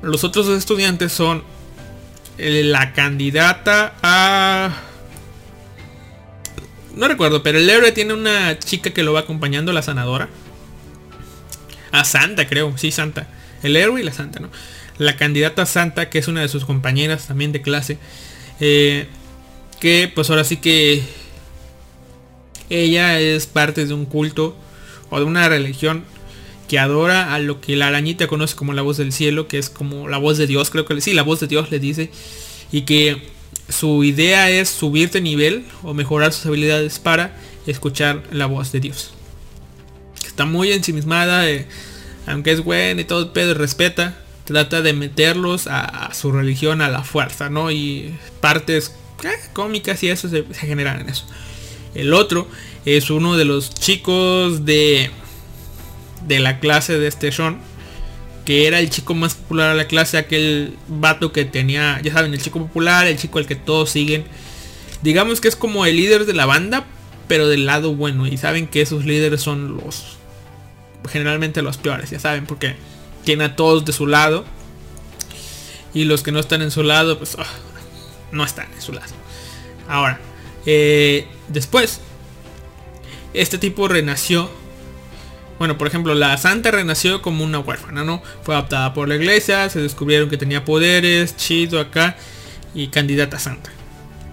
[0.01, 1.43] los otros dos estudiantes son
[2.37, 4.83] eh, la candidata a...
[6.95, 10.29] No recuerdo, pero el héroe tiene una chica que lo va acompañando, la sanadora.
[11.91, 13.27] A Santa, creo, sí, Santa.
[13.63, 14.49] El héroe y la Santa, ¿no?
[14.97, 17.99] La candidata Santa, que es una de sus compañeras también de clase.
[18.59, 19.07] Eh,
[19.79, 21.03] que pues ahora sí que
[22.69, 24.57] ella es parte de un culto
[25.09, 26.03] o de una religión
[26.67, 29.69] que adora a lo que la arañita conoce como la voz del cielo, que es
[29.69, 32.11] como la voz de Dios, creo que sí, la voz de Dios le dice,
[32.71, 33.21] y que
[33.69, 38.79] su idea es subir de nivel o mejorar sus habilidades para escuchar la voz de
[38.81, 39.11] Dios.
[40.25, 41.67] Está muy ensimismada, eh,
[42.25, 47.03] aunque es buena y todo pedo, respeta, trata de meterlos a, su religión a la
[47.03, 47.71] fuerza, ¿no?
[47.71, 48.93] Y partes
[49.23, 51.25] eh, cómicas y eso se generan en eso.
[51.95, 52.47] El otro
[52.95, 55.11] es uno de los chicos de
[56.25, 57.59] de la clase de este Sean,
[58.45, 62.33] que era el chico más popular de la clase, aquel vato que tenía, ya saben,
[62.33, 64.25] el chico popular, el chico al que todos siguen.
[65.01, 66.85] Digamos que es como el líder de la banda,
[67.27, 68.27] pero del lado bueno.
[68.27, 70.17] Y saben que esos líderes son los,
[71.09, 72.75] generalmente los peores, ya saben, porque
[73.23, 74.45] tiene a todos de su lado.
[75.93, 77.45] Y los que no están en su lado, pues ah,
[78.31, 79.13] no están en su lado.
[79.87, 80.19] Ahora,
[80.65, 82.01] eh, después,
[83.41, 84.49] este tipo renació
[85.59, 88.21] bueno, por ejemplo, la santa renació como una huérfana, ¿no?
[88.43, 92.15] Fue adoptada por la iglesia, se descubrieron que tenía poderes, chido acá,
[92.75, 93.71] y candidata santa.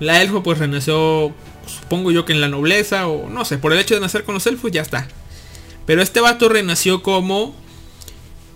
[0.00, 1.34] La elfo pues renació,
[1.66, 4.34] supongo yo que en la nobleza, o no sé, por el hecho de nacer con
[4.34, 5.08] los elfos ya está.
[5.86, 7.54] Pero este vato renació como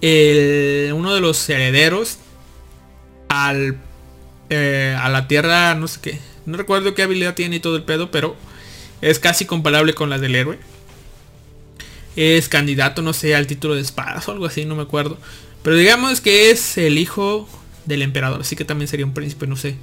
[0.01, 2.19] uno de los herederos
[3.29, 3.79] al,
[4.51, 6.20] eh, a la tierra, no sé qué.
[6.45, 8.37] No recuerdo qué habilidad tiene y todo el pedo, pero
[9.01, 10.59] es casi comparable con la del héroe.
[12.16, 15.19] es candidato, no sé, al título de espadas o algo así, no me acuerdo.
[15.62, 17.49] Pero digamos que es el hijo
[17.85, 19.77] del emperador, así que también sería un príncipe, no sé.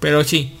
[0.00, 0.52] Pero sí.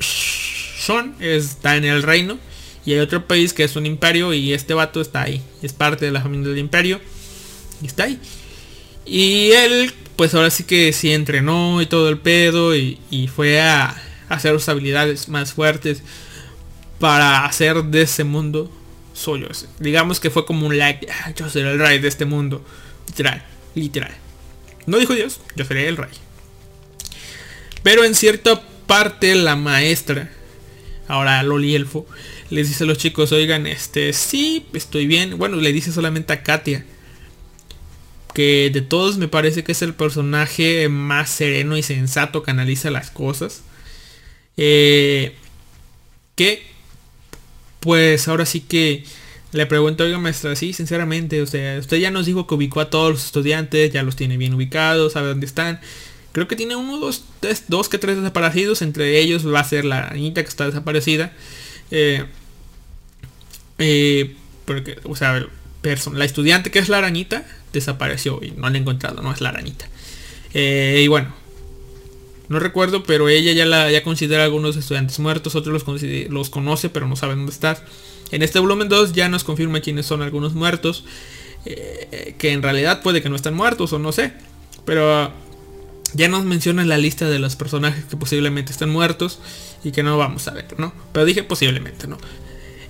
[0.00, 2.38] Sean está en el reino
[2.84, 5.42] y hay otro país que es un imperio y este vato está ahí.
[5.62, 7.00] Es parte de la familia del imperio
[7.80, 8.18] y está ahí.
[9.06, 13.60] Y él, pues ahora sí que sí entrenó y todo el pedo y, y fue
[13.60, 16.02] a hacer sus habilidades más fuertes
[16.98, 18.70] para hacer de ese mundo
[19.12, 19.48] suyo.
[19.78, 22.64] Digamos que fue como un like, "Ah, yo seré el rey de este mundo.
[23.06, 23.44] Literal,
[23.74, 24.14] literal.
[24.86, 26.10] No dijo Dios, yo seré el rey.
[27.82, 30.30] Pero en cierta parte la maestra,
[31.08, 32.06] ahora Loli Elfo,
[32.50, 35.38] les dice a los chicos, oigan, este, sí, estoy bien.
[35.38, 36.84] Bueno, le dice solamente a Katia.
[38.34, 42.90] Que de todos me parece que es el personaje más sereno y sensato que analiza
[42.90, 43.62] las cosas.
[44.56, 45.36] Eh,
[46.34, 46.73] que
[47.84, 49.04] pues ahora sí que
[49.52, 53.12] le pregunto, oiga maestra, sí, sinceramente, sea, usted ya nos dijo que ubicó a todos
[53.12, 55.80] los estudiantes, ya los tiene bien ubicados, sabe dónde están.
[56.32, 59.84] Creo que tiene uno, dos, tres, dos que tres desaparecidos, entre ellos va a ser
[59.84, 61.34] la niñita que está desaparecida.
[61.90, 62.24] Eh,
[63.78, 64.34] eh,
[64.64, 65.46] porque, o sea,
[66.14, 69.50] la estudiante que es la arañita desapareció y no la he encontrado, no es la
[69.50, 69.86] arañita.
[70.54, 71.34] Eh, y bueno,
[72.48, 76.50] no recuerdo, pero ella ya la ya considera a algunos estudiantes muertos, otros los, los
[76.50, 77.76] conoce, pero no saben dónde están.
[78.30, 81.04] En este volumen 2 ya nos confirma quiénes son algunos muertos,
[81.64, 84.32] eh, que en realidad puede que no estén muertos o no sé,
[84.84, 85.32] pero
[86.14, 89.38] ya nos menciona la lista de los personajes que posiblemente están muertos
[89.82, 90.92] y que no vamos a ver, ¿no?
[91.12, 92.18] Pero dije posiblemente, ¿no?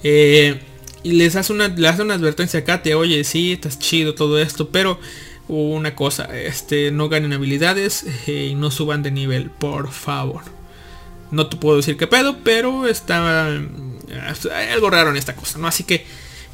[0.02, 0.60] Eh,
[1.02, 4.38] y les hace una, le hace una advertencia a Katia, oye, sí, estás chido todo
[4.38, 4.98] esto, pero
[5.48, 10.42] una cosa, este, no ganen habilidades eh, y no suban de nivel, por favor.
[11.30, 13.94] No te puedo decir qué pedo, pero está mm,
[14.52, 15.66] hay algo esta cosa, ¿no?
[15.66, 16.06] Así que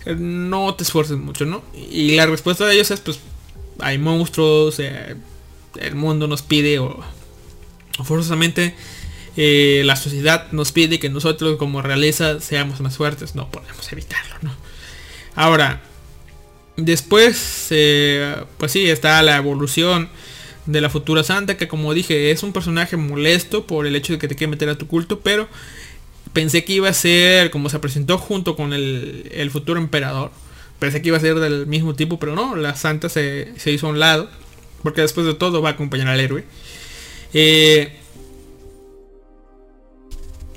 [0.06, 1.62] eh, no te esfuerces mucho, ¿no?
[1.74, 3.20] Y la respuesta de ellos es, pues,
[3.78, 5.16] hay monstruos, eh,
[5.78, 7.00] el mundo nos pide o,
[7.98, 8.74] o forzosamente
[9.36, 14.34] eh, la sociedad nos pide que nosotros como realeza seamos más fuertes, no podemos evitarlo,
[14.42, 14.52] ¿no?
[15.34, 15.82] Ahora,
[16.84, 20.08] después, eh, pues sí, está la evolución
[20.66, 24.18] de la futura santa, que como dije, es un personaje molesto por el hecho de
[24.18, 25.48] que te quiere meter a tu culto, pero
[26.32, 30.30] pensé que iba a ser, como se presentó junto con el, el futuro emperador,
[30.78, 33.86] pensé que iba a ser del mismo tipo, pero no, la santa se, se hizo
[33.86, 34.30] a un lado,
[34.82, 36.44] porque después de todo va a acompañar al héroe.
[37.32, 37.96] Eh,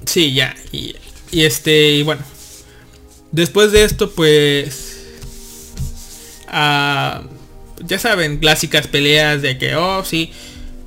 [0.05, 0.95] sí, ya, y,
[1.31, 2.21] y este, y bueno,
[3.31, 4.92] después de esto, pues,
[6.53, 10.31] ya saben, clásicas peleas de que, oh, sí,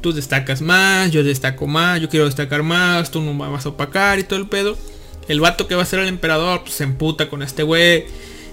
[0.01, 4.19] tú destacas más, yo destaco más, yo quiero destacar más, tú no vas a opacar
[4.19, 4.77] y todo el pedo.
[5.29, 8.05] El vato que va a ser el emperador pues, se emputa con este güey.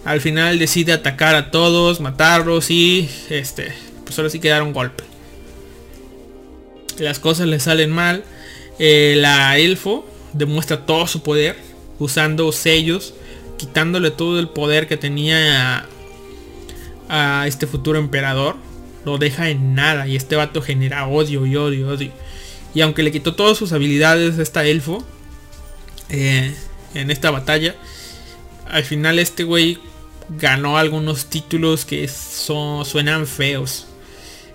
[0.06, 3.72] Al final decide atacar a todos, matarlos y este,
[4.04, 5.04] pues ahora sí que dar un golpe.
[6.98, 8.24] Las cosas le salen mal.
[8.80, 11.56] Eh, la elfo demuestra todo su poder
[12.00, 13.14] usando sellos,
[13.58, 15.86] quitándole todo el poder que tenía
[17.10, 18.56] a, este futuro emperador.
[19.06, 22.12] Lo deja en nada y este vato genera odio y odio, odio.
[22.74, 25.06] Y aunque le quitó todas sus habilidades a esta elfo
[26.10, 26.56] eh,
[26.94, 27.76] en esta batalla,
[28.70, 29.78] al final este güey
[30.30, 33.88] ganó algunos títulos que son, suenan feos.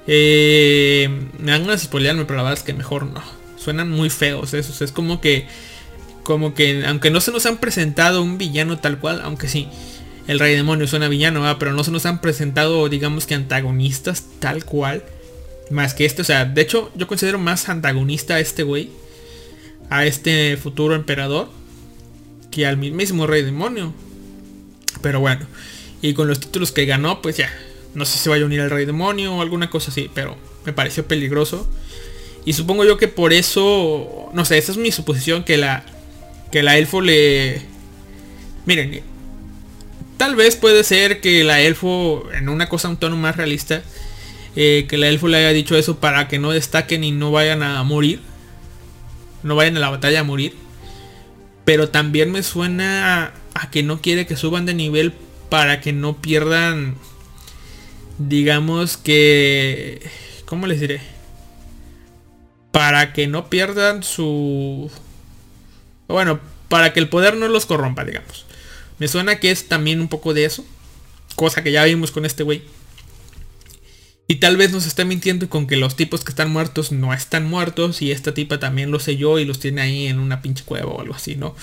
[0.07, 1.09] Eh,
[1.39, 3.23] me dan ganas de spoilearme, pero la verdad es que mejor no.
[3.57, 4.81] Suenan muy feos esos.
[4.81, 5.47] Es como que,
[6.23, 9.69] como que, aunque no se nos han presentado un villano tal cual, aunque sí,
[10.29, 14.63] el rey demonio suena villano, pero no se nos han presentado, digamos que antagonistas tal
[14.67, 15.03] cual.
[15.71, 18.91] Más que este, o sea, de hecho yo considero más antagonista a este güey.
[19.89, 21.49] A este futuro emperador.
[22.51, 23.95] Que al mismo rey demonio.
[25.01, 25.47] Pero bueno.
[26.03, 27.51] Y con los títulos que ganó, pues ya.
[27.95, 30.11] No sé si vaya a unir al rey demonio o alguna cosa así.
[30.15, 30.37] Pero
[30.67, 31.67] me pareció peligroso.
[32.45, 34.29] Y supongo yo que por eso.
[34.35, 35.43] No sé, esa es mi suposición.
[35.43, 35.85] Que la.
[36.53, 37.63] Que la elfo le.
[38.67, 39.08] Miren.
[40.19, 42.29] Tal vez puede ser que la elfo.
[42.35, 43.83] En una cosa un tono más realista.
[44.57, 47.63] eh, que la elfo le haya dicho eso para que no destaquen y no vayan
[47.63, 48.21] a morir.
[49.43, 50.57] No vayan a la batalla a morir.
[51.65, 55.13] Pero también me suena a, a que no quiere que suban de nivel
[55.49, 56.97] para que no pierdan.
[58.19, 60.03] Digamos que.
[60.47, 61.01] ¿Cómo les diré?
[62.73, 64.91] Para que no pierdan su.
[66.09, 68.47] Bueno, para que el poder no los corrompa, digamos.
[68.99, 70.65] Me suena que es también un poco de eso.
[71.37, 72.63] Cosa que ya vimos con este güey.
[74.27, 77.49] Y tal vez nos está mintiendo con que los tipos que están muertos no están
[77.49, 78.03] muertos.
[78.03, 81.01] Y esta tipa también lo selló y los tiene ahí en una pinche cueva o
[81.01, 81.55] algo así, ¿no?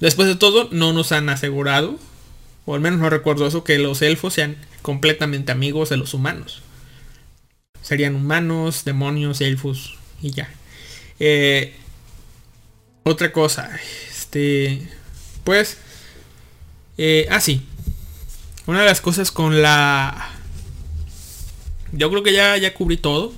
[0.00, 1.98] Después de todo, no nos han asegurado.
[2.64, 6.62] o al menos no recuerdo eso, que los elfos sean completamente amigos de los humanos.
[7.82, 10.50] Serían humanos, demonios, elfos y ya.
[11.20, 11.74] Eh,
[13.04, 13.70] otra cosa,
[14.10, 14.86] este,
[15.44, 15.78] pues,
[16.98, 17.62] eh, ah sí,
[18.66, 20.30] una de las cosas con la,
[21.92, 23.32] yo creo que ya ya cubrí todo.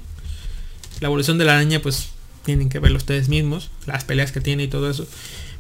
[1.00, 2.08] La evolución de la araña, pues
[2.44, 5.06] tienen que verlo ustedes mismos, las peleas que tiene y todo eso.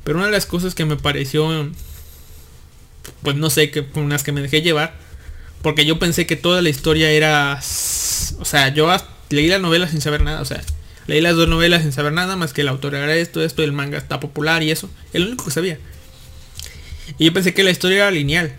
[0.04, 1.70] Pero una de las cosas que me pareció,
[3.22, 4.94] pues no sé, que unas que me dejé llevar,
[5.62, 7.58] porque yo pensé que toda la historia era,
[8.38, 8.90] o sea, yo
[9.30, 10.62] leí la novela sin saber nada, o sea,
[11.06, 13.72] leí las dos novelas sin saber nada más que el autor era esto, esto, el
[13.72, 15.78] manga está popular y eso, el único que sabía.
[17.18, 18.52] Y yo pensé que la historia era lineal.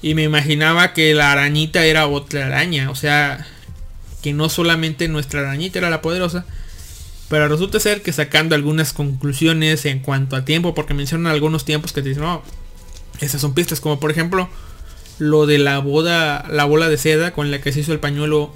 [0.00, 3.46] Y me imaginaba que la arañita era otra araña, o sea,
[4.22, 6.46] que no solamente nuestra arañita era la poderosa,
[7.28, 11.92] pero resulta ser que sacando algunas conclusiones en cuanto a tiempo, porque mencionan algunos tiempos
[11.92, 12.42] que te dicen, no,
[13.20, 14.48] esas son pistas, como por ejemplo
[15.18, 18.52] lo de la boda, la bola de seda con la que se hizo el pañuelo,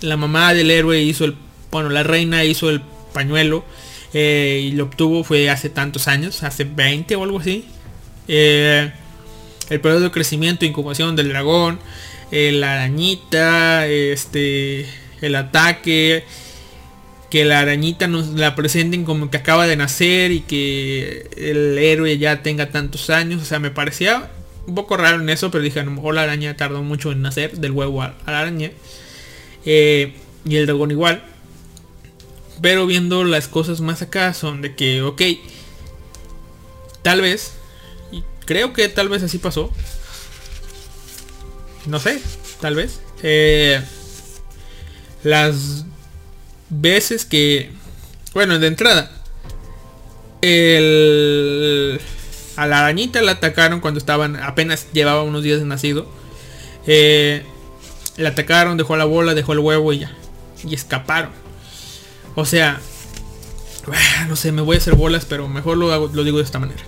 [0.00, 1.36] la mamá del héroe hizo el,
[1.70, 2.82] bueno, la reina hizo el
[3.12, 3.64] pañuelo
[4.12, 7.64] eh, y lo obtuvo fue hace tantos años, hace 20 o algo así.
[8.28, 8.92] Eh,
[9.70, 11.78] el periodo de crecimiento e incubación del dragón,
[12.30, 14.86] eh, la arañita, este,
[15.20, 16.24] el ataque,
[17.30, 22.16] que la arañita nos la presenten como que acaba de nacer y que el héroe
[22.18, 23.42] ya tenga tantos años.
[23.42, 24.30] O sea, me parecía
[24.66, 27.22] un poco raro en eso, pero dije, a lo mejor la araña tardó mucho en
[27.22, 28.70] nacer del huevo a, la araña.
[29.64, 30.14] Eh,
[30.44, 31.24] y el dragón igual.
[32.60, 35.22] Pero viendo las cosas más acá son de que, ok,
[37.02, 37.54] tal vez,
[38.44, 39.72] creo que tal vez así pasó.
[41.86, 42.20] No sé,
[42.60, 43.00] tal vez.
[43.22, 43.80] Eh,
[45.22, 45.84] las
[46.70, 47.70] veces que,
[48.32, 49.10] bueno, de entrada,
[50.40, 52.00] el,
[52.56, 56.06] a la arañita la atacaron cuando estaban, apenas llevaba unos días de nacido.
[56.86, 57.44] Eh,
[58.16, 60.12] la atacaron, dejó la bola, dejó el huevo y ya.
[60.62, 61.32] Y escaparon.
[62.34, 62.80] O sea,
[64.28, 66.82] no sé, me voy a hacer bolas, pero mejor lo, lo digo de esta manera.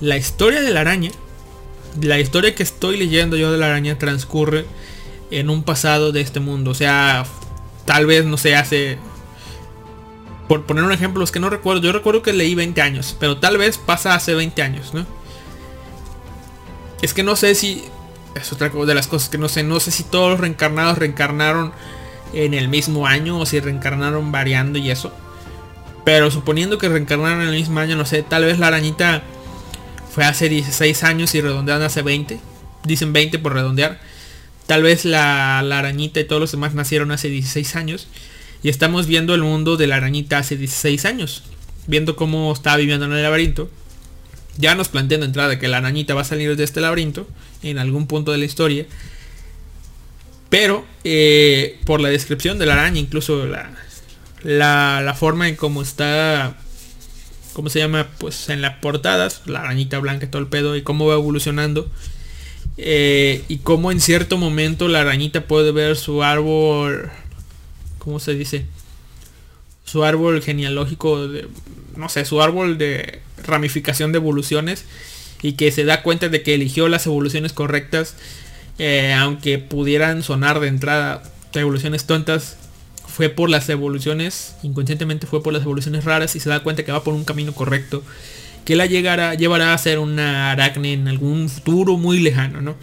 [0.00, 1.10] La historia de la araña,
[2.00, 4.66] la historia que estoy leyendo yo de la araña transcurre
[5.30, 6.72] en un pasado de este mundo.
[6.72, 7.24] O sea,
[7.86, 8.98] tal vez no se hace
[10.48, 13.38] por poner un ejemplo es que no recuerdo yo recuerdo que leí 20 años pero
[13.38, 15.06] tal vez pasa hace 20 años no
[17.02, 17.84] es que no sé si
[18.34, 21.72] es otra de las cosas que no sé no sé si todos los reencarnados reencarnaron
[22.32, 25.12] en el mismo año o si reencarnaron variando y eso
[26.04, 29.22] pero suponiendo que reencarnaron en el mismo año no sé tal vez la arañita
[30.16, 32.40] fue hace 16 años y redondeando hace 20
[32.84, 34.00] dicen 20 por redondear
[34.66, 38.08] Tal vez la, arañita y todos los demás nacieron hace 16 años.
[38.64, 41.44] Y estamos viendo el mundo de la arañita hace 16 años.
[41.86, 43.70] Viendo cómo está viviendo en el laberinto.
[44.56, 47.28] Ya nos plantean de entrada que la arañita va a salir de este laberinto.
[47.62, 48.86] En algún punto de la historia.
[50.48, 53.70] Pero eh, por la descripción de la araña, incluso la,
[54.42, 56.56] la forma en cómo está
[57.56, 58.06] ¿cómo se llama?
[58.18, 61.90] Pues en las portadas, la arañita blanca y todo el pedo y cómo va evolucionando.
[62.76, 67.08] Eh, y cómo en cierto momento la arañita puede ver su árbol,
[67.98, 68.66] ¿cómo se dice?
[69.86, 71.48] Su árbol genealógico, de,
[71.96, 74.84] no sé, su árbol de ramificación de evoluciones
[75.40, 78.16] y que se da cuenta de que eligió las evoluciones correctas,
[78.78, 81.22] eh, aunque pudieran sonar de entrada
[81.54, 82.58] evoluciones tontas,
[83.16, 86.92] fue por las evoluciones, inconscientemente fue por las evoluciones raras y se da cuenta que
[86.92, 88.02] va por un camino correcto
[88.66, 92.76] que la llegará, llevará a ser una aracne en algún futuro muy lejano, ¿no?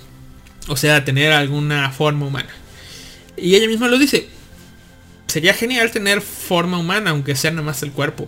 [0.69, 2.49] O sea, tener alguna forma humana.
[3.37, 4.27] Y ella misma lo dice.
[5.27, 8.27] Sería genial tener forma humana, aunque sea nada más el cuerpo.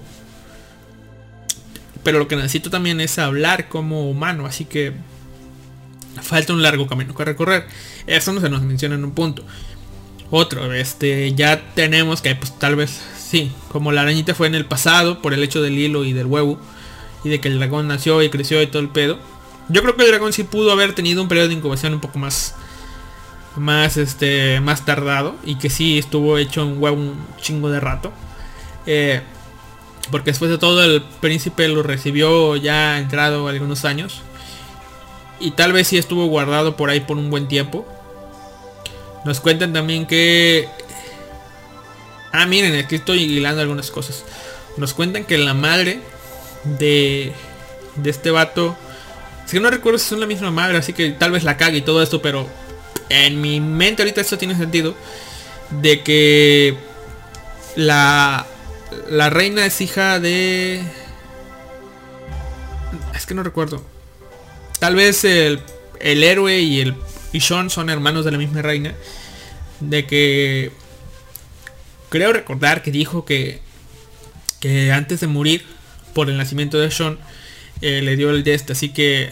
[2.03, 4.93] Pero lo que necesito también es hablar como humano, así que
[6.21, 7.65] falta un largo camino que recorrer.
[8.05, 9.43] Eso no se nos menciona en un punto.
[10.31, 14.65] Otro, este, ya tenemos que, pues tal vez, sí, como la arañita fue en el
[14.65, 16.59] pasado, por el hecho del hilo y del huevo
[17.23, 19.19] y de que el dragón nació y creció y todo el pedo.
[19.69, 22.19] Yo creo que el dragón sí pudo haber tenido un periodo de incubación un poco
[22.19, 22.55] más
[23.55, 28.11] más este más tardado y que sí estuvo hecho en huevo un chingo de rato.
[28.85, 29.21] Eh,
[30.11, 34.21] porque después de todo el príncipe lo recibió ya entrado algunos años.
[35.39, 37.87] Y tal vez sí estuvo guardado por ahí por un buen tiempo.
[39.25, 40.69] Nos cuentan también que...
[42.31, 44.23] Ah, miren, aquí estoy hilando algunas cosas.
[44.77, 45.99] Nos cuentan que la madre
[46.63, 47.33] de,
[47.95, 48.75] de este vato.
[49.45, 51.77] Es que no recuerdo si son la misma madre, así que tal vez la cague
[51.77, 52.47] y todo esto, pero
[53.09, 54.95] en mi mente ahorita esto tiene sentido.
[55.81, 56.77] De que
[57.75, 58.45] la,
[59.09, 60.83] la reina es hija de...
[63.15, 63.83] Es que no recuerdo.
[64.79, 65.61] Tal vez el
[65.99, 66.95] el héroe y el
[67.35, 68.95] y Sean son hermanos de la misma reina.
[69.81, 70.71] De que
[72.07, 73.59] creo recordar que dijo que
[74.61, 75.65] que antes de morir
[76.13, 77.19] por el nacimiento de Sean
[77.81, 79.29] eh, le dio el Dest, así que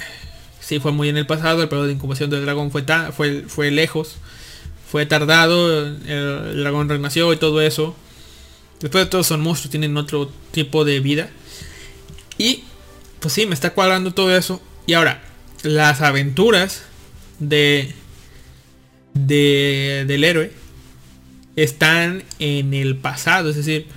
[0.59, 2.83] sí fue muy en el pasado, el periodo de incubación del dragón fue
[3.15, 4.17] fue fue lejos,
[4.91, 7.95] fue tardado, el, el dragón renació y todo eso.
[8.81, 11.29] Después de todo son monstruos, tienen otro tipo de vida.
[12.37, 12.65] Y
[13.21, 14.61] pues sí, me está cuadrando todo eso.
[14.87, 15.23] Y ahora,
[15.63, 16.83] las aventuras
[17.39, 17.91] de,
[19.13, 20.51] de del héroe
[21.55, 23.87] están en el pasado, es decir,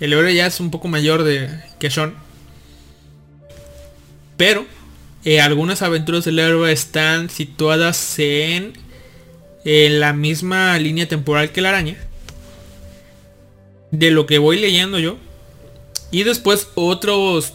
[0.00, 2.14] el héroe ya es un poco mayor de que Sean.
[4.36, 4.66] Pero
[5.24, 8.74] eh, algunas aventuras del héroe están situadas en,
[9.64, 11.96] en la misma línea temporal que la araña.
[13.90, 15.16] De lo que voy leyendo yo.
[16.10, 17.54] Y después otros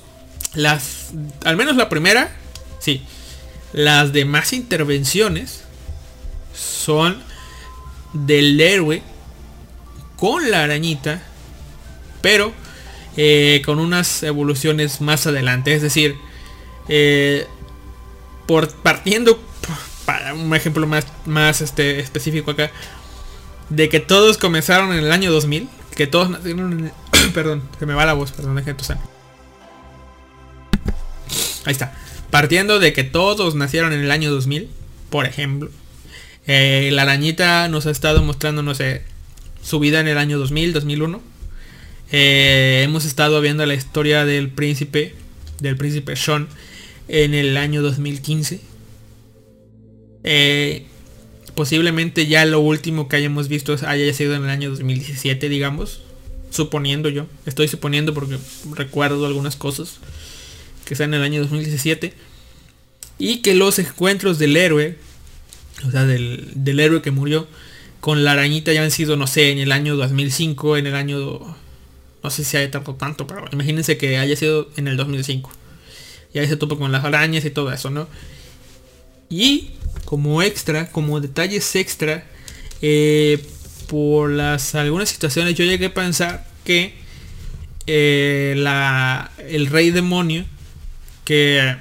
[0.56, 1.12] las
[1.46, 2.36] al menos la primera
[2.80, 3.04] sí
[3.74, 5.64] las demás intervenciones
[6.54, 7.22] son
[8.14, 9.02] del héroe
[10.18, 11.22] con la arañita
[12.22, 12.52] pero
[13.18, 16.16] eh, con unas evoluciones más adelante es decir
[16.88, 17.46] eh,
[18.48, 19.40] por partiendo
[20.06, 22.72] para un ejemplo más más este específico acá
[23.70, 27.86] de que todos comenzaron en el año 2000 que todos nacieron en el, perdón se
[27.86, 28.76] me va la voz perdón dejen
[31.66, 31.94] Ahí está.
[32.32, 34.68] Partiendo de que todos nacieron en el año 2000,
[35.10, 35.72] por ejemplo.
[36.46, 39.02] Eh, la arañita nos ha estado mostrando, no sé,
[39.64, 41.22] su vida en el año 2000, 2001.
[42.12, 45.16] Eh, hemos estado viendo la historia del príncipe,
[45.60, 46.48] del príncipe Sean,
[47.08, 48.62] en el año 2015.
[50.24, 50.86] Eh,
[51.56, 56.02] posiblemente ya lo último que hayamos visto haya sido en el año 2017, digamos.
[56.52, 57.28] Suponiendo yo.
[57.46, 58.38] Estoy suponiendo porque
[58.76, 60.00] recuerdo algunas cosas
[60.90, 62.14] que está en el año 2017.
[63.20, 64.98] Y que los encuentros del héroe,
[65.88, 67.48] o sea, del, héroe que murió
[68.00, 71.56] con la arañita ya han sido, no sé, en el año 2005, en el año...
[72.24, 75.52] No sé si haya tardado tanto, pero imagínense que haya sido en el 2005.
[76.34, 78.08] Y ahí se topa con las arañas y todo eso, ¿no?
[79.30, 79.70] Y
[80.06, 82.26] como extra, como detalles extra,
[82.82, 83.46] eh,
[83.88, 86.96] por las algunas situaciones yo llegué a pensar que
[87.86, 90.46] eh, la, el rey demonio
[91.30, 91.76] que,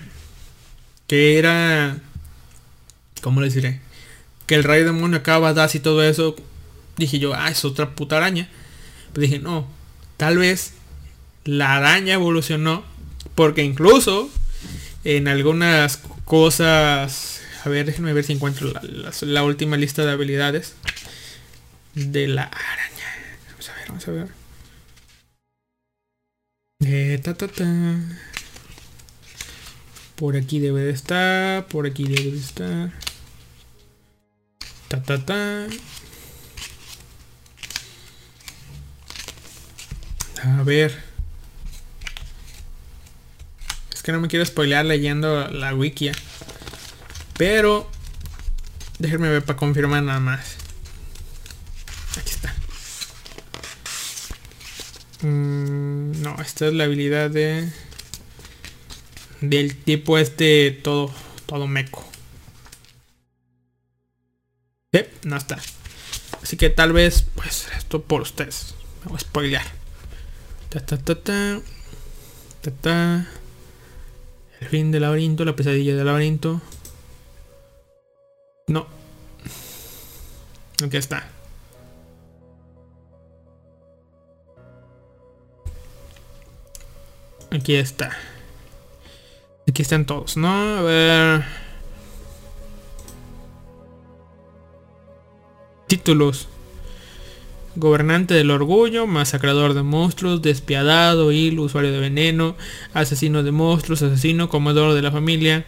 [1.07, 1.97] que era,
[3.23, 3.81] ¿cómo le diré?
[4.45, 6.37] Que el rey demonio acaba das y todo eso.
[6.99, 8.47] Dije yo, ah, es otra puta araña.
[9.15, 9.67] Pero dije, no,
[10.19, 10.75] tal vez
[11.47, 12.85] la araña evolucionó
[13.35, 14.29] porque incluso
[15.05, 15.97] en algunas
[16.27, 18.71] cosas, a ver, déjenme ver si encuentro
[19.23, 20.75] la, última lista de habilidades
[21.95, 23.07] de la araña.
[23.53, 24.29] Vamos a ver, vamos a ver.
[26.85, 27.65] Eh, ta, ta, ta.
[30.19, 31.67] Por aquí debe de estar.
[31.69, 32.91] Por aquí debe de estar.
[34.89, 35.69] Ta ta ta.
[40.43, 41.01] A ver.
[43.93, 46.11] Es que no me quiero spoilear leyendo la wiki.
[47.37, 47.89] Pero.
[48.99, 50.57] Déjenme ver para confirmar nada más.
[52.19, 52.53] Aquí está.
[55.23, 57.71] Mm, no, esta es la habilidad de
[59.41, 61.13] del tipo este todo,
[61.47, 62.05] todo meco.
[65.25, 65.59] No está.
[66.43, 68.75] Así que tal vez, pues, esto por ustedes.
[69.05, 69.65] Me voy a spoilear.
[70.71, 71.61] Ta, ta, ta, ta.
[72.63, 73.29] Ta, ta.
[74.61, 76.63] El fin del laberinto, la pesadilla del laberinto.
[78.67, 78.87] No.
[80.83, 81.29] Aquí está.
[87.51, 88.17] Aquí está.
[89.69, 90.79] Aquí están todos, ¿no?
[90.79, 91.45] A ver.
[95.87, 96.49] Títulos.
[97.77, 102.57] Gobernante del orgullo, masacrador de monstruos, despiadado, hilo, usuario de veneno,
[102.95, 105.67] asesino de monstruos, asesino, comedor de la familia,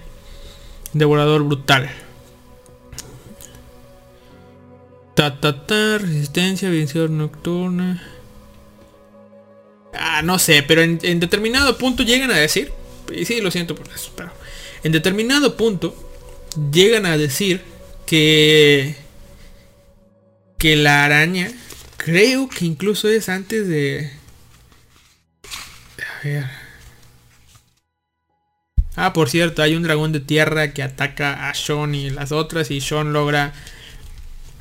[0.94, 1.90] devorador brutal.
[5.14, 8.02] Ta ta ta, resistencia, visión nocturna.
[9.92, 12.72] Ah, no sé, pero en, en determinado punto llegan a decir
[13.12, 14.30] y sí, lo siento por eso, pero
[14.82, 15.94] en determinado punto
[16.72, 17.62] llegan a decir
[18.06, 18.96] que
[20.58, 21.50] que la araña
[21.96, 24.10] creo que incluso es antes de
[25.98, 26.60] a ver
[28.96, 32.70] Ah, por cierto, hay un dragón de tierra que ataca a Sean y las otras
[32.70, 33.54] y Sean logra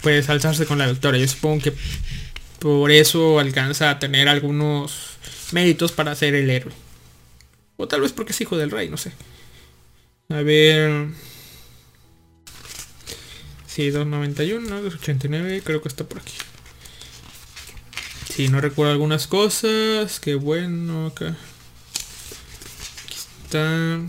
[0.02, 1.20] pues alzarse con la victoria.
[1.20, 1.74] Yo supongo que
[2.60, 5.18] por eso alcanza a tener algunos
[5.52, 6.74] méritos para ser el héroe.
[7.82, 9.14] O tal vez porque es hijo del rey, no sé.
[10.28, 11.08] A ver.
[13.66, 16.34] Sí, 291, 289, creo que está por aquí.
[18.30, 20.20] Sí, no recuerdo algunas cosas.
[20.20, 21.38] Qué bueno acá.
[23.06, 23.16] Aquí
[23.46, 24.02] está.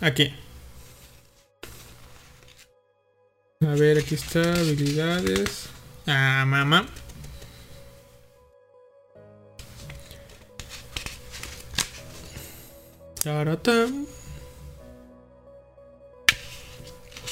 [0.00, 0.34] Aquí.
[3.60, 5.66] A ver, aquí está, habilidades.
[6.06, 6.86] Ah, mamá.
[13.28, 14.06] Taratán.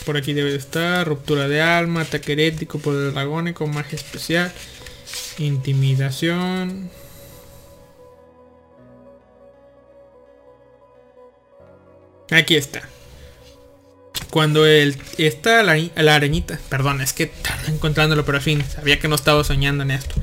[0.05, 1.09] Por aquí debe de estar.
[1.09, 4.53] Ruptura de alma, ataque herético, poder dragónico, magia especial,
[5.39, 6.91] intimidación.
[12.31, 12.83] Aquí está.
[14.29, 18.99] Cuando el, está la, la arañita, perdón, es que tardé encontrándolo, pero al fin, sabía
[18.99, 20.15] que no estaba soñando en esto.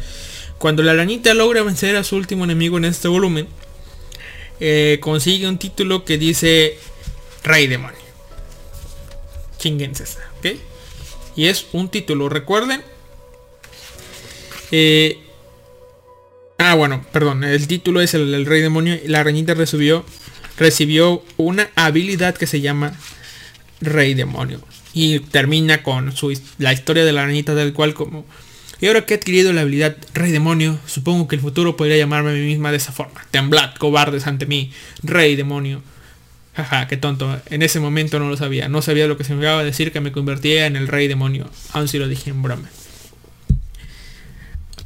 [0.60, 3.48] Cuando la arañita logra vencer a su último enemigo en este volumen,
[4.66, 6.78] eh, consigue un título que dice
[7.44, 8.00] Rey Demonio.
[9.58, 10.06] Chinguense
[10.40, 10.58] ¿ok?
[11.36, 12.82] Y es un título, recuerden.
[14.72, 15.20] Eh,
[16.60, 18.96] ah, bueno, perdón, el título es el, el Rey Demonio.
[18.96, 20.06] y La arañita recibió,
[20.58, 22.98] recibió una habilidad que se llama
[23.82, 24.62] Rey Demonio.
[24.94, 28.26] Y termina con su, la historia de la arañita del cual como...
[28.84, 32.32] Y ahora que he adquirido la habilidad Rey Demonio, supongo que el futuro podría llamarme
[32.32, 33.26] a mí misma de esa forma.
[33.32, 34.74] Temblad, cobardes ante mí,
[35.04, 35.82] Rey Demonio.
[36.54, 37.40] Jaja, qué tonto.
[37.50, 38.68] En ese momento no lo sabía.
[38.68, 41.50] No sabía lo que significaba decir que me convertía en el Rey Demonio.
[41.72, 42.70] Aun si lo dije en broma.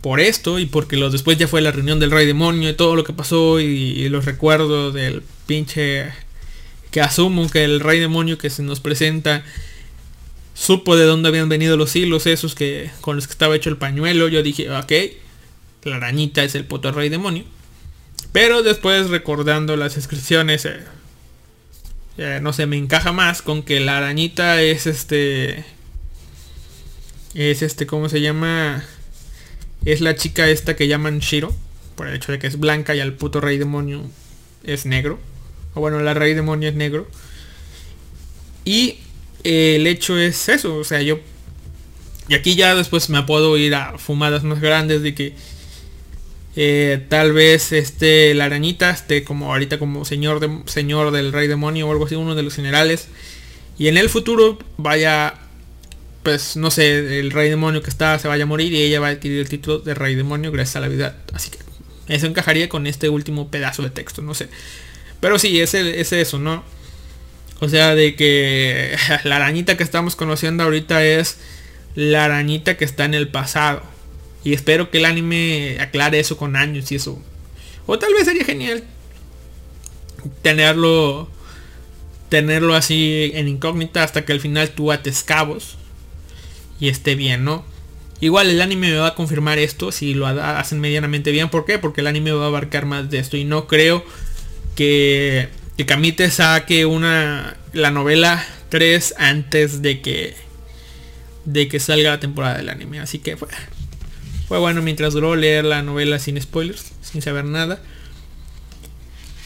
[0.02, 2.96] Por esto y porque lo, después ya fue la reunión del Rey Demonio y todo
[2.96, 6.06] lo que pasó y, y los recuerdos del pinche
[6.92, 9.44] que asumo que el rey demonio que se nos presenta
[10.58, 13.78] supo de dónde habían venido los hilos esos que con los que estaba hecho el
[13.78, 14.28] pañuelo.
[14.28, 14.92] Yo dije, ok,
[15.84, 17.44] la arañita es el puto rey demonio.
[18.32, 20.80] Pero después recordando las inscripciones, eh,
[22.18, 25.64] eh, no sé, me encaja más con que la arañita es este...
[27.34, 28.84] Es este, ¿cómo se llama?
[29.86, 31.56] Es la chica esta que llaman Shiro.
[31.96, 34.04] Por el hecho de que es blanca y al puto rey demonio
[34.64, 35.20] es negro.
[35.76, 37.08] O bueno, la rey demonio es negro.
[38.66, 39.00] Y
[39.48, 40.76] el hecho es eso.
[40.78, 41.20] O sea, yo...
[42.30, 45.34] Y aquí ya después me puedo ir a fumadas más grandes de que...
[46.56, 51.88] eh, tal vez este la arañita esté como ahorita como señor señor del rey demonio
[51.88, 53.08] o algo así uno de los generales
[53.78, 55.36] y en el futuro vaya
[56.24, 59.10] pues no sé el rey demonio que está se vaya a morir y ella va
[59.10, 61.60] a adquirir el título de rey demonio gracias a la vida así que
[62.08, 64.50] eso encajaría con este último pedazo de texto no sé
[65.20, 66.64] pero sí es, es eso no
[67.60, 71.38] o sea de que la arañita que estamos conociendo ahorita es
[71.96, 73.82] la arañita que está en el pasado
[74.44, 77.22] y espero que el anime aclare eso con años y eso
[77.86, 78.84] o tal vez sería genial
[80.42, 81.30] tenerlo
[82.30, 85.78] tenerlo así en incógnita hasta que al final tú ates cabos
[86.80, 87.64] y esté bien, ¿no?
[88.20, 91.50] Igual el anime me va a confirmar esto si lo ha- hacen medianamente bien.
[91.50, 91.80] ¿Por qué?
[91.80, 94.04] Porque el anime va a abarcar más de esto y no creo
[94.76, 100.36] que, que Kamite saque una la novela 3 antes de que
[101.46, 103.00] de que salga la temporada del anime.
[103.00, 103.48] Así que fue,
[104.48, 107.80] fue bueno mientras duró leer la novela sin spoilers, sin saber nada.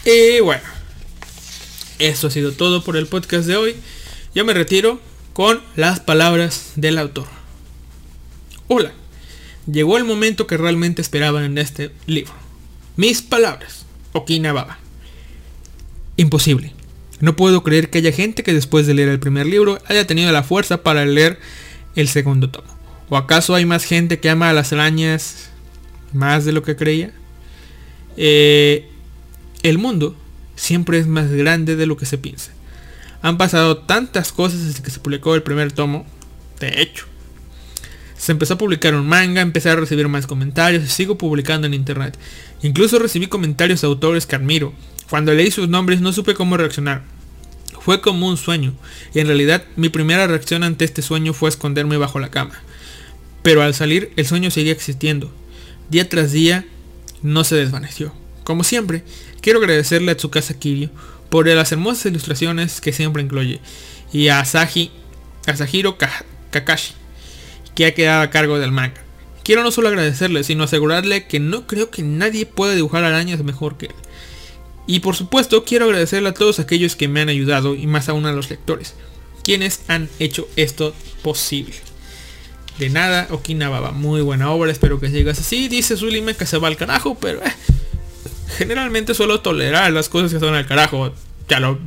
[0.05, 0.63] Y bueno,
[1.99, 3.75] eso ha sido todo por el podcast de hoy.
[4.33, 4.99] Yo me retiro
[5.33, 7.27] con las palabras del autor.
[8.67, 8.93] Hola,
[9.69, 12.33] llegó el momento que realmente esperaban en este libro.
[12.95, 14.79] Mis palabras, Okina Baba.
[16.21, 16.71] Imposible.
[17.19, 20.31] No puedo creer que haya gente que después de leer el primer libro haya tenido
[20.31, 21.39] la fuerza para leer
[21.95, 22.67] el segundo tomo.
[23.09, 25.49] ¿O acaso hay más gente que ama a las arañas
[26.13, 27.11] más de lo que creía?
[28.17, 28.87] Eh,
[29.63, 30.15] el mundo
[30.55, 32.51] siempre es más grande de lo que se piensa.
[33.23, 36.05] Han pasado tantas cosas desde que se publicó el primer tomo.
[36.59, 37.07] De hecho,
[38.15, 41.73] se empezó a publicar un manga, empecé a recibir más comentarios y sigo publicando en
[41.73, 42.15] internet.
[42.61, 44.71] Incluso recibí comentarios de autores que admiro.
[45.11, 47.03] Cuando leí sus nombres no supe cómo reaccionar.
[47.81, 48.73] Fue como un sueño,
[49.13, 52.53] y en realidad mi primera reacción ante este sueño fue esconderme bajo la cama.
[53.43, 55.29] Pero al salir el sueño seguía existiendo.
[55.89, 56.65] Día tras día
[57.21, 58.13] no se desvaneció.
[58.45, 59.03] Como siempre,
[59.41, 60.89] quiero agradecerle a Tsukasa Kiryu
[61.29, 63.59] por las hermosas ilustraciones que siempre incluye
[64.13, 64.91] y a Asahi,
[65.45, 66.93] Asahiro Ka- Kakashi,
[67.75, 69.01] que ha quedado a cargo del manga.
[69.43, 73.77] Quiero no solo agradecerle, sino asegurarle que no creo que nadie pueda dibujar arañas mejor
[73.77, 73.95] que él.
[74.91, 78.25] Y por supuesto, quiero agradecerle a todos aquellos que me han ayudado y más aún
[78.25, 78.93] a los lectores,
[79.41, 80.93] quienes han hecho esto
[81.23, 81.75] posible.
[82.77, 85.69] De nada, Okinawa, muy buena obra, espero que sigas así.
[85.69, 87.53] Dice Zulime que se va al carajo, pero eh,
[88.57, 91.13] generalmente suelo tolerar las cosas que son al carajo.
[91.47, 91.79] Ya lo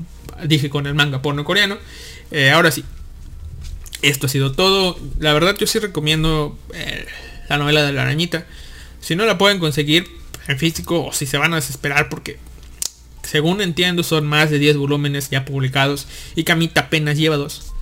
[0.42, 1.76] dije con el manga porno coreano.
[2.30, 2.86] Eh, ahora sí,
[4.00, 4.98] esto ha sido todo.
[5.18, 7.04] La verdad yo sí recomiendo eh,
[7.50, 8.46] la novela de la arañita.
[9.02, 10.08] Si no la pueden conseguir
[10.48, 12.38] en físico o si se van a desesperar porque
[13.24, 16.06] según entiendo son más de 10 volúmenes ya publicados
[16.36, 17.72] y Camita apenas lleva dos.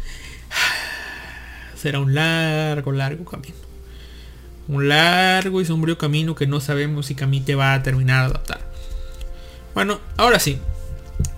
[1.77, 3.57] Será un largo, largo camino.
[4.69, 8.73] Un largo y sombrío camino que no sabemos si Camite va a terminar de adaptar.
[9.75, 10.59] Bueno, ahora sí.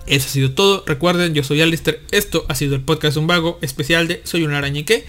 [0.05, 0.83] Eso ha sido todo.
[0.85, 2.01] Recuerden, yo soy Alistair.
[2.11, 5.05] Esto ha sido el podcast Un Vago especial de Soy un arañique.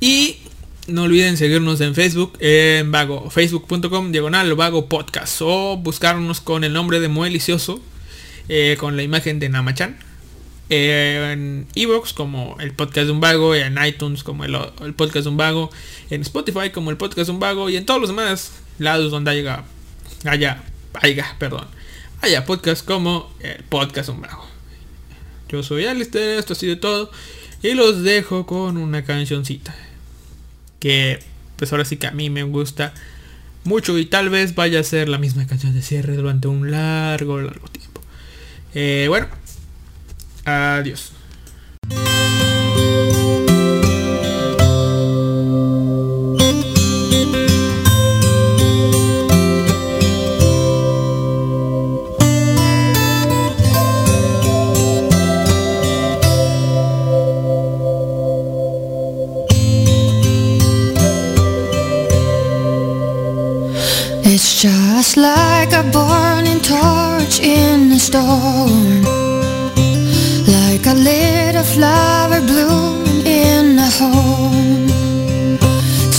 [0.00, 0.38] Y
[0.86, 5.40] no olviden seguirnos en Facebook, en vago, facebook.com diagonal vago podcast.
[5.42, 7.80] O buscarnos con el nombre de Muelicioso,
[8.48, 9.96] eh, con la imagen de Namachan.
[10.70, 14.54] Eh, en Evox como el podcast de un vago, en iTunes como el,
[14.94, 15.70] podcast de un vago,
[16.08, 19.30] en Spotify como el podcast de un vago y en todos los demás lados donde
[19.30, 19.64] haya,
[20.24, 20.62] haya,
[20.94, 21.66] haya, perdón,
[22.22, 24.46] haya podcast como el podcast de un vago.
[25.50, 27.10] Yo soy Alistair, esto ha sido todo
[27.62, 29.74] y los dejo con una cancioncita
[30.80, 31.18] que
[31.56, 32.94] pues ahora sí que a mí me gusta
[33.64, 37.40] mucho y tal vez vaya a ser la misma canción de cierre durante un largo,
[37.40, 37.83] largo tiempo.
[38.74, 39.28] Eh, bueno,
[40.44, 41.12] adiós.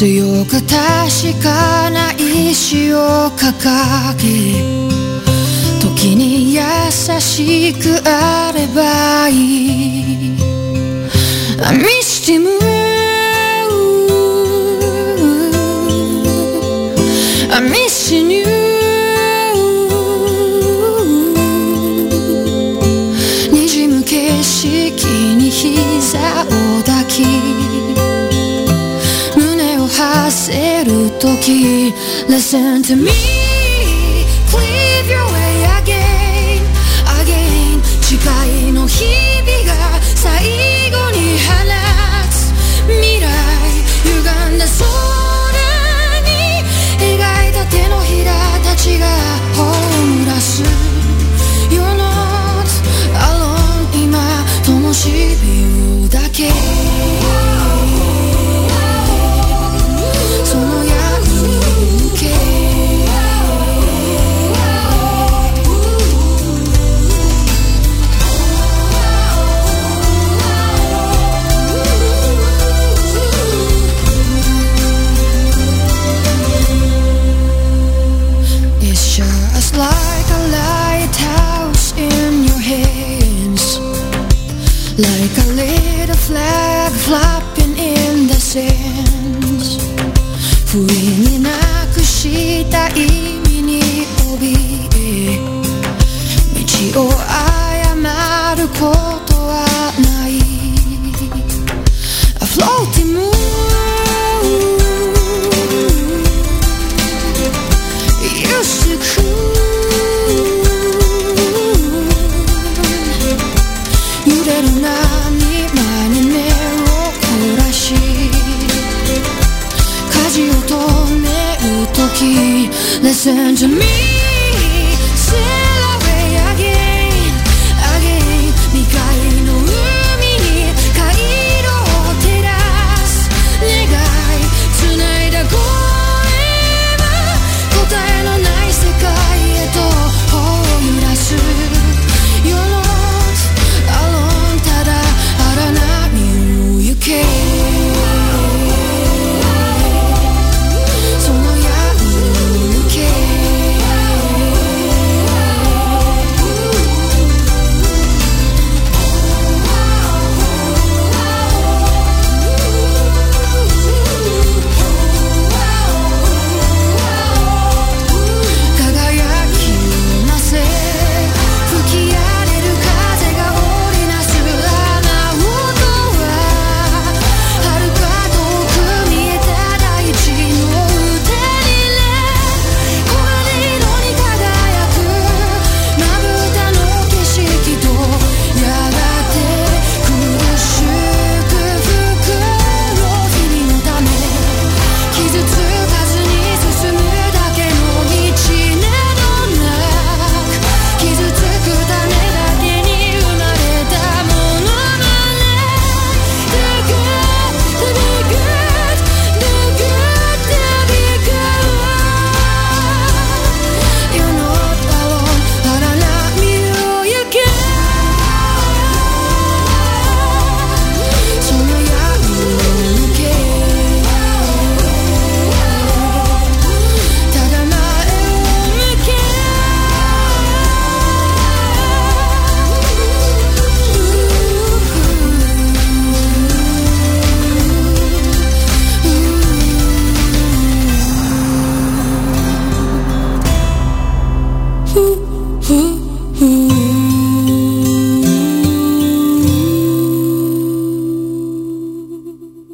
[0.05, 3.49] 強く確かな意志を掲
[4.21, 4.61] げ
[5.81, 6.61] 時に優
[7.19, 10.37] しくあればいい。
[11.59, 12.64] I missed him
[31.25, 31.91] 時
[32.27, 33.09] Listen to me
[34.51, 36.61] Cleave your way again
[37.19, 38.15] Again 誓
[38.69, 39.73] いの日々が
[40.15, 40.45] 最
[40.91, 41.49] 後に放
[42.29, 42.53] つ
[42.87, 43.25] 未来
[44.03, 44.21] 歪
[44.55, 44.85] んだ空
[46.21, 46.29] に
[46.99, 47.13] 描
[47.49, 48.31] いた手のひら
[48.63, 49.07] たちが
[49.57, 50.61] ホームラス
[51.71, 52.69] You're not
[53.17, 54.13] alone 今
[54.63, 56.94] 灯火だけ